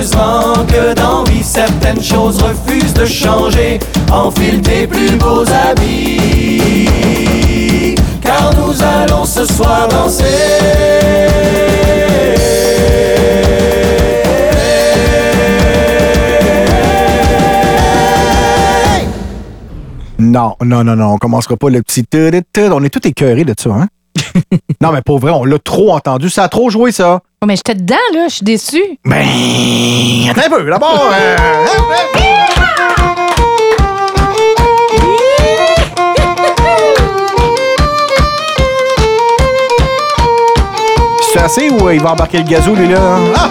Heureusement 0.00 0.64
que 0.66 0.94
dans 0.94 1.24
vie, 1.24 1.42
certaines 1.42 2.02
choses 2.02 2.42
refusent 2.42 2.94
de 2.94 3.04
changer. 3.04 3.78
Enfile 4.10 4.62
tes 4.62 4.86
plus 4.86 5.14
beaux 5.18 5.44
habits, 5.68 6.96
car 8.22 8.50
nous 8.56 8.82
allons 8.82 9.26
ce 9.26 9.44
soir 9.44 9.88
danser. 9.88 10.24
Non, 20.18 20.54
non, 20.64 20.82
non, 20.82 20.96
non, 20.96 21.12
on 21.12 21.18
commencera 21.18 21.58
pas 21.58 21.68
le 21.68 21.82
petit. 21.82 22.06
On 22.56 22.82
est 22.84 22.88
tout 22.88 23.06
écœurés 23.06 23.44
de 23.44 23.52
ça, 23.58 23.68
hein? 23.74 23.88
Non, 24.80 24.92
mais 24.92 25.02
pour 25.02 25.18
vrai, 25.18 25.30
on 25.32 25.44
l'a 25.44 25.58
trop 25.58 25.92
entendu. 25.94 26.30
Ça 26.30 26.44
a 26.44 26.48
trop 26.48 26.70
joué, 26.70 26.92
ça. 26.92 27.20
Oh, 27.42 27.46
mais 27.46 27.56
j'étais 27.56 27.74
dedans, 27.74 27.96
là. 28.14 28.28
Je 28.28 28.34
suis 28.36 28.44
déçue. 28.44 28.98
Ben, 29.04 29.26
attends 30.30 30.46
un 30.46 30.58
peu. 30.58 30.70
D'abord, 30.70 31.10
euh, 31.12 31.36
c'est 41.32 41.40
assez 41.40 41.70
ou 41.70 41.88
euh, 41.88 41.94
il 41.94 42.00
va 42.02 42.12
embarquer 42.12 42.38
le 42.38 42.44
gazou, 42.44 42.74
lui, 42.74 42.88
là? 42.88 42.98
Ah! 43.36 43.50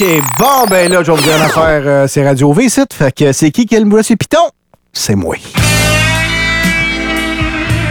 OK, 0.00 0.06
bon, 0.38 0.66
ben 0.70 0.90
là, 0.90 1.02
je 1.02 1.10
vais 1.10 1.16
vous 1.16 1.22
dire 1.22 1.36
une 1.36 1.42
affaire. 1.42 1.82
euh, 1.84 2.06
c'est 2.08 2.26
Radio 2.26 2.52
V, 2.52 2.64
ici. 2.64 2.80
Fait 2.92 3.14
que 3.14 3.32
c'est 3.32 3.50
qui 3.50 3.66
qui 3.66 3.76
a 3.76 3.80
le 3.80 3.84
monsieur 3.84 4.16
Piton? 4.16 4.38
C'est 4.92 5.14
moi. 5.14 5.36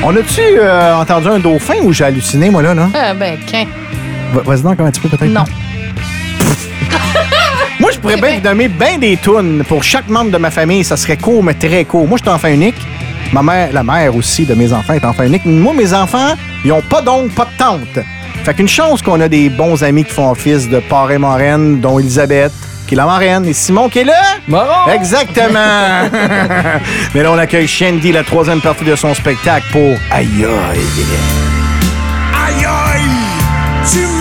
On 0.04 0.16
a-tu 0.16 0.41
euh, 0.41 0.95
entendu 0.95 1.28
un 1.28 1.38
dauphin 1.39 1.76
ou 1.84 1.93
j'ai 1.93 2.06
halluciné, 2.06 2.49
moi, 2.49 2.64
là, 2.64 2.74
là? 2.74 2.89
Ah, 2.95 3.14
ben, 3.14 3.38
qu'un. 3.45 3.66
Va- 4.34 4.41
Vas-y 4.41 4.62
donc, 4.64 4.80
un 4.80 4.89
petit 4.89 4.99
peu, 4.99 5.10
peut-être. 5.10 5.32
Non. 5.32 5.43
Moi, 7.80 7.91
je 7.91 7.97
pourrais 7.99 8.18
bien 8.18 8.38
vous 8.39 8.47
nommer 8.47 8.68
bien 8.68 8.97
des 8.99 9.18
tunes 9.18 9.64
pour 9.68 9.84
chaque 9.84 10.08
membre 10.08 10.32
de 10.32 10.38
ma 10.38 10.52
famille. 10.52 10.84
Ça 10.84 10.97
serait 10.97 11.18
court, 11.18 11.43
mais 11.43 11.54
très 11.56 11.84
court. 11.86 12.08
Moi, 12.08 12.18
je 12.18 12.24
suis 12.24 12.32
enfant 12.36 12.47
unique. 12.47 12.76
Ma 13.34 13.41
mère, 13.41 13.70
la 13.74 13.84
mère 13.84 14.16
aussi 14.16 14.45
de 14.45 14.54
mes 14.54 14.72
enfants 14.74 14.93
est 14.93 15.06
enfant 15.06 15.24
unique. 15.24 15.45
Moi, 15.45 15.74
mes 15.74 15.93
enfants, 15.93 16.36
ils 16.64 16.72
ont 16.72 16.82
pas 16.82 17.02
d'oncle, 17.02 17.34
pas 17.34 17.45
de 17.45 17.58
tante. 17.58 18.06
Fait 18.44 18.54
qu'une 18.56 18.68
chance 18.68 19.02
qu'on 19.02 19.22
a 19.22 19.28
des 19.28 19.50
bons 19.50 19.84
amis 19.84 20.04
qui 20.04 20.12
font 20.12 20.32
office 20.32 20.68
de 20.68 20.80
parrain 20.80 21.20
marraine, 21.20 21.80
dont 21.80 22.00
Elisabeth, 22.00 22.52
qui 22.88 22.96
est 22.96 22.98
la 22.98 23.06
marraine, 23.06 23.46
et 23.46 23.54
Simon 23.54 23.88
qui 23.88 24.00
est 24.00 24.04
là. 24.04 24.22
Moron! 24.48 24.92
Exactement! 24.92 26.10
Mais 27.14 27.24
là, 27.24 27.32
on 27.32 27.38
accueille 27.38 27.68
Shandy, 27.68 28.12
la 28.12 28.24
troisième 28.24 28.62
partie 28.62 28.84
de 28.84 28.96
son 28.96 29.14
spectacle 29.14 29.68
pour 29.72 29.96
Aïe 30.12 30.28
aïe. 30.44 30.80
Aïe 32.34 32.66
aïe, 32.66 33.02
tu 33.92 34.21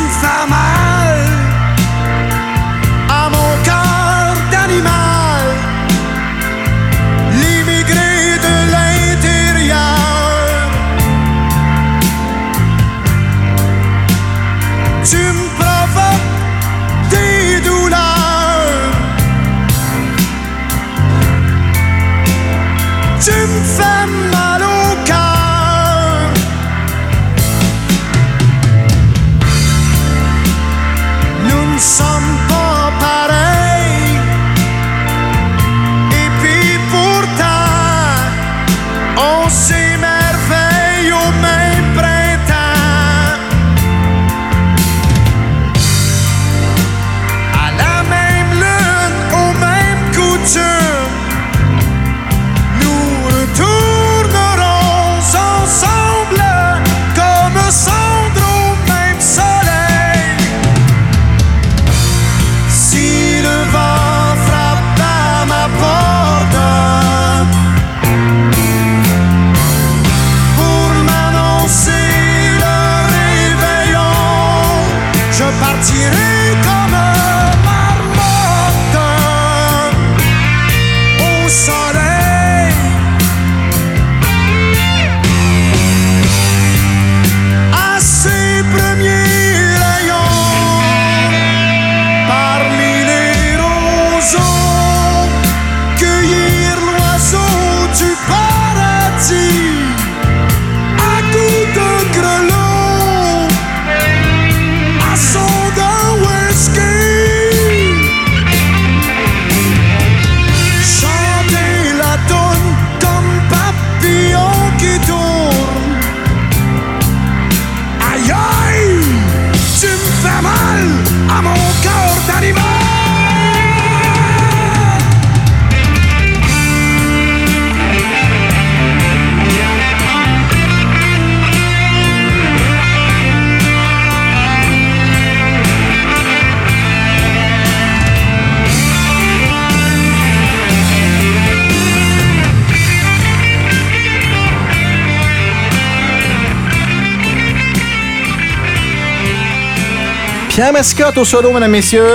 Pierre 150.50 150.72
Mascotte 150.72 151.16
au 151.18 151.24
solo, 151.24 151.52
mesdames, 151.52 151.70
messieurs. 151.70 152.14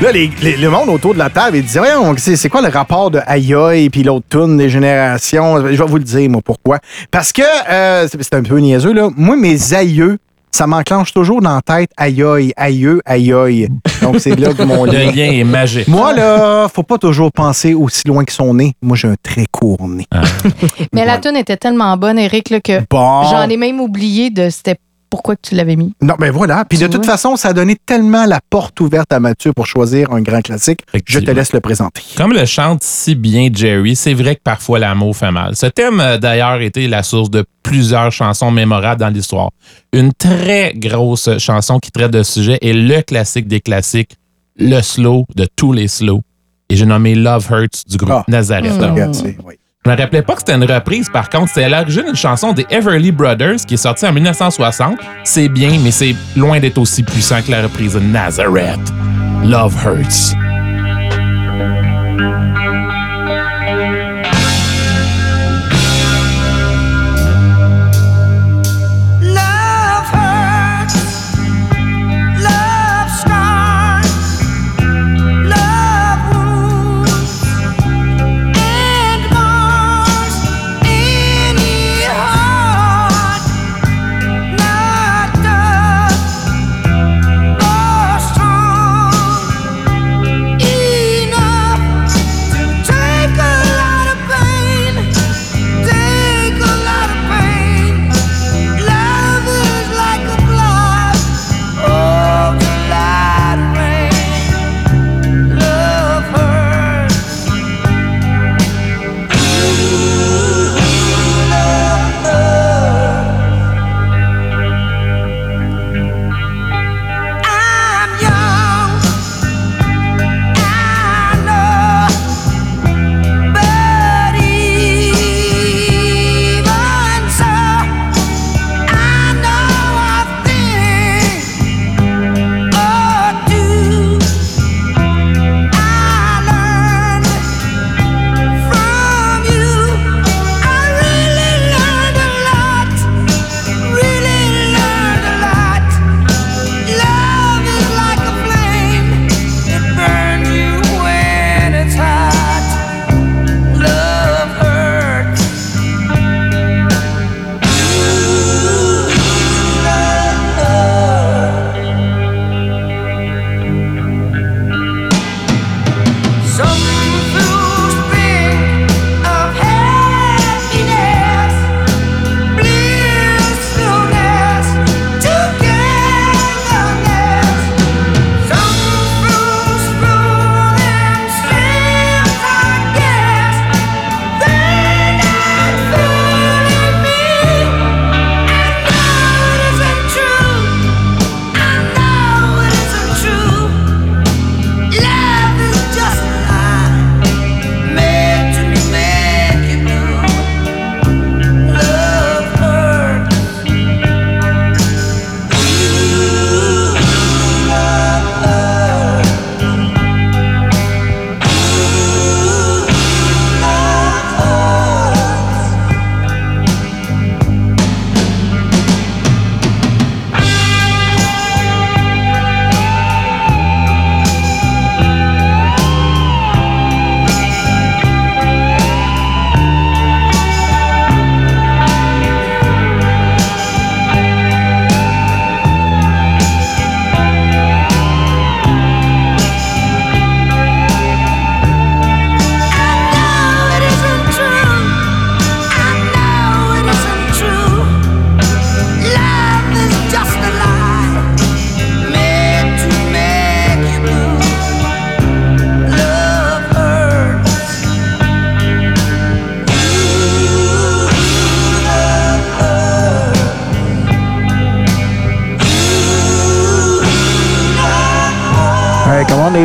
Là, 0.00 0.10
les- 0.10 0.30
les- 0.42 0.56
le 0.56 0.68
monde 0.68 0.88
autour 0.88 1.14
de 1.14 1.18
la 1.20 1.30
table, 1.30 1.58
il 1.58 1.62
disait, 1.62 1.78
Voyons, 1.78 2.12
c'est 2.18 2.34
c'est 2.36 2.48
quoi 2.48 2.60
le 2.60 2.68
rapport 2.68 3.10
de 3.10 3.20
aïe 3.24 3.54
aïe 3.54 3.88
puis 3.88 4.02
l'autre 4.02 4.26
tune 4.28 4.56
des 4.56 4.68
générations? 4.68 5.58
Je 5.60 5.76
vais 5.80 5.84
vous 5.86 5.98
le 5.98 6.02
dire, 6.04 6.28
moi, 6.28 6.40
pourquoi. 6.44 6.78
Parce 7.10 7.32
que, 7.32 7.42
euh, 7.70 8.08
c'est 8.10 8.20
c'est 8.22 8.34
un 8.34 8.42
peu 8.42 8.58
niaiseux, 8.58 8.92
là. 8.92 9.10
Moi, 9.16 9.36
mes 9.36 9.74
aïeux, 9.74 10.18
ça 10.50 10.66
m'enclenche 10.66 11.12
toujours 11.12 11.40
dans 11.40 11.54
la 11.54 11.62
tête 11.62 11.90
aïe 11.96 12.20
aïe, 12.22 12.52
aïeux, 12.56 13.00
aïe 13.06 13.32
aïe. 13.32 13.68
Donc, 14.02 14.16
c'est 14.18 14.34
là 14.38 14.52
que 14.52 14.62
mon 14.64 14.84
Le 14.86 14.92
lien. 14.92 15.12
lien 15.12 15.30
est 15.32 15.44
magique. 15.44 15.86
Moi, 15.86 16.12
là, 16.14 16.66
faut 16.68 16.82
pas 16.82 16.98
toujours 16.98 17.30
penser 17.30 17.74
aussi 17.74 18.02
loin 18.06 18.24
que 18.24 18.32
son 18.32 18.54
nez. 18.54 18.72
Moi, 18.82 18.96
j'ai 18.96 19.06
un 19.08 19.14
très 19.22 19.46
court 19.52 19.86
nez. 19.88 20.06
Mais 20.92 21.04
la 21.06 21.18
tune 21.18 21.36
était 21.36 21.56
tellement 21.56 21.96
bonne, 21.96 22.18
Eric, 22.18 22.50
là, 22.50 22.60
que 22.60 22.80
Bon. 22.90 23.22
j'en 23.30 23.48
ai 23.48 23.56
même 23.56 23.78
oublié 23.80 24.30
de 24.30 24.50
c'était 24.50 24.76
pourquoi 25.12 25.36
que 25.36 25.42
tu 25.46 25.54
l'avais 25.54 25.76
mis? 25.76 25.92
Non, 26.00 26.14
ben 26.18 26.30
voilà. 26.30 26.64
Puis 26.64 26.78
de 26.78 26.86
toute 26.86 27.04
vois? 27.04 27.12
façon, 27.12 27.36
ça 27.36 27.48
a 27.48 27.52
donné 27.52 27.76
tellement 27.76 28.24
la 28.24 28.40
porte 28.48 28.80
ouverte 28.80 29.12
à 29.12 29.20
Mathieu 29.20 29.52
pour 29.52 29.66
choisir 29.66 30.10
un 30.10 30.22
grand 30.22 30.40
classique. 30.40 30.80
Je 31.04 31.18
te 31.18 31.30
laisse 31.30 31.52
le 31.52 31.60
présenter. 31.60 32.00
Comme 32.16 32.32
le 32.32 32.46
chante 32.46 32.82
si 32.82 33.14
bien 33.14 33.50
Jerry, 33.52 33.94
c'est 33.94 34.14
vrai 34.14 34.36
que 34.36 34.40
parfois 34.42 34.78
l'amour 34.78 35.14
fait 35.14 35.30
mal. 35.30 35.54
Ce 35.54 35.66
thème, 35.66 36.00
euh, 36.00 36.16
d'ailleurs, 36.16 36.62
était 36.62 36.88
la 36.88 37.02
source 37.02 37.28
de 37.28 37.44
plusieurs 37.62 38.10
chansons 38.10 38.50
mémorables 38.50 39.00
dans 39.02 39.10
l'histoire. 39.10 39.50
Une 39.92 40.14
très 40.14 40.72
grosse 40.76 41.28
chanson 41.36 41.78
qui 41.78 41.90
traite 41.90 42.10
de 42.10 42.22
ce 42.22 42.32
sujet 42.32 42.58
est 42.62 42.72
le 42.72 43.02
classique 43.02 43.46
des 43.46 43.60
classiques, 43.60 44.16
le 44.56 44.80
slow 44.80 45.26
de 45.36 45.46
tous 45.54 45.74
les 45.74 45.88
slows. 45.88 46.22
Et 46.70 46.76
j'ai 46.76 46.86
nommé 46.86 47.14
Love 47.14 47.46
Hurts 47.50 47.84
du 47.86 47.98
groupe 47.98 48.12
Ah, 48.16 48.24
Nazareth. 48.28 48.72
Je 49.84 49.90
me 49.90 49.96
rappelais 49.96 50.22
pas 50.22 50.34
que 50.34 50.38
c'était 50.38 50.54
une 50.54 50.64
reprise, 50.64 51.08
par 51.12 51.28
contre. 51.28 51.48
C'était 51.48 51.64
à 51.64 51.68
l'origine 51.68 52.04
une 52.06 52.14
chanson 52.14 52.52
des 52.52 52.64
Everly 52.70 53.10
Brothers 53.10 53.56
qui 53.66 53.74
est 53.74 53.78
sortie 53.78 54.06
en 54.06 54.12
1960. 54.12 55.00
C'est 55.24 55.48
bien, 55.48 55.76
mais 55.82 55.90
c'est 55.90 56.14
loin 56.36 56.60
d'être 56.60 56.78
aussi 56.78 57.02
puissant 57.02 57.42
que 57.42 57.50
la 57.50 57.62
reprise 57.62 57.94
de 57.94 58.00
Nazareth. 58.00 58.78
Love 59.42 59.74
Hurts. 59.84 60.51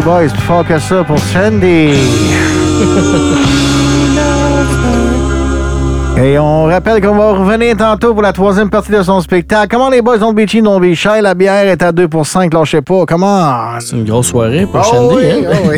Boys, 0.07 0.29
plus 0.29 0.41
fort 0.43 0.65
que 0.65 0.79
ça 0.79 1.03
pour 1.03 1.19
Sandy. 1.19 1.89
Et 6.17 6.39
on 6.39 6.63
rappelle 6.63 7.01
qu'on 7.01 7.15
va 7.15 7.33
revenir 7.33 7.75
tantôt 7.75 8.13
pour 8.13 8.21
la 8.23 8.31
troisième 8.31 8.69
partie 8.69 8.91
de 8.91 9.03
son 9.03 9.19
spectacle. 9.19 9.67
Comment 9.69 9.89
les 9.89 10.01
boys, 10.01 10.17
be 10.31 10.47
cheap, 10.47 10.63
don't 10.63 10.79
be 10.79 10.93
shy. 10.93 11.21
La 11.21 11.33
bière 11.35 11.67
est 11.67 11.83
à 11.83 11.91
2 11.91 12.07
pour 12.07 12.25
5, 12.25 12.53
lâchez 12.53 12.81
pas. 12.81 13.05
Comment? 13.05 13.53
C'est 13.81 13.97
une 13.97 14.05
grosse 14.05 14.27
soirée 14.27 14.65
pour 14.65 14.79
Oh 14.79 14.89
Shandy, 14.89 15.15
oui, 15.15 15.45
hein? 15.45 15.51
oh 15.51 15.69
oui. 15.69 15.77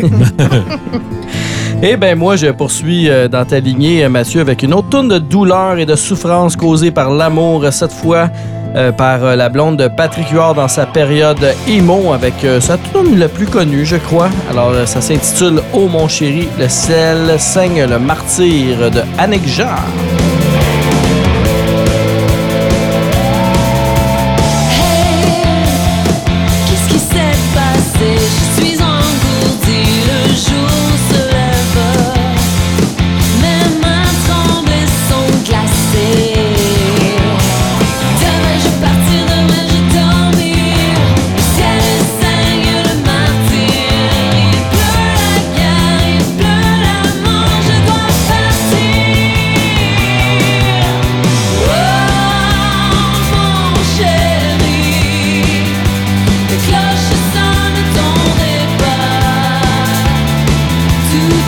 Eh 1.82 1.96
bien, 1.96 2.14
moi, 2.14 2.36
je 2.36 2.48
poursuis 2.48 3.08
euh, 3.08 3.26
dans 3.26 3.44
ta 3.46 3.58
lignée, 3.58 4.04
euh, 4.04 4.10
Mathieu, 4.10 4.42
avec 4.42 4.62
une 4.62 4.74
autre 4.74 4.90
tourne 4.90 5.08
de 5.08 5.18
douleur 5.18 5.78
et 5.78 5.86
de 5.86 5.96
souffrance 5.96 6.54
causée 6.54 6.90
par 6.90 7.10
l'amour, 7.10 7.64
cette 7.72 7.92
fois 7.92 8.28
euh, 8.76 8.92
par 8.92 9.24
euh, 9.24 9.36
la 9.36 9.48
blonde 9.48 9.76
de 9.76 9.88
Patrick 9.88 10.28
Huard 10.30 10.54
dans 10.54 10.68
sa 10.68 10.86
période 10.86 11.54
emo, 11.66 12.12
avec 12.12 12.44
euh, 12.44 12.60
sa 12.60 12.78
tourne 12.78 13.18
la 13.18 13.28
plus 13.28 13.46
connue, 13.46 13.84
je 13.84 13.96
crois. 13.96 14.28
Alors, 14.50 14.72
ça 14.86 15.00
s'intitule 15.00 15.60
Oh 15.72 15.88
mon 15.88 16.06
chéri, 16.08 16.48
le 16.58 16.68
sel 16.68 17.38
saigne 17.38 17.84
le 17.84 17.98
martyr 17.98 18.90
de 18.90 19.02
Annick 19.18 19.46
Jarre. 19.46 19.84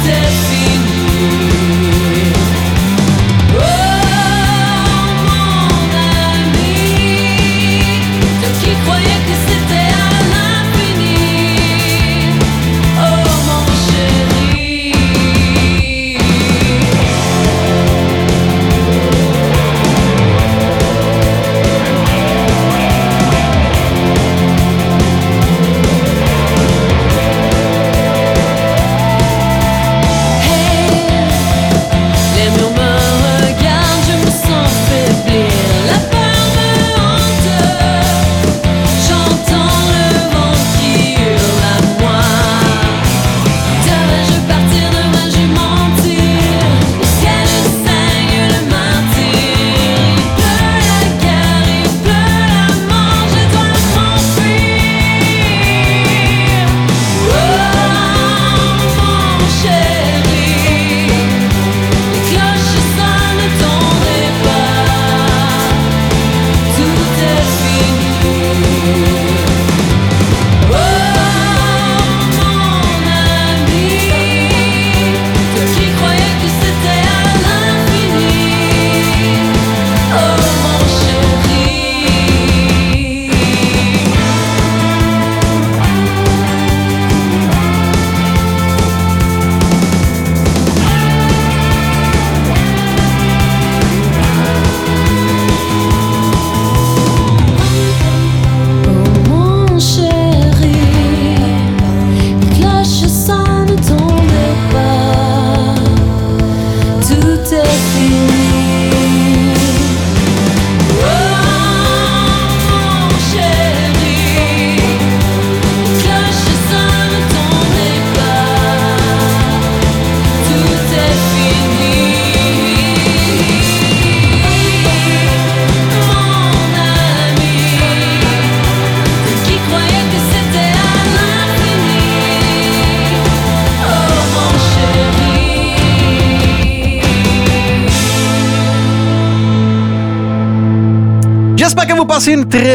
Tout 0.05 0.72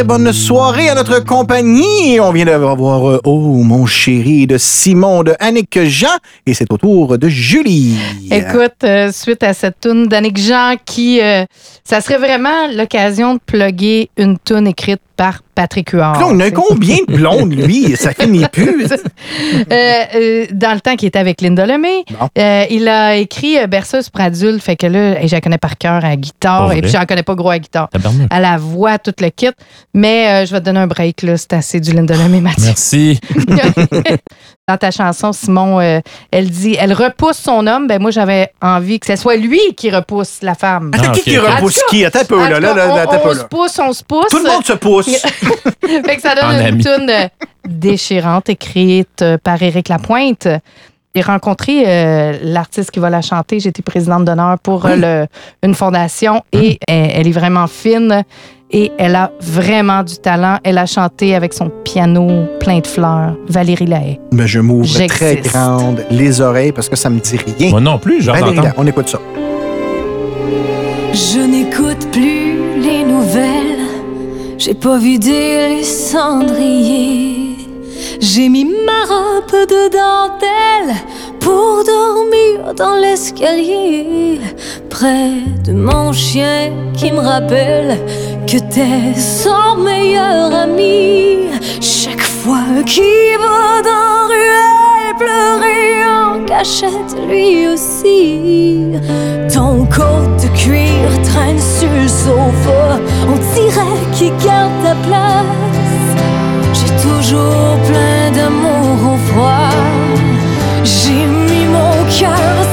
bonne 0.04 0.32
soirée 0.32 0.88
à 0.88 0.94
notre 0.94 1.24
compagnie. 1.24 2.20
On 2.20 2.30
vient 2.30 2.44
d'avoir 2.44 3.08
euh, 3.08 3.20
Oh 3.24 3.62
mon 3.62 3.86
chéri 3.86 4.46
de 4.46 4.56
Simon 4.56 5.22
de 5.22 5.34
Annick 5.40 5.78
Jean 5.84 6.16
et 6.46 6.54
c'est 6.54 6.72
au 6.72 6.76
tour 6.76 7.18
de 7.18 7.28
Julie. 7.28 7.96
Écoute, 8.30 8.84
euh, 8.84 9.10
suite 9.12 9.42
à 9.42 9.54
cette 9.54 9.80
toune 9.80 10.06
d'Annick 10.06 10.38
Jean 10.38 10.76
qui, 10.84 11.20
euh, 11.20 11.44
ça 11.84 12.00
serait 12.00 12.18
vraiment 12.18 12.68
l'occasion 12.72 13.34
de 13.34 13.40
plugger 13.44 14.10
une 14.16 14.38
toune 14.38 14.68
écrite 14.68 15.00
par 15.16 15.42
Patrick 15.58 15.90
Huard. 15.90 16.22
On 16.24 16.38
a 16.38 16.52
combien 16.52 16.98
de 17.08 17.16
blondes, 17.16 17.52
lui? 17.52 17.96
Ça 17.96 18.12
finit 18.12 18.46
plus. 18.46 18.86
Euh, 18.92 18.94
euh, 20.14 20.46
dans 20.52 20.72
le 20.72 20.78
temps 20.80 20.94
qu'il 20.94 21.08
était 21.08 21.18
avec 21.18 21.40
Linda 21.40 21.66
Lemay, 21.66 22.04
euh, 22.38 22.64
il 22.70 22.86
a 22.86 23.16
écrit 23.16 23.58
euh, 23.58 23.66
Berceuse 23.66 24.08
pour 24.08 24.20
adultes. 24.20 24.62
Fait 24.62 24.76
que 24.76 24.86
là, 24.86 25.26
je 25.26 25.34
la 25.34 25.40
connais 25.40 25.58
par 25.58 25.76
cœur 25.76 25.94
à 26.04 26.10
la 26.10 26.16
guitare. 26.16 26.72
Et 26.74 26.80
puis, 26.80 26.92
j'en 26.92 27.04
connais 27.06 27.24
pas 27.24 27.34
gros 27.34 27.50
à 27.50 27.54
la 27.54 27.58
guitare. 27.58 27.88
À 28.30 28.38
la 28.38 28.56
voix, 28.56 28.98
tout 28.98 29.12
le 29.20 29.30
kit. 29.30 29.50
Mais 29.94 30.28
euh, 30.44 30.46
je 30.46 30.52
vais 30.52 30.60
te 30.60 30.64
donner 30.66 30.78
un 30.78 30.86
break, 30.86 31.22
là. 31.22 31.36
C'est 31.36 31.54
assez 31.54 31.80
du 31.80 31.90
Linda 31.92 32.14
Lemay, 32.14 32.40
Mathieu. 32.40 32.62
Merci. 32.66 33.18
Dans 34.68 34.76
ta 34.76 34.90
chanson, 34.90 35.32
Simon, 35.32 35.80
euh, 35.80 36.00
elle 36.30 36.50
dit 36.50 36.76
elle 36.78 36.92
repousse 36.92 37.38
son 37.38 37.66
homme. 37.66 37.86
Ben 37.86 38.02
moi, 38.02 38.10
j'avais 38.10 38.50
envie 38.60 39.00
que 39.00 39.06
ce 39.06 39.16
soit 39.16 39.36
lui 39.36 39.60
qui 39.78 39.90
repousse 39.90 40.40
la 40.42 40.54
femme. 40.54 40.90
Attends, 40.92 41.04
Ah, 41.08 41.12
qui 41.14 41.20
ok, 41.20 41.24
qui 41.24 41.38
repousse 41.38 41.80
qui? 41.88 42.04
Attends 42.04 42.20
un 42.20 42.24
peu, 42.26 42.36
là, 42.38 42.60
là, 42.60 42.74
là, 42.74 42.88
on, 42.90 42.96
attends 42.96 43.12
un 43.14 43.30
on 43.30 43.34
se 43.34 43.44
pousse, 43.44 43.78
on 43.78 43.92
se 43.94 44.04
pousse. 44.04 44.26
Tout 44.30 44.36
le 44.44 44.50
monde 44.50 44.66
se 44.66 44.74
pousse. 44.74 45.08
fait 46.04 46.16
que 46.16 46.22
ça 46.22 46.34
donne 46.34 46.44
En 46.44 46.50
une 46.60 46.66
ami. 46.66 46.82
tune 46.84 47.10
euh, 47.10 47.28
déchirante 47.68 48.48
écrite 48.48 49.22
euh, 49.22 49.38
par 49.42 49.62
Éric 49.62 49.88
Lapointe. 49.88 50.48
J'ai 51.14 51.22
rencontré 51.22 51.82
euh, 51.86 52.34
l'artiste 52.42 52.90
qui 52.92 53.00
va 53.00 53.10
la 53.10 53.22
chanter. 53.22 53.58
J'ai 53.60 53.70
été 53.70 53.82
présidente 53.82 54.24
d'honneur 54.24 54.58
pour 54.60 54.86
le- 54.86 55.26
une 55.62 55.74
fondation 55.74 56.42
et 56.52 56.78
elle, 56.86 57.10
elle 57.14 57.26
est 57.26 57.32
vraiment 57.32 57.66
fine 57.66 58.22
et 58.70 58.92
elle 58.98 59.16
a 59.16 59.32
vraiment 59.40 60.02
du 60.04 60.16
talent. 60.18 60.58
Elle 60.62 60.78
a 60.78 60.86
chanté 60.86 61.34
avec 61.34 61.54
son 61.54 61.70
piano 61.70 62.44
plein 62.60 62.78
de 62.80 62.86
fleurs. 62.86 63.34
Valérie 63.48 63.86
Lahaye. 63.86 64.20
Ben, 64.30 64.46
je 64.46 64.60
m'ouvre 64.60 65.06
très 65.08 65.36
grande 65.36 66.04
les 66.10 66.40
oreilles 66.40 66.72
parce 66.72 66.88
que 66.88 66.94
ça 66.96 67.10
me 67.10 67.18
dit 67.18 67.38
rien. 67.58 67.70
Moi 67.70 67.80
non 67.80 67.98
plus. 67.98 68.24
Lahaye, 68.26 68.60
on 68.76 68.86
écoute 68.86 69.08
ça. 69.08 69.18
Je 71.12 71.40
n'écoute 71.40 72.10
plus 72.12 72.80
les 72.80 73.02
nouvelles. 73.02 73.77
J'ai 74.58 74.74
pas 74.74 74.98
vidé 74.98 75.68
les 75.68 75.84
cendriers. 75.84 77.56
J'ai 78.20 78.48
mis 78.48 78.64
ma 78.64 79.04
robe 79.04 79.68
de 79.68 79.88
dentelle 79.88 80.96
pour 81.48 81.82
dormir 81.82 82.74
dans 82.76 82.96
l'escalier. 82.96 84.38
Près 84.90 85.32
de 85.64 85.72
mon 85.72 86.12
chien 86.12 86.70
qui 86.98 87.10
me 87.10 87.20
rappelle 87.20 87.96
que 88.46 88.58
t'es 88.74 89.18
son 89.18 89.78
meilleur 89.90 90.54
ami. 90.66 91.48
Chaque 91.80 92.26
fois 92.40 92.68
qu'il 92.84 93.34
va 93.44 93.80
dans 93.90 94.18
ruelle 94.32 95.14
pleurer 95.22 95.90
en 96.20 96.44
cachette, 96.44 97.12
lui 97.30 97.66
aussi. 97.72 98.98
Ton 99.54 99.86
côte 99.98 100.36
de 100.42 100.48
cuir 100.62 101.06
traîne 101.30 101.62
sur 101.76 101.92
le 102.02 102.08
sofa. 102.08 102.82
On 103.32 103.38
dirait 103.54 104.04
qu'il 104.12 104.34
garde 104.44 104.76
ta 104.84 104.94
place. 105.06 106.08
J'ai 106.76 106.92
toujours 107.06 107.74
plein 107.88 108.24
d'amour 108.36 109.14
au 109.14 109.16
froid. 109.28 109.67
J'ai 112.18 112.26
mis 112.26 112.32
mon 112.32 112.67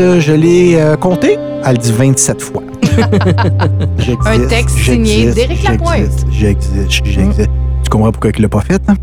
Euh, 0.00 0.20
je 0.20 0.32
l'ai 0.32 0.76
euh, 0.76 0.96
compté. 0.96 1.38
Elle 1.64 1.78
dit 1.78 1.92
27 1.92 2.42
fois. 2.42 2.62
Un 4.26 4.46
texte 4.46 4.76
signé 4.78 5.32
d'Éric 5.32 5.62
Lapointe. 5.64 6.10
J'existe, 6.30 6.72
j'existe, 6.88 7.04
j'existe. 7.06 7.50
Tu 7.84 7.90
comprends 7.90 8.12
pourquoi 8.12 8.30
il 8.36 8.42
l'a 8.42 8.48
pas 8.48 8.60
fait? 8.60 8.80
hein? 8.88 8.94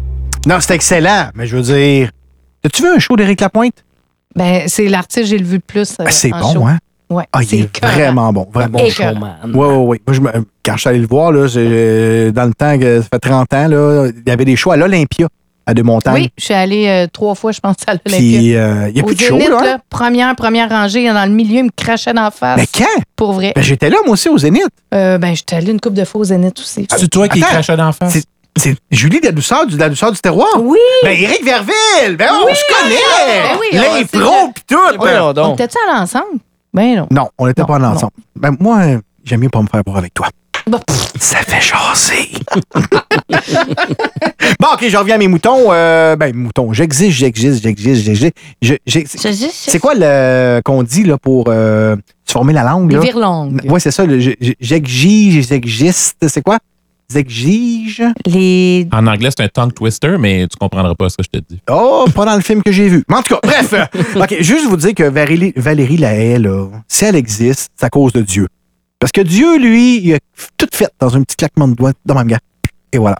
Non, 0.47 0.57
c'est 0.59 0.75
excellent, 0.75 1.29
mais 1.35 1.45
je 1.47 1.55
veux 1.57 1.61
dire. 1.63 2.09
As-tu 2.65 2.83
vu 2.83 2.89
un 2.89 2.99
show 2.99 3.15
d'Éric 3.15 3.41
Lapointe? 3.41 3.83
Ben, 4.35 4.63
c'est 4.67 4.87
l'artiste 4.87 5.21
que 5.21 5.27
j'ai 5.27 5.37
le 5.37 5.45
vu 5.45 5.55
le 5.55 5.61
plus. 5.65 5.91
euh, 5.99 6.05
Ah, 6.07 6.11
c'est 6.11 6.29
bon, 6.31 6.53
show. 6.53 6.65
hein? 6.65 6.77
Ouais, 7.09 7.25
Ah, 7.31 7.43
il 7.43 7.47
c'est 7.47 7.57
est 7.59 7.85
vraiment 7.85 8.31
bon. 8.33 8.47
Vraiment. 8.51 8.79
bon 8.79 8.89
showman. 8.89 9.35
Oui, 9.53 9.67
oui, 9.67 9.75
oui. 9.87 10.01
Moi, 10.07 10.15
je 10.33 10.39
quand 10.65 10.73
je 10.75 10.79
suis 10.79 10.89
allé 10.89 10.99
le 10.99 11.07
voir, 11.07 11.31
là, 11.31 11.45
j'ai- 11.47 12.31
dans 12.31 12.45
le 12.45 12.53
temps, 12.53 12.77
que 12.79 13.01
ça 13.01 13.07
fait 13.13 13.19
30 13.19 13.53
ans, 13.53 13.67
là, 13.67 14.07
il 14.07 14.23
y 14.27 14.31
avait 14.31 14.45
des 14.45 14.55
shows 14.55 14.71
à 14.71 14.77
l'Olympia, 14.77 15.27
à 15.65 15.73
Deux-Montagnes. 15.73 16.13
Oui, 16.15 16.29
je 16.37 16.43
suis 16.45 16.53
allée 16.53 16.87
euh, 16.87 17.07
trois 17.11 17.35
fois, 17.35 17.51
je 17.51 17.59
pense, 17.59 17.75
à 17.87 17.93
l'Olympia. 17.93 18.17
Puis, 18.17 18.55
euh, 18.55 18.89
il 18.89 18.97
y 18.97 18.99
a 18.99 19.03
Au 19.03 19.05
plus 19.07 19.15
de 19.15 19.21
show, 19.21 19.37
Zénith, 19.37 19.49
là? 19.49 19.61
là, 19.63 19.77
première, 19.89 20.35
première 20.35 20.69
rangée, 20.69 21.07
dans 21.11 21.25
le 21.25 21.31
milieu, 21.35 21.59
il 21.59 21.63
me 21.65 21.69
crachait 21.75 22.13
d'en 22.13 22.31
face. 22.31 22.57
Mais 22.57 22.67
quand? 22.67 23.01
Pour 23.15 23.33
vrai. 23.33 23.53
Ben, 23.55 23.61
j'étais 23.63 23.89
là, 23.89 23.97
moi 24.05 24.13
aussi, 24.13 24.29
au 24.29 24.37
Zénith. 24.37 24.67
Euh, 24.93 25.17
ben, 25.17 25.35
j'étais 25.35 25.55
allée 25.55 25.71
une 25.71 25.79
couple 25.79 25.95
de 25.95 26.05
fois 26.05 26.21
au 26.21 26.23
Zénith 26.25 26.59
aussi. 26.59 26.85
C'est 26.95 27.07
toi 27.09 27.27
qui 27.27 27.39
Attends, 27.41 27.51
crachais 27.51 27.77
d'en 27.77 27.91
face? 27.91 28.13
C'est- 28.13 28.25
C'est 28.55 28.75
Julie 28.91 29.19
de 29.19 29.25
la 29.25 29.31
douceur, 29.31 29.65
du, 29.65 29.73
de 29.75 29.79
la 29.79 29.89
douceur 29.89 30.11
du 30.11 30.19
terroir? 30.19 30.47
Oui! 30.61 30.77
Ben, 31.03 31.09
Éric 31.11 31.43
Verville! 31.43 32.15
Ben, 32.17 32.27
on 32.39 32.45
Oui! 32.45 32.51
se 32.53 32.83
connaît! 32.83 32.95
Ben 33.49 33.57
oui, 33.59 33.67
on 33.73 33.95
L'impro 34.21 34.51
pis 34.53 34.61
tout! 34.67 34.77
Voyons 34.99 35.27
On 35.29 35.33
donc. 35.33 35.59
était-tu 35.59 35.77
allés 35.89 35.99
ensemble? 36.01 36.37
Ben 36.71 36.95
non. 36.97 37.07
Non, 37.09 37.29
on 37.39 37.47
n'était 37.47 37.61
Non, 37.63 37.67
pas 37.67 37.79
non. 37.79 37.87
ensemble. 37.87 38.11
Ben, 38.35 38.55
moi, 38.59 38.77
euh, 38.81 38.99
j'aime 39.23 39.39
mieux 39.39 39.49
pas 39.49 39.59
me 39.61 39.67
faire 39.67 39.81
voir 39.85 39.97
avec 39.97 40.13
toi. 40.13 40.27
Bon. 40.67 40.79
Ça 41.19 41.37
fait 41.37 41.61
jaser. 41.61 42.29
bon, 44.59 44.67
OK, 44.73 44.87
je 44.87 44.97
reviens 44.97 45.15
à 45.15 45.17
mes 45.17 45.27
moutons. 45.27 45.71
Euh, 45.71 46.15
ben, 46.15 46.33
moutons, 46.35 46.71
j'existe, 46.73 47.11
j'existe, 47.17 47.63
j'existe, 47.63 48.03
j'existe. 48.03 48.33
Je- 48.61 48.73
j'ai- 48.85 49.05
C'est 49.05 49.79
quoi 49.79 49.93
le 49.95 50.61
qu'on 50.63 50.83
dit 50.83 51.03
là, 51.03 51.17
pour 51.17 51.45
euh, 51.49 51.95
se 52.25 52.31
former 52.31 52.53
la 52.53 52.63
langue? 52.63 52.89
Les 52.91 52.97
là? 52.97 53.03
virlangues. 53.03 53.61
Oui, 53.65 53.79
c'est 53.81 53.91
ça. 53.91 54.05
le- 54.05 54.19
je- 54.19 54.31
je- 54.39 54.53
J'exige, 54.59 55.47
j'existe. 55.47 56.17
C'est 56.27 56.41
quoi? 56.41 56.57
J'exige? 57.13 58.01
Les. 58.25 58.87
En 58.93 59.05
anglais, 59.05 59.29
c'est 59.35 59.43
un 59.43 59.47
tongue 59.49 59.73
twister, 59.73 60.15
mais 60.19 60.47
tu 60.47 60.57
comprendras 60.57 60.95
pas 60.95 61.09
ce 61.09 61.17
que 61.17 61.23
je 61.23 61.29
te 61.39 61.43
dis. 61.47 61.59
Oh, 61.69 62.05
pas 62.15 62.25
dans 62.25 62.35
le 62.35 62.41
film 62.41 62.63
que 62.63 62.71
j'ai 62.71 62.87
vu. 62.87 63.03
Mais 63.09 63.17
en 63.17 63.21
tout 63.21 63.35
cas, 63.35 63.39
bref. 63.43 63.73
OK, 64.15 64.35
juste 64.39 64.65
vous 64.67 64.77
dire 64.77 64.95
que 64.95 65.03
Valérie, 65.03 65.53
Valérie 65.55 65.97
Lahaye, 65.97 66.39
là, 66.39 66.67
si 66.87 67.05
elle 67.05 67.15
existe, 67.15 67.69
c'est 67.75 67.85
à 67.85 67.89
cause 67.89 68.13
de 68.13 68.21
Dieu. 68.21 68.47
Parce 69.03 69.11
que 69.11 69.19
Dieu, 69.19 69.57
lui, 69.57 69.97
il 69.97 70.13
a 70.13 70.19
tout 70.57 70.69
fait 70.73 70.87
dans 70.97 71.13
un 71.13 71.23
petit 71.23 71.35
claquement 71.35 71.67
de 71.67 71.73
doigts, 71.73 71.91
dans 72.05 72.15
même 72.15 72.25
gars. 72.25 72.39
Et 72.93 72.97
voilà. 72.97 73.19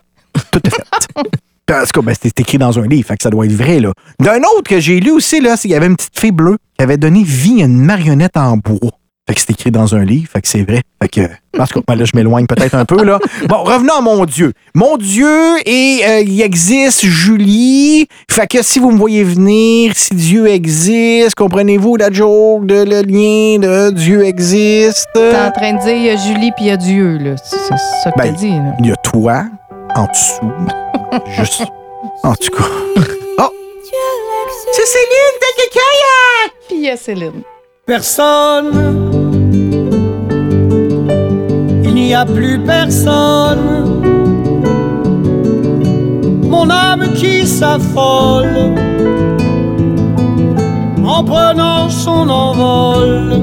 Tout 0.49 0.61
est 0.63 0.69
fait. 0.69 0.83
Tout 1.13 1.23
cas, 1.67 2.01
ben, 2.01 2.15
c'est 2.21 2.39
écrit 2.39 2.57
dans 2.57 2.79
un 2.79 2.87
livre, 2.87 3.05
fait 3.05 3.17
que 3.17 3.23
ça 3.23 3.29
doit 3.29 3.45
être 3.45 3.51
vrai, 3.51 3.81
là. 3.81 3.91
D'un 4.17 4.39
autre 4.43 4.63
que 4.63 4.79
j'ai 4.79 5.01
lu 5.01 5.11
aussi, 5.11 5.41
là, 5.41 5.57
c'est 5.57 5.63
qu'il 5.63 5.71
y 5.71 5.75
avait 5.75 5.87
une 5.87 5.97
petite 5.97 6.17
fille 6.17 6.31
bleue 6.31 6.57
qui 6.77 6.83
avait 6.85 6.95
donné 6.95 7.21
vie 7.23 7.61
à 7.63 7.65
une 7.65 7.81
marionnette 7.81 8.37
en 8.37 8.55
bois. 8.55 8.91
Fait 9.25 9.35
que 9.35 9.39
c'est 9.39 9.51
écrit 9.51 9.71
dans 9.71 9.95
un 9.95 10.03
livre, 10.03 10.29
fait 10.29 10.41
que 10.41 10.49
c'est 10.49 10.63
vrai. 10.63 10.81
Fait 11.01 11.07
que, 11.07 11.21
cas, 11.21 11.65
ben 11.87 11.95
là, 11.95 12.03
je 12.03 12.11
m'éloigne 12.13 12.45
peut-être 12.45 12.75
un 12.75 12.83
peu, 12.83 13.05
là. 13.05 13.19
Bon, 13.47 13.63
revenons 13.63 13.93
à 13.93 14.01
mon 14.01 14.25
Dieu. 14.25 14.51
Mon 14.75 14.97
Dieu, 14.97 15.59
et 15.65 16.01
euh, 16.05 16.19
il 16.27 16.41
existe 16.41 17.05
Julie. 17.05 18.07
Fait 18.29 18.47
que 18.47 18.61
si 18.61 18.79
vous 18.79 18.91
me 18.91 18.97
voyez 18.97 19.23
venir, 19.23 19.93
si 19.95 20.13
Dieu 20.13 20.47
existe, 20.47 21.35
comprenez-vous 21.35 21.95
la 21.95 22.11
joke 22.11 22.65
de 22.65 22.83
le 22.83 23.01
lien 23.03 23.59
de 23.59 23.91
Dieu 23.91 24.25
existe? 24.25 25.07
T'es 25.13 25.37
en 25.37 25.51
train 25.51 25.73
de 25.73 25.81
dire 25.81 25.95
il 25.95 26.03
y 26.03 26.09
a 26.09 26.17
Julie 26.17 26.51
puis 26.51 26.65
il 26.65 26.67
y 26.67 26.71
a 26.71 26.77
Dieu, 26.77 27.17
là. 27.17 27.35
C'est 27.37 27.57
ça 28.03 28.11
que 28.11 28.17
Ben, 28.19 28.33
t'as 28.33 28.39
dit, 28.39 28.49
là. 28.49 28.73
Il 28.79 28.87
y 28.87 28.91
a 28.91 28.95
toi, 28.97 29.45
en 29.95 30.05
dessous. 30.05 30.51
Juste. 31.37 31.63
En 32.23 32.35
tout 32.35 32.51
cas. 32.51 32.63
Oh! 33.39 33.49
C'est 34.73 34.85
Céline 34.85 35.39
de 35.39 35.69
Kayak! 35.73 36.53
Puis 36.67 36.77
il 36.77 36.83
y 36.83 36.89
a 36.89 36.97
Céline. 36.97 37.41
Personne. 37.85 38.71
Il 41.83 41.93
n'y 41.93 42.13
a 42.15 42.25
plus 42.25 42.57
personne. 42.59 43.99
Mon 46.49 46.69
âme 46.69 47.11
qui 47.13 47.45
s'affole 47.45 48.73
en 51.03 51.25
prenant 51.25 51.89
son 51.89 52.29
envol 52.29 53.41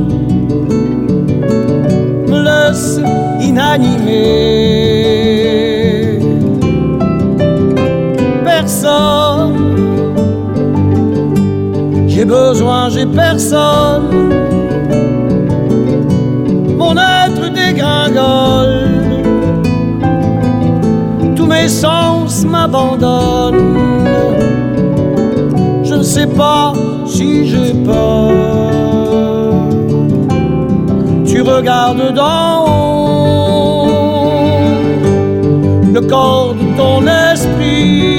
me 2.26 2.42
laisse 2.42 2.98
inanimé. 3.42 4.20
Personne. 8.42 9.70
J'ai 12.08 12.24
besoin, 12.24 12.88
j'ai 12.88 13.04
personne. 13.04 14.30
Sens 21.70 22.44
m'abandonnent. 22.44 24.05
Je 25.84 25.94
ne 25.94 26.02
sais 26.02 26.26
pas 26.26 26.72
si 27.06 27.47
j'ai 27.48 27.72
peur. 27.84 28.32
Tu 31.24 31.40
regardes 31.42 32.12
haut 32.18 33.86
le 35.94 36.01
corps 36.01 36.55
de 36.55 36.76
ton 36.76 37.06
esprit 37.32 38.10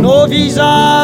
nos 0.00 0.26
visages 0.26 0.99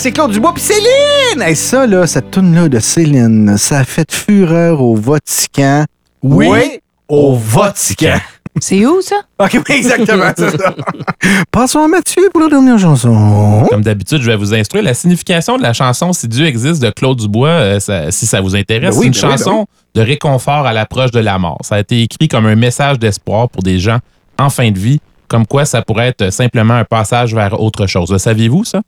c'est 0.00 0.12
Claude 0.12 0.30
Dubois 0.32 0.54
puis 0.54 0.62
Céline! 0.62 1.42
Et 1.46 1.54
ça, 1.54 1.86
là, 1.86 2.06
cette 2.06 2.30
tune-là 2.30 2.68
de 2.70 2.78
Céline, 2.78 3.58
ça 3.58 3.80
a 3.80 3.84
fait 3.84 4.10
fureur 4.10 4.80
au 4.80 4.94
Vatican. 4.96 5.84
Oui, 6.22 6.80
au 7.06 7.36
Vatican. 7.36 8.18
C'est 8.60 8.84
où, 8.86 9.00
ça? 9.02 9.16
OK, 9.38 9.50
oui, 9.68 9.74
exactement, 9.76 10.32
c'est 10.36 10.56
ça. 10.58 10.74
Passons 11.50 11.80
à 11.80 11.88
Mathieu 11.88 12.22
pour 12.32 12.40
la 12.40 12.48
dernière 12.48 12.78
chanson. 12.78 13.66
Comme 13.68 13.82
d'habitude, 13.82 14.22
je 14.22 14.30
vais 14.30 14.36
vous 14.36 14.54
instruire 14.54 14.82
la 14.82 14.94
signification 14.94 15.56
de 15.58 15.62
la 15.62 15.72
chanson 15.74 16.12
Si 16.14 16.26
Dieu 16.28 16.46
existe 16.46 16.82
de 16.82 16.90
Claude 16.90 17.18
Dubois, 17.18 17.48
euh, 17.48 17.80
ça- 17.80 18.10
si 18.10 18.26
ça 18.26 18.40
vous 18.40 18.56
intéresse. 18.56 18.96
Ben 18.96 19.00
oui, 19.02 19.10
c'est 19.12 19.20
une 19.20 19.28
ben 19.28 19.28
oui, 19.28 19.36
ben 19.36 19.44
chanson 19.44 19.66
de 19.94 20.00
réconfort 20.00 20.66
à 20.66 20.72
l'approche 20.72 21.10
de 21.10 21.20
la 21.20 21.38
mort. 21.38 21.58
Ça 21.62 21.74
a 21.76 21.80
été 21.80 22.00
écrit 22.02 22.26
comme 22.26 22.46
un 22.46 22.56
message 22.56 22.98
d'espoir 22.98 23.50
pour 23.50 23.62
des 23.62 23.78
gens 23.78 23.98
en 24.38 24.48
fin 24.50 24.70
de 24.70 24.78
vie, 24.78 24.98
comme 25.28 25.46
quoi 25.46 25.66
ça 25.66 25.82
pourrait 25.82 26.08
être 26.08 26.30
simplement 26.32 26.74
un 26.74 26.84
passage 26.84 27.34
vers 27.34 27.60
autre 27.60 27.86
chose. 27.86 28.10
Le 28.10 28.18
saviez-vous, 28.18 28.64
ça? 28.64 28.80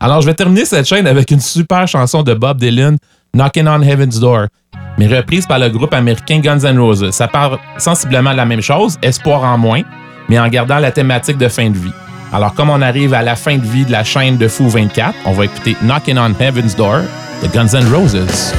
Alors, 0.00 0.20
je 0.20 0.26
vais 0.26 0.34
terminer 0.34 0.64
cette 0.64 0.86
chaîne 0.86 1.06
avec 1.06 1.30
une 1.30 1.40
super 1.40 1.86
chanson 1.86 2.22
de 2.22 2.34
Bob 2.34 2.58
Dylan, 2.58 2.96
Knocking 3.34 3.66
on 3.66 3.82
Heaven's 3.82 4.20
Door, 4.20 4.46
mais 4.98 5.06
reprise 5.06 5.46
par 5.46 5.58
le 5.58 5.68
groupe 5.68 5.92
américain 5.92 6.38
Guns 6.38 6.64
N' 6.64 6.78
Roses. 6.78 7.10
Ça 7.10 7.28
parle 7.28 7.58
sensiblement 7.78 8.32
de 8.32 8.36
la 8.36 8.44
même 8.46 8.62
chose, 8.62 8.96
espoir 9.02 9.42
en 9.42 9.58
moins, 9.58 9.82
mais 10.28 10.38
en 10.38 10.48
gardant 10.48 10.78
la 10.78 10.90
thématique 10.90 11.38
de 11.38 11.48
fin 11.48 11.70
de 11.70 11.76
vie. 11.76 11.92
Alors, 12.32 12.54
comme 12.54 12.70
on 12.70 12.82
arrive 12.82 13.14
à 13.14 13.22
la 13.22 13.36
fin 13.36 13.56
de 13.56 13.64
vie 13.64 13.84
de 13.84 13.92
la 13.92 14.04
chaîne 14.04 14.36
de 14.36 14.48
Fou 14.48 14.68
24, 14.68 15.14
on 15.26 15.32
va 15.32 15.44
écouter 15.44 15.76
Knocking 15.82 16.18
on 16.18 16.34
Heaven's 16.40 16.74
Door 16.74 17.02
de 17.42 17.48
Guns 17.48 17.74
N' 17.74 17.92
Roses. 17.92 18.52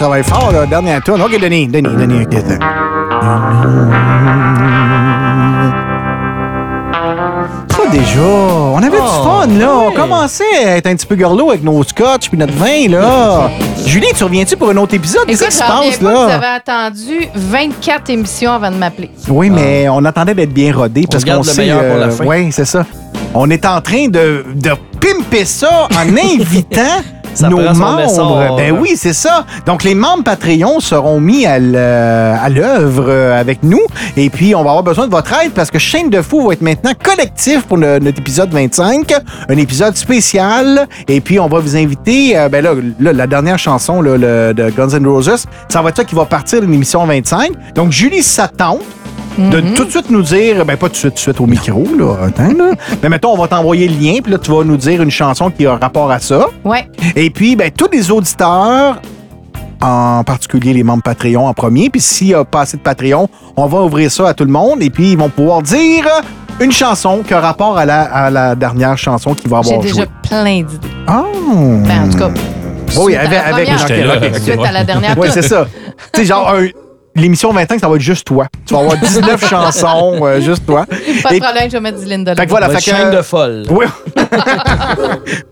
Travaille 0.00 0.24
fort, 0.24 0.50
là. 0.50 0.64
Dernière 0.64 1.02
tourne. 1.02 1.20
OK, 1.20 1.38
Denis. 1.38 1.68
Denis, 1.68 1.94
Denis, 1.94 2.22
OK. 2.22 2.34
Ça, 7.68 7.86
déjà, 7.92 8.20
on 8.20 8.78
avait 8.78 8.90
du 8.90 8.96
fun, 8.96 9.46
là. 9.58 9.76
On 9.76 9.92
commençait 9.92 10.44
à 10.64 10.76
être 10.78 10.86
un 10.86 10.94
petit 10.96 11.06
peu 11.06 11.16
gorlot 11.16 11.50
avec 11.50 11.62
nos 11.62 11.82
scotch 11.82 12.28
puis 12.30 12.38
notre 12.38 12.52
vin, 12.54 12.88
là. 12.88 13.50
Julie, 13.84 14.06
tu 14.16 14.24
reviens-tu 14.24 14.56
pour 14.56 14.70
un 14.70 14.76
autre 14.78 14.94
épisode? 14.94 15.26
Qu'est-ce 15.26 15.44
qui 15.44 15.52
se 15.52 15.58
passe, 15.58 15.70
pas 15.70 15.90
que 15.90 15.98
vous 15.98 16.06
là? 16.06 16.34
avez 16.34 16.46
attendu 16.46 17.28
24 17.34 18.10
émissions 18.10 18.52
avant 18.52 18.70
de 18.70 18.76
m'appeler. 18.76 19.10
Oui, 19.28 19.50
mais 19.50 19.88
on 19.90 20.04
attendait 20.04 20.34
d'être 20.34 20.52
bien 20.52 20.74
rodé 20.74 21.06
parce 21.10 21.24
qu'on 21.24 21.42
sait. 21.42 21.60
meilleur 21.62 21.84
pour 21.88 21.98
la 21.98 22.10
fin. 22.10 22.24
Oui, 22.24 22.48
c'est 22.52 22.64
ça. 22.64 22.84
On 23.34 23.50
est 23.50 23.64
en 23.66 23.80
train 23.80 24.08
de, 24.08 24.44
de 24.54 24.70
pimper 25.00 25.44
ça 25.44 25.88
en 25.94 26.16
invitant 26.16 27.02
Ça 27.34 27.48
nos 27.48 27.56
membres. 27.78 28.56
Ben 28.56 28.72
oui, 28.78 28.92
c'est 28.96 29.12
ça. 29.12 29.44
Donc, 29.66 29.84
les 29.84 29.94
membres 29.94 30.24
Patreon 30.24 30.80
seront 30.80 31.20
mis 31.20 31.46
à 31.46 31.54
à 31.54 32.48
l'œuvre 32.48 33.06
euh, 33.08 33.40
avec 33.40 33.62
nous. 33.62 33.80
Et 34.16 34.30
puis, 34.30 34.54
on 34.54 34.62
va 34.62 34.70
avoir 34.70 34.82
besoin 34.82 35.06
de 35.06 35.10
votre 35.10 35.32
aide 35.40 35.52
parce 35.52 35.70
que 35.70 35.78
Chaîne 35.78 36.10
de 36.10 36.20
Fou 36.22 36.46
va 36.48 36.52
être 36.54 36.60
maintenant 36.62 36.92
collectif 37.02 37.62
pour 37.66 37.76
le- 37.76 37.98
notre 37.98 38.18
épisode 38.18 38.50
25. 38.52 39.12
Un 39.48 39.56
épisode 39.56 39.96
spécial. 39.96 40.86
Et 41.08 41.20
puis, 41.20 41.38
on 41.40 41.48
va 41.48 41.58
vous 41.60 41.76
inviter. 41.76 42.36
euh, 42.36 42.48
ben 42.48 42.62
là, 42.64 42.72
là, 42.98 43.12
la 43.12 43.26
dernière 43.26 43.58
chanson 43.58 44.02
là, 44.02 44.16
le- 44.16 44.52
de 44.54 44.70
Guns 44.70 44.88
N' 44.90 45.06
Roses, 45.06 45.46
ça 45.68 45.82
va 45.82 45.90
être 45.90 45.96
ça 45.98 46.04
qui 46.04 46.14
va 46.14 46.24
partir 46.24 46.60
de 46.60 46.66
l'émission 46.66 47.04
25. 47.06 47.52
Donc, 47.74 47.92
Julie 47.92 48.22
s'attend 48.22 48.78
de 49.50 49.60
tout 49.74 49.84
de 49.84 49.90
suite 49.90 50.10
nous 50.10 50.22
dire, 50.22 50.64
ben 50.66 50.76
pas 50.76 50.86
tout 50.88 50.92
de 50.92 50.96
suite, 50.98 51.10
tout 51.12 51.16
de 51.16 51.20
suite 51.20 51.40
au 51.40 51.46
micro, 51.46 51.84
là, 51.98 52.26
attends, 52.26 52.52
là. 52.56 52.72
Mais 53.02 53.08
mettons, 53.08 53.32
on 53.32 53.38
va 53.38 53.48
t'envoyer 53.48 53.88
le 53.88 53.94
lien, 53.94 54.18
puis 54.22 54.32
là, 54.32 54.38
tu 54.38 54.50
vas 54.50 54.64
nous 54.64 54.76
dire 54.76 55.00
une 55.02 55.10
chanson 55.10 55.50
qui 55.50 55.66
a 55.66 55.76
rapport 55.76 56.10
à 56.10 56.18
ça. 56.18 56.46
Ouais. 56.64 56.88
Et 57.16 57.30
puis, 57.30 57.56
ben, 57.56 57.70
tous 57.70 57.88
les 57.92 58.10
auditeurs, 58.10 59.00
en 59.82 60.22
particulier 60.24 60.74
les 60.74 60.82
membres 60.82 61.02
Patreon 61.02 61.46
en 61.46 61.54
premier, 61.54 61.88
puis 61.88 62.00
s'il 62.00 62.28
n'y 62.28 62.34
a 62.34 62.44
pas 62.44 62.62
assez 62.62 62.76
de 62.76 62.82
Patreon, 62.82 63.28
on 63.56 63.66
va 63.66 63.80
ouvrir 63.82 64.10
ça 64.10 64.28
à 64.28 64.34
tout 64.34 64.44
le 64.44 64.52
monde, 64.52 64.82
et 64.82 64.90
puis 64.90 65.12
ils 65.12 65.18
vont 65.18 65.30
pouvoir 65.30 65.62
dire 65.62 66.04
une 66.60 66.72
chanson 66.72 67.22
qui 67.26 67.32
a 67.32 67.40
rapport 67.40 67.78
à 67.78 67.86
la, 67.86 68.02
à 68.02 68.28
la 68.30 68.54
dernière 68.54 68.98
chanson 68.98 69.32
qui 69.34 69.48
va 69.48 69.62
J'ai 69.62 69.70
avoir 69.70 69.82
déjà 69.82 69.94
joué. 70.02 70.06
plein 70.28 70.56
d'idées. 70.62 70.88
Oh! 71.08 71.78
Ben, 71.86 72.04
en 72.04 72.10
tout 72.10 72.18
cas, 72.18 72.30
Oui, 72.98 73.16
avec, 73.16 73.30
la 73.30 73.54
avec 73.54 73.68
ok. 73.70 74.38
suite 74.42 74.60
à 74.66 74.72
la 74.72 74.84
dernière 74.84 75.16
Oui, 75.16 75.28
c'est 75.32 75.40
ça. 75.42 75.66
tu 76.12 76.20
sais, 76.20 76.26
genre, 76.26 76.50
un- 76.52 76.66
l'émission 77.16 77.52
25, 77.52 77.80
ça 77.80 77.88
va 77.88 77.96
être 77.96 78.00
juste 78.00 78.26
toi. 78.26 78.46
Tu 78.66 78.74
vas 78.74 78.80
avoir 78.80 78.96
19 79.00 79.48
chansons, 79.48 80.20
euh, 80.22 80.40
juste 80.40 80.64
toi. 80.66 80.86
Pas 81.22 81.30
de 81.30 81.34
Et- 81.36 81.40
problème, 81.40 81.64
je 81.66 81.72
vais 81.72 81.80
mettre 81.80 82.00
du 82.00 82.06
Linda. 82.06 82.34
Fait 82.34 82.44
que 82.44 82.50
voilà, 82.50 82.68
fait 82.68 82.76
que- 82.76 82.82
chaîne 82.82 83.10
de 83.10 83.22
folle. 83.22 83.64
Oui. 83.70 83.86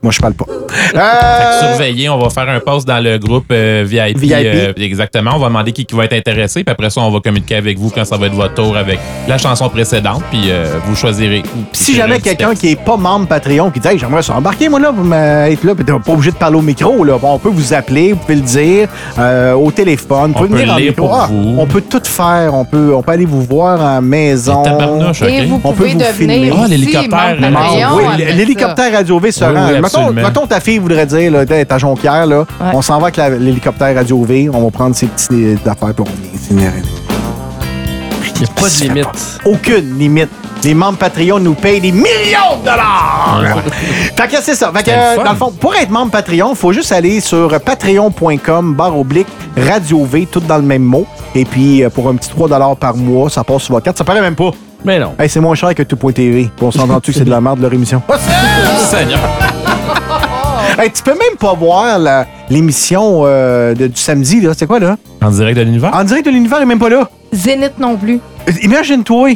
Moi, 0.03 0.13
je 0.13 0.19
parle 0.21 0.35
pas. 0.35 0.45
Fait 0.69 0.93
que 0.93 0.99
Euh, 0.99 1.69
surveillez, 1.71 2.09
on 2.09 2.19
va 2.19 2.31
faire 2.31 2.49
un 2.49 2.61
post 2.61 2.87
dans 2.87 3.03
le 3.03 3.19
groupe 3.19 3.47
euh, 3.51 3.85
VIP. 3.87 4.19
VIP. 4.19 4.33
euh, 4.33 4.73
exactement. 4.77 5.33
On 5.35 5.39
va 5.39 5.49
demander 5.49 5.73
qui, 5.73 5.85
qui 5.85 5.95
va 5.95 6.05
être 6.05 6.13
intéressé. 6.15 6.63
Puis 6.65 6.73
après 6.73 6.91
ça, 6.91 7.01
on 7.01 7.11
va 7.11 7.21
communiquer 7.21 7.57
avec 7.57 7.79
vous 7.79 7.91
quand 7.91 8.05
ça 8.05 8.17
va 8.17 8.27
être 8.27 8.35
votre 8.35 8.55
tour 8.55 8.77
avec 8.77 8.99
la 9.27 9.39
chanson 9.39 9.69
précédente. 9.69 10.23
Puis 10.31 10.45
euh, 10.51 10.79
vous 10.85 10.95
choisirez. 10.95 11.43
si 11.73 11.95
jamais 11.95 12.21
quelqu'un 12.21 12.55
qui 12.55 12.73
est 12.73 12.81
pas 12.81 12.97
membre 12.97 13.27
Patreon 13.27 13.71
qui 13.71 13.81
dit 13.81 13.89
hey, 13.89 13.99
j'aimerais 13.99 14.23
ça 14.23 14.35
embarquer 14.35 14.69
moi 14.69 14.81
là 14.81 14.93
pour 14.93 15.05
être 15.15 15.65
là, 15.65 15.75
puis 15.75 15.85
t'es 15.85 15.93
pas 15.93 16.13
obligé 16.13 16.31
de 16.31 16.37
parler 16.37 16.57
au 16.59 16.63
micro 16.63 17.05
là. 17.05 17.19
Bon, 17.19 17.33
on 17.35 17.39
peut 17.39 17.49
vous 17.51 17.75
appeler, 17.75 18.13
vous 18.13 18.19
pouvez 18.21 18.37
le 18.37 18.41
dire 18.43 18.89
euh, 19.19 19.53
au 19.55 19.71
téléphone, 19.71 20.33
On 20.35 20.41
vous 20.41 20.47
pouvez 20.47 20.49
peut 20.49 20.57
venir 20.57 20.73
en 20.75 20.77
lire 20.77 20.91
micro. 20.91 21.07
pour 21.07 21.17
Ah, 21.21 21.27
vous. 21.31 21.48
On 21.57 21.67
peut 21.67 21.81
tout 21.81 22.01
faire, 22.05 22.53
on 22.55 22.65
peut 22.65 22.93
on 22.95 23.03
peut 23.03 23.13
aller 23.13 23.25
vous 23.27 23.43
voir 23.43 23.81
à 23.81 23.95
la 23.95 24.01
maison. 24.01 24.63
Tabarnouche, 24.63 25.23
Et 25.23 25.47
vous 25.47 25.61
On 25.65 25.71
peut 25.71 25.77
pouvez 25.77 25.93
vous 25.93 25.99
devenir 25.99 26.15
filmer. 26.15 26.53
Ah, 26.57 26.67
l'hélicoptère. 26.69 27.37
Patreon 27.41 27.97
oui, 27.97 28.25
l'hélicoptère 28.37 28.93
Radio 28.93 29.19
V 29.19 29.33
se 29.33 29.45
rend. 29.45 29.51
oui, 29.73 29.81
mettons, 29.81 30.13
mettons 30.13 30.47
ta 30.47 30.61
fille 30.61 30.79
voudrait 30.79 31.07
dire, 31.07 31.31
là, 31.33 31.47
t'es 31.47 31.73
à 31.73 31.79
Jonquière, 31.79 32.27
là, 32.27 32.39
Ouais. 32.41 32.71
on 32.75 32.83
s'en 32.83 32.99
va 32.99 33.09
avec 33.09 33.41
l'hélicoptère 33.41 33.95
Radio 33.95 34.23
V, 34.25 34.51
on 34.53 34.65
va 34.65 34.71
prendre 34.71 34.95
ses 34.97 35.07
petites 35.07 35.31
euh, 35.33 35.57
affaires 35.71 35.95
pour 35.95 36.07
on. 36.09 36.49
Il 36.51 36.57
n'y 36.57 36.65
a 36.67 36.71
pas 38.55 38.69
de 38.69 38.83
limite. 38.85 39.39
aucune 39.45 39.99
limite. 39.99 40.29
Les 40.65 40.75
membres 40.75 40.99
Patreon 40.99 41.39
nous 41.39 41.55
payent 41.55 41.81
des 41.81 41.93
millions 41.93 42.59
de 42.61 42.65
dollars. 42.65 43.41
fait 44.17 44.29
que 44.29 44.43
c'est 44.43 44.55
ça. 44.55 44.71
Fait 44.75 44.83
que, 44.83 44.91
euh, 44.91 45.25
dans 45.25 45.31
le 45.33 45.37
fond, 45.37 45.51
pour 45.53 45.75
être 45.75 45.91
membre 45.91 46.11
Patreon, 46.11 46.51
il 46.51 46.57
faut 46.57 46.73
juste 46.73 46.93
aller 46.93 47.21
sur 47.21 47.59
patreon.com 47.61 48.75
barre 48.75 48.99
oblique 48.99 49.29
radio 49.57 50.05
V, 50.05 50.27
tout 50.31 50.41
dans 50.41 50.57
le 50.57 50.63
même 50.63 50.83
mot. 50.83 51.07
Et 51.35 51.45
puis, 51.45 51.83
euh, 51.85 51.91
pour 51.91 52.09
un 52.09 52.17
petit 52.17 52.29
3 52.31 52.49
par 52.77 52.97
mois, 52.97 53.31
ça 53.31 53.45
passe 53.45 53.63
sur 53.63 53.75
votre 53.75 53.85
carte. 53.85 53.97
Ça 53.99 54.05
paraît 54.05 54.21
même 54.21 54.35
pas. 54.35 54.51
Mais 54.85 54.99
non. 54.99 55.15
Hey, 55.19 55.29
c'est 55.29 55.41
moins 55.41 55.55
cher 55.55 55.75
que 55.75 55.83
tout.tv. 55.83 56.51
On 56.61 56.71
s'entend-tu 56.71 57.13
que 57.13 57.19
c'est 57.19 57.25
de 57.25 57.31
la 57.31 57.41
merde, 57.41 57.61
leur 57.61 57.73
émission? 57.73 58.03
Seigneur. 58.79 59.19
hey, 60.79 60.91
tu 60.91 61.03
peux 61.03 61.13
même 61.15 61.37
pas 61.39 61.55
voir 61.55 61.99
l'émission 62.51 63.23
euh, 63.25 63.75
de- 63.75 63.87
du 63.89 64.01
samedi, 64.01 64.41
là. 64.41 64.53
C'est 64.57 64.67
quoi, 64.67 64.79
là? 64.79 64.97
En 65.23 65.31
direct 65.31 65.57
de 65.59 65.63
l'univers? 65.63 65.91
En 65.95 66.05
direct 66.05 66.27
de 66.27 66.31
l'univers, 66.31 66.59
il 66.59 66.63
est 66.63 66.67
même 66.67 66.79
pas 66.79 66.89
là. 66.91 67.09
Zénith 67.33 67.79
non 67.79 67.97
plus. 67.97 68.21
Imagine-toi, 68.63 69.31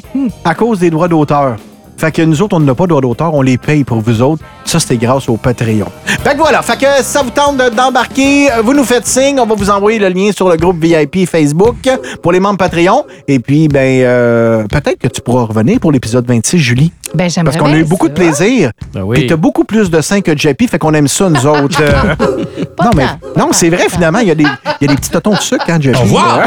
à 0.44 0.54
cause 0.54 0.78
des 0.78 0.90
droits 0.90 1.08
d'auteur. 1.08 1.56
Fait 1.98 2.10
que 2.10 2.22
nous 2.22 2.42
autres, 2.42 2.56
on 2.56 2.60
n'a 2.60 2.74
pas 2.74 2.84
de 2.84 2.88
droits 2.88 3.00
d'auteur, 3.00 3.32
on 3.32 3.42
les 3.42 3.58
paye 3.58 3.84
pour 3.84 4.00
vous 4.00 4.22
autres. 4.22 4.42
Ça, 4.64 4.80
c'était 4.80 4.96
grâce 4.96 5.28
au 5.28 5.36
Patreon. 5.36 5.86
Fait 6.04 6.32
que 6.32 6.38
voilà, 6.38 6.60
fait 6.62 6.76
que 6.76 6.86
ça 7.02 7.22
vous 7.22 7.30
tente 7.30 7.58
de- 7.58 7.68
d'embarquer, 7.76 8.50
euh, 8.50 8.62
vous 8.64 8.72
nous 8.74 8.82
faites 8.82 9.06
signe, 9.06 9.38
on 9.38 9.46
va 9.46 9.54
vous 9.54 9.70
envoyer 9.70 9.98
le 10.00 10.08
lien 10.08 10.30
sur 10.34 10.48
le 10.48 10.56
groupe 10.56 10.82
VIP 10.82 11.26
Facebook 11.28 11.88
pour 12.22 12.32
les 12.32 12.40
membres 12.40 12.56
Patreon. 12.58 13.04
Et 13.28 13.38
puis, 13.38 13.68
ben, 13.68 14.02
euh, 14.02 14.64
peut-être 14.66 14.98
que 14.98 15.06
tu 15.08 15.20
pourras 15.20 15.44
revenir 15.44 15.78
pour 15.78 15.92
l'épisode 15.92 16.26
26, 16.26 16.58
Julie. 16.58 16.92
Ben, 17.14 17.28
j'aimerais 17.30 17.52
Parce 17.56 17.62
qu'on 17.70 17.72
a 17.72 17.78
eu 17.78 17.84
beaucoup 17.84 18.06
ça. 18.06 18.14
de 18.14 18.18
plaisir. 18.18 18.70
Ben 18.94 19.00
Puis 19.02 19.20
oui. 19.22 19.26
t'as 19.28 19.36
beaucoup 19.36 19.64
plus 19.64 19.88
de 19.90 20.00
seins 20.00 20.22
que 20.22 20.36
JP, 20.36 20.68
fait 20.70 20.78
qu'on 20.78 20.94
aime 20.94 21.08
ça, 21.08 21.28
nous 21.28 21.46
autres. 21.46 21.82
Euh, 22.82 22.90
Pas 22.90 22.90
non, 22.90 22.90
mais 22.96 23.06
non, 23.40 23.48
c'est 23.52 23.68
vrai, 23.70 23.86
finalement, 23.88 24.18
il 24.20 24.28
y, 24.28 24.30
a 24.30 24.34
des- 24.34 24.42
il 24.80 24.82
y 24.82 24.84
a 24.84 24.88
des 24.88 24.96
petits 24.96 25.10
totons 25.10 25.32
de 25.32 25.38
sucre, 25.38 25.64
hein, 25.68 25.78
JP. 25.80 25.94
Au 25.96 26.00
revoir. 26.02 26.40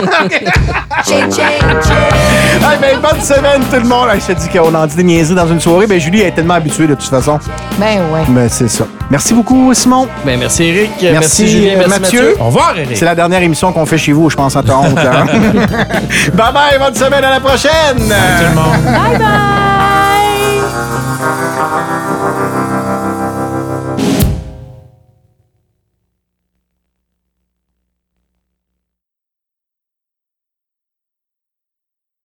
Hey, 1.08 2.78
ben, 2.82 3.00
bonne 3.02 3.22
semaine, 3.22 3.62
tout 3.72 3.80
le 3.80 3.88
monde. 3.88 4.10
Hey, 4.14 4.20
je 4.20 4.34
te 4.34 4.40
dis 4.40 4.50
qu'on 4.50 4.74
en 4.74 4.86
dit 4.88 4.96
des 4.96 5.04
niaiseries 5.04 5.36
dans 5.36 5.48
une 5.48 5.60
soirée. 5.60 5.88
Ben, 5.88 6.00
Julie 6.00 6.22
elle 6.22 6.28
est 6.28 6.32
tellement 6.32 6.56
habituée, 6.56 6.88
de 6.88 6.96
toute 6.96 7.10
façon. 7.10 7.40
Ben, 7.78 8.00
ouais. 8.14 8.22
Ben, 8.30 8.48
c'est 8.50 8.68
ça. 8.68 8.86
Merci 9.10 9.34
beaucoup, 9.34 9.74
Simon. 9.74 10.08
Ben, 10.26 10.40
merci 10.40 10.64
Eric. 10.64 10.92
Merci, 11.02 11.48
Julie. 11.48 11.70
euh, 11.70 11.78
Merci 11.80 12.00
Mathieu. 12.02 12.22
Mathieu. 12.22 12.38
Au 12.42 12.46
revoir, 12.46 12.74
Eric. 12.78 12.98
C'est 12.98 13.06
la 13.06 13.16
dernière 13.16 13.42
émission 13.44 13.72
qu'on 13.72 13.86
fait 13.86 13.98
chez 13.98 14.14
vous, 14.14 14.30
je 14.30 14.36
pense, 14.36 14.56
à 14.56 14.64
ta 14.64 14.78
honte. 14.78 14.98
hein. 14.98 15.26
bye 16.34 16.54
bye, 16.54 16.80
bonne 16.80 16.96
semaine, 16.96 17.24
à 17.24 17.30
la 17.32 17.40
prochaine. 17.40 17.98
Tout 17.98 18.04
le 18.50 18.56
monde. 18.56 18.84
Bye 18.84 19.18
bye! 19.20 19.65